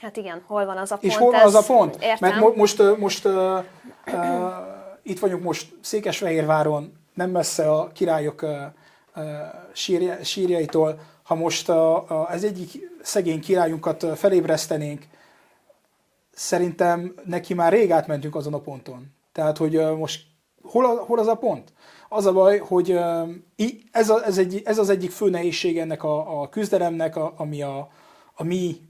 Hát 0.00 0.16
igen, 0.16 0.42
hol 0.46 0.64
van 0.64 0.76
az 0.76 0.92
a 0.92 0.96
pont? 0.96 1.12
És 1.12 1.18
hol 1.18 1.30
van 1.30 1.40
az 1.40 1.54
a 1.54 1.62
pont? 1.62 1.94
Értem. 1.94 2.16
Mert 2.20 2.40
mo- 2.40 2.56
most, 2.56 2.96
most 2.96 3.24
uh, 3.24 3.32
uh, 4.06 4.78
itt 5.02 5.18
vagyunk 5.18 5.42
most 5.42 5.76
Székesfehérváron, 5.80 6.92
nem 7.14 7.30
messze 7.30 7.70
a 7.70 7.88
királyok 7.88 8.46
sírja, 9.72 10.24
sírjaitól. 10.24 11.00
Ha 11.22 11.34
most 11.34 11.72
ez 12.28 12.44
egyik 12.44 12.90
szegény 13.02 13.40
királyunkat 13.40 14.06
felébresztenénk, 14.18 15.06
szerintem 16.32 17.14
neki 17.24 17.54
már 17.54 17.72
rég 17.72 17.90
átmentünk 17.90 18.34
azon 18.34 18.54
a 18.54 18.60
ponton. 18.60 19.06
Tehát, 19.32 19.56
hogy 19.56 19.96
most 19.96 20.22
hol, 20.62 20.84
a, 20.84 20.88
hol 20.88 21.18
az 21.18 21.26
a 21.26 21.34
pont? 21.34 21.72
Az 22.08 22.26
a 22.26 22.32
baj, 22.32 22.58
hogy 22.58 22.98
ez, 23.90 24.10
a, 24.10 24.24
ez, 24.24 24.38
egy, 24.38 24.62
ez 24.64 24.78
az 24.78 24.88
egyik 24.88 25.10
fő 25.10 25.30
nehézség 25.30 25.78
ennek 25.78 26.02
a, 26.02 26.40
a 26.40 26.48
küzdelemnek, 26.48 27.16
a, 27.16 27.32
ami 27.36 27.62
a, 27.62 27.90
a 28.34 28.44
mi 28.44 28.80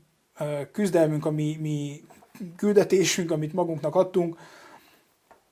küzdelmünk, 0.72 1.26
a 1.26 1.30
mi, 1.30 1.56
mi 1.60 2.04
küldetésünk, 2.56 3.30
amit 3.30 3.52
magunknak 3.52 3.94
adtunk, 3.94 4.38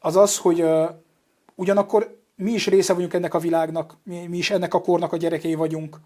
az 0.09 0.17
az, 0.17 0.39
hogy 0.39 0.65
ugyanakkor 1.55 2.23
mi 2.37 2.53
is 2.53 2.67
része 2.67 2.95
vagyunk 2.95 3.15
ennek 3.15 3.35
a 3.35 3.39
világnak, 3.39 3.97
mi, 4.05 4.27
mi 4.27 4.37
is 4.37 4.51
ennek 4.51 4.75
a 4.75 4.81
kornak 4.81 5.13
a 5.13 5.17
gyerekei 5.17 5.55
vagyunk. 5.55 6.01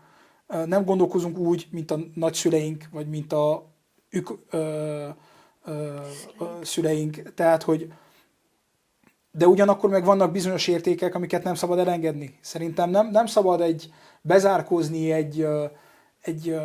Nem 0.66 0.84
gondolkozunk 0.84 1.38
úgy, 1.38 1.68
mint 1.70 1.90
a 1.90 1.98
nagyszüleink, 2.14 2.84
vagy 2.92 3.08
mint 3.08 3.32
a 3.32 3.66
ők 4.10 4.28
ö, 4.50 5.08
ö, 5.64 5.96
szüleink. 6.62 7.34
Tehát, 7.34 7.62
hogy 7.62 7.92
de 9.30 9.46
ugyanakkor 9.46 9.90
meg 9.90 10.04
vannak 10.04 10.32
bizonyos 10.32 10.68
értékek, 10.68 11.14
amiket 11.14 11.42
nem 11.44 11.54
szabad 11.54 11.78
elengedni. 11.78 12.38
Szerintem 12.40 12.90
nem, 12.90 13.10
nem 13.10 13.26
szabad 13.26 13.60
egy 13.60 13.92
bezárkózni 14.20 15.12
egy, 15.12 15.46
egy 16.20 16.56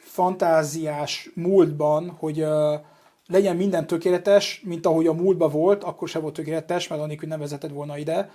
fantáziás 0.00 1.30
múltban, 1.34 2.10
hogy 2.10 2.46
legyen 3.32 3.56
minden 3.56 3.86
tökéletes, 3.86 4.60
mint 4.64 4.86
ahogy 4.86 5.06
a 5.06 5.12
múltban 5.12 5.50
volt, 5.50 5.84
akkor 5.84 6.08
se 6.08 6.18
volt 6.18 6.34
tökéletes, 6.34 6.88
mert 6.88 7.02
annélkül 7.02 7.28
nem 7.28 7.38
vezetett 7.38 7.70
volna 7.70 7.98
ide. 7.98 8.30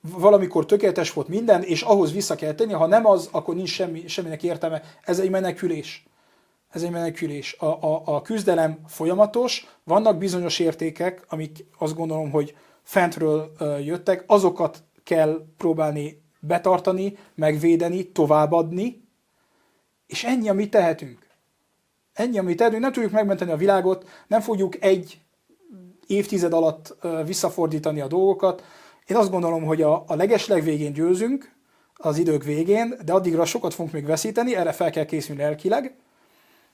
Valamikor 0.00 0.66
tökéletes 0.66 1.12
volt 1.12 1.28
minden, 1.28 1.62
és 1.62 1.82
ahhoz 1.82 2.12
vissza 2.12 2.34
kell 2.34 2.54
tenni, 2.54 2.72
ha 2.72 2.86
nem 2.86 3.06
az, 3.06 3.28
akkor 3.32 3.54
nincs 3.54 3.70
semmi, 3.70 4.08
semminek 4.08 4.42
értelme. 4.42 4.82
Ez 5.02 5.18
egy 5.18 5.30
menekülés. 5.30 6.06
Ez 6.70 6.82
egy 6.82 6.90
menekülés. 6.90 7.56
A, 7.58 7.66
a, 7.66 8.02
a 8.04 8.22
küzdelem 8.22 8.78
folyamatos, 8.86 9.66
vannak 9.84 10.18
bizonyos 10.18 10.58
értékek, 10.58 11.24
amik 11.28 11.64
azt 11.78 11.94
gondolom, 11.94 12.30
hogy 12.30 12.54
fentről 12.82 13.52
jöttek, 13.84 14.24
azokat 14.26 14.82
kell 15.04 15.46
próbálni 15.56 16.22
betartani, 16.40 17.16
megvédeni, 17.34 18.08
továbbadni, 18.08 19.04
és 20.06 20.24
ennyi, 20.24 20.48
amit 20.48 20.70
tehetünk. 20.70 21.26
Ennyi, 22.12 22.38
amit 22.38 22.56
tehetünk. 22.56 22.82
Nem 22.82 22.92
tudjuk 22.92 23.12
megmenteni 23.12 23.50
a 23.50 23.56
világot, 23.56 24.08
nem 24.26 24.40
fogjuk 24.40 24.82
egy 24.84 25.20
évtized 26.06 26.52
alatt 26.52 26.96
visszafordítani 27.26 28.00
a 28.00 28.06
dolgokat. 28.06 28.64
Én 29.06 29.16
azt 29.16 29.30
gondolom, 29.30 29.64
hogy 29.64 29.82
a, 29.82 30.04
a 30.06 30.14
legesleg 30.14 30.62
végén 30.62 30.92
győzünk, 30.92 31.52
az 31.94 32.18
idők 32.18 32.44
végén, 32.44 32.94
de 33.04 33.12
addigra 33.12 33.44
sokat 33.44 33.74
fogunk 33.74 33.94
még 33.94 34.06
veszíteni, 34.06 34.56
erre 34.56 34.72
fel 34.72 34.90
kell 34.90 35.04
készülni 35.04 35.42
lelkileg, 35.42 35.94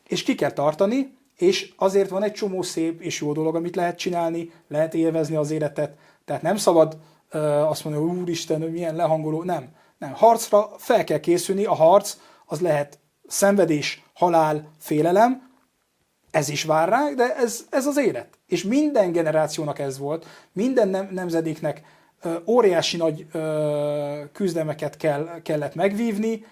és 0.08 0.22
ki 0.22 0.34
kell 0.34 0.50
tartani, 0.50 1.16
és 1.36 1.72
azért 1.76 2.10
van 2.10 2.22
egy 2.22 2.32
csomó 2.32 2.62
szép 2.62 3.00
és 3.00 3.20
jó 3.20 3.32
dolog, 3.32 3.54
amit 3.54 3.76
lehet 3.76 3.98
csinálni, 3.98 4.52
lehet 4.68 4.94
élvezni 4.94 5.36
az 5.36 5.50
életet, 5.50 5.96
tehát 6.24 6.42
nem 6.42 6.56
szabad 6.56 6.98
azt 7.68 7.84
mondani, 7.84 8.08
hogy 8.08 8.18
úristen, 8.18 8.60
hogy 8.60 8.72
milyen 8.72 8.96
lehangoló, 8.96 9.42
nem. 9.42 9.68
Nem, 9.98 10.12
harcra 10.12 10.70
fel 10.76 11.04
kell 11.04 11.20
készülni, 11.20 11.64
a 11.64 11.74
harc 11.74 12.16
az 12.46 12.60
lehet 12.60 12.98
szenvedés, 13.26 14.04
halál, 14.18 14.68
félelem, 14.78 15.50
ez 16.30 16.48
is 16.48 16.64
vár 16.64 16.88
rá, 16.88 17.10
de 17.10 17.36
ez, 17.36 17.66
ez 17.70 17.86
az 17.86 17.96
élet. 17.96 18.28
És 18.46 18.64
minden 18.64 19.12
generációnak 19.12 19.78
ez 19.78 19.98
volt, 19.98 20.26
minden 20.52 20.88
nem, 20.88 21.08
nemzedéknek 21.10 21.82
ö, 22.22 22.34
óriási 22.46 22.96
nagy 22.96 23.26
ö, 23.32 24.22
küzdelmeket 24.32 24.96
kell, 24.96 25.40
kellett 25.42 25.74
megvívni. 25.74 26.44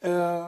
Ö, 0.00 0.38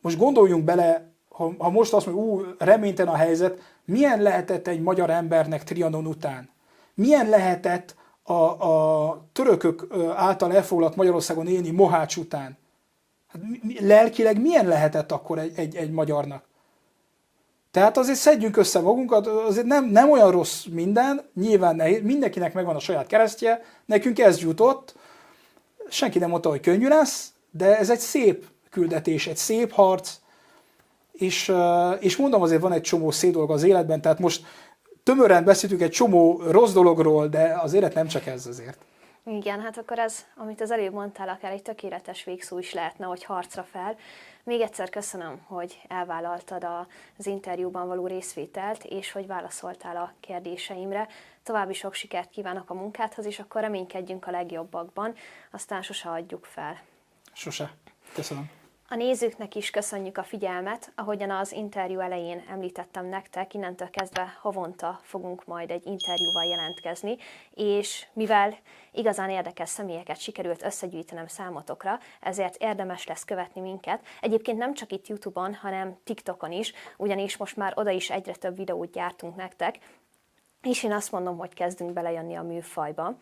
most 0.00 0.18
gondoljunk 0.18 0.64
bele, 0.64 1.12
ha, 1.28 1.52
ha 1.58 1.70
most 1.70 1.92
azt 1.92 2.06
mondjuk, 2.06 2.26
ú, 2.26 2.42
reménytelen 2.58 3.12
a 3.12 3.16
helyzet, 3.16 3.58
milyen 3.84 4.22
lehetett 4.22 4.66
egy 4.66 4.80
magyar 4.80 5.10
embernek 5.10 5.64
Trianon 5.64 6.06
után? 6.06 6.48
Milyen 6.94 7.28
lehetett 7.28 7.96
a, 8.22 8.32
a 8.32 9.24
törökök 9.32 9.86
által 10.14 10.54
elfoglalt 10.54 10.96
Magyarországon 10.96 11.46
élni 11.46 11.70
Mohács 11.70 12.16
után. 12.16 12.58
Hát 13.34 13.42
lelkileg 13.80 14.40
milyen 14.40 14.66
lehetett 14.66 15.12
akkor 15.12 15.38
egy, 15.38 15.52
egy, 15.56 15.76
egy 15.76 15.90
magyarnak? 15.90 16.44
Tehát 17.70 17.96
azért 17.96 18.18
szedjünk 18.18 18.56
össze 18.56 18.80
magunkat, 18.80 19.26
azért 19.26 19.66
nem, 19.66 19.84
nem 19.84 20.10
olyan 20.10 20.30
rossz 20.30 20.64
minden, 20.64 21.20
nyilván 21.34 21.76
nehéz, 21.76 22.02
mindenkinek 22.02 22.54
megvan 22.54 22.76
a 22.76 22.78
saját 22.78 23.06
keresztje, 23.06 23.62
nekünk 23.86 24.18
ez 24.18 24.40
jutott, 24.40 24.96
senki 25.88 26.18
nem 26.18 26.30
mondta, 26.30 26.48
hogy 26.48 26.60
könnyű 26.60 26.88
lesz, 26.88 27.32
de 27.50 27.78
ez 27.78 27.90
egy 27.90 27.98
szép 27.98 28.44
küldetés, 28.70 29.26
egy 29.26 29.36
szép 29.36 29.72
harc, 29.72 30.16
és, 31.12 31.52
és 32.00 32.16
mondom, 32.16 32.42
azért 32.42 32.60
van 32.60 32.72
egy 32.72 32.82
csomó 32.82 33.10
szép 33.10 33.32
dolog 33.32 33.50
az 33.50 33.62
életben, 33.62 34.00
tehát 34.00 34.18
most 34.18 34.44
tömören 35.02 35.44
beszéltünk 35.44 35.80
egy 35.80 35.90
csomó 35.90 36.42
rossz 36.50 36.72
dologról, 36.72 37.28
de 37.28 37.58
az 37.62 37.72
élet 37.72 37.94
nem 37.94 38.06
csak 38.06 38.26
ez 38.26 38.46
azért. 38.46 38.78
Igen, 39.26 39.60
hát 39.60 39.78
akkor 39.78 39.98
ez, 39.98 40.26
amit 40.36 40.60
az 40.60 40.70
előbb 40.70 40.92
mondtál, 40.92 41.28
akár 41.28 41.52
egy 41.52 41.62
tökéletes 41.62 42.24
végszó 42.24 42.58
is 42.58 42.72
lehetne, 42.72 43.06
hogy 43.06 43.24
harcra 43.24 43.62
fel. 43.62 43.96
Még 44.42 44.60
egyszer 44.60 44.90
köszönöm, 44.90 45.40
hogy 45.46 45.80
elvállaltad 45.88 46.66
az 47.18 47.26
interjúban 47.26 47.86
való 47.86 48.06
részvételt, 48.06 48.84
és 48.84 49.12
hogy 49.12 49.26
válaszoltál 49.26 49.96
a 49.96 50.12
kérdéseimre. 50.20 51.08
További 51.42 51.72
sok 51.72 51.94
sikert 51.94 52.30
kívánok 52.30 52.70
a 52.70 52.74
munkádhoz, 52.74 53.26
és 53.26 53.38
akkor 53.38 53.60
reménykedjünk 53.60 54.26
a 54.26 54.30
legjobbakban, 54.30 55.14
aztán 55.50 55.82
sose 55.82 56.08
adjuk 56.10 56.44
fel. 56.44 56.80
Sose. 57.32 57.72
Köszönöm. 58.14 58.50
A 58.94 58.96
nézőknek 58.96 59.54
is 59.54 59.70
köszönjük 59.70 60.18
a 60.18 60.22
figyelmet, 60.22 60.92
ahogyan 60.94 61.30
az 61.30 61.52
interjú 61.52 61.98
elején 61.98 62.44
említettem 62.50 63.06
nektek, 63.06 63.54
innentől 63.54 63.90
kezdve 63.90 64.36
havonta 64.40 65.00
fogunk 65.02 65.44
majd 65.44 65.70
egy 65.70 65.86
interjúval 65.86 66.44
jelentkezni, 66.44 67.16
és 67.54 68.06
mivel 68.12 68.58
igazán 68.92 69.30
érdekes 69.30 69.68
személyeket 69.68 70.18
sikerült 70.18 70.64
összegyűjtenem 70.64 71.26
számotokra, 71.26 71.98
ezért 72.20 72.56
érdemes 72.56 73.06
lesz 73.06 73.24
követni 73.24 73.60
minket. 73.60 74.06
Egyébként 74.20 74.58
nem 74.58 74.74
csak 74.74 74.92
itt 74.92 75.06
YouTube-on, 75.06 75.54
hanem 75.54 75.96
TikTokon 76.04 76.52
is, 76.52 76.72
ugyanis 76.96 77.36
most 77.36 77.56
már 77.56 77.72
oda 77.76 77.90
is 77.90 78.10
egyre 78.10 78.34
több 78.34 78.56
videót 78.56 78.92
gyártunk 78.92 79.36
nektek, 79.36 79.78
és 80.62 80.82
én 80.82 80.92
azt 80.92 81.12
mondom, 81.12 81.38
hogy 81.38 81.54
kezdünk 81.54 81.92
belejönni 81.92 82.34
a 82.34 82.42
műfajba. 82.42 83.16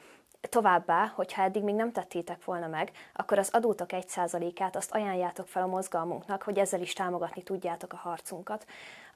Továbbá, 0.49 1.13
hogyha 1.15 1.43
eddig 1.43 1.63
még 1.63 1.75
nem 1.75 1.93
tettétek 1.93 2.45
volna 2.45 2.67
meg, 2.67 2.91
akkor 3.13 3.39
az 3.39 3.49
adótok 3.53 3.89
1%-át 3.93 4.77
azt 4.77 4.91
ajánljátok 4.91 5.49
fel 5.49 5.63
a 5.63 5.67
mozgalmunknak, 5.67 6.43
hogy 6.43 6.59
ezzel 6.59 6.81
is 6.81 6.93
támogatni 6.93 7.43
tudjátok 7.43 7.93
a 7.93 7.97
harcunkat. 7.97 8.67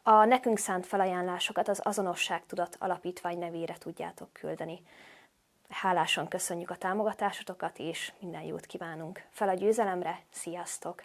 A 0.03 0.25
nekünk 0.25 0.59
szánt 0.59 0.87
felajánlásokat 0.87 1.69
az 1.69 1.81
Azonosságtudat 1.85 2.77
Alapítvány 2.79 3.39
nevére 3.39 3.75
tudjátok 3.79 4.33
küldeni. 4.33 4.83
Hálásan 5.69 6.29
köszönjük 6.29 6.71
a 6.71 6.77
támogatásotokat, 6.77 7.79
és 7.79 8.13
minden 8.21 8.43
jót 8.43 8.67
kívánunk. 8.67 9.27
Fel 9.31 9.49
a 9.49 9.55
győzelemre, 9.55 10.21
sziasztok! 10.31 11.03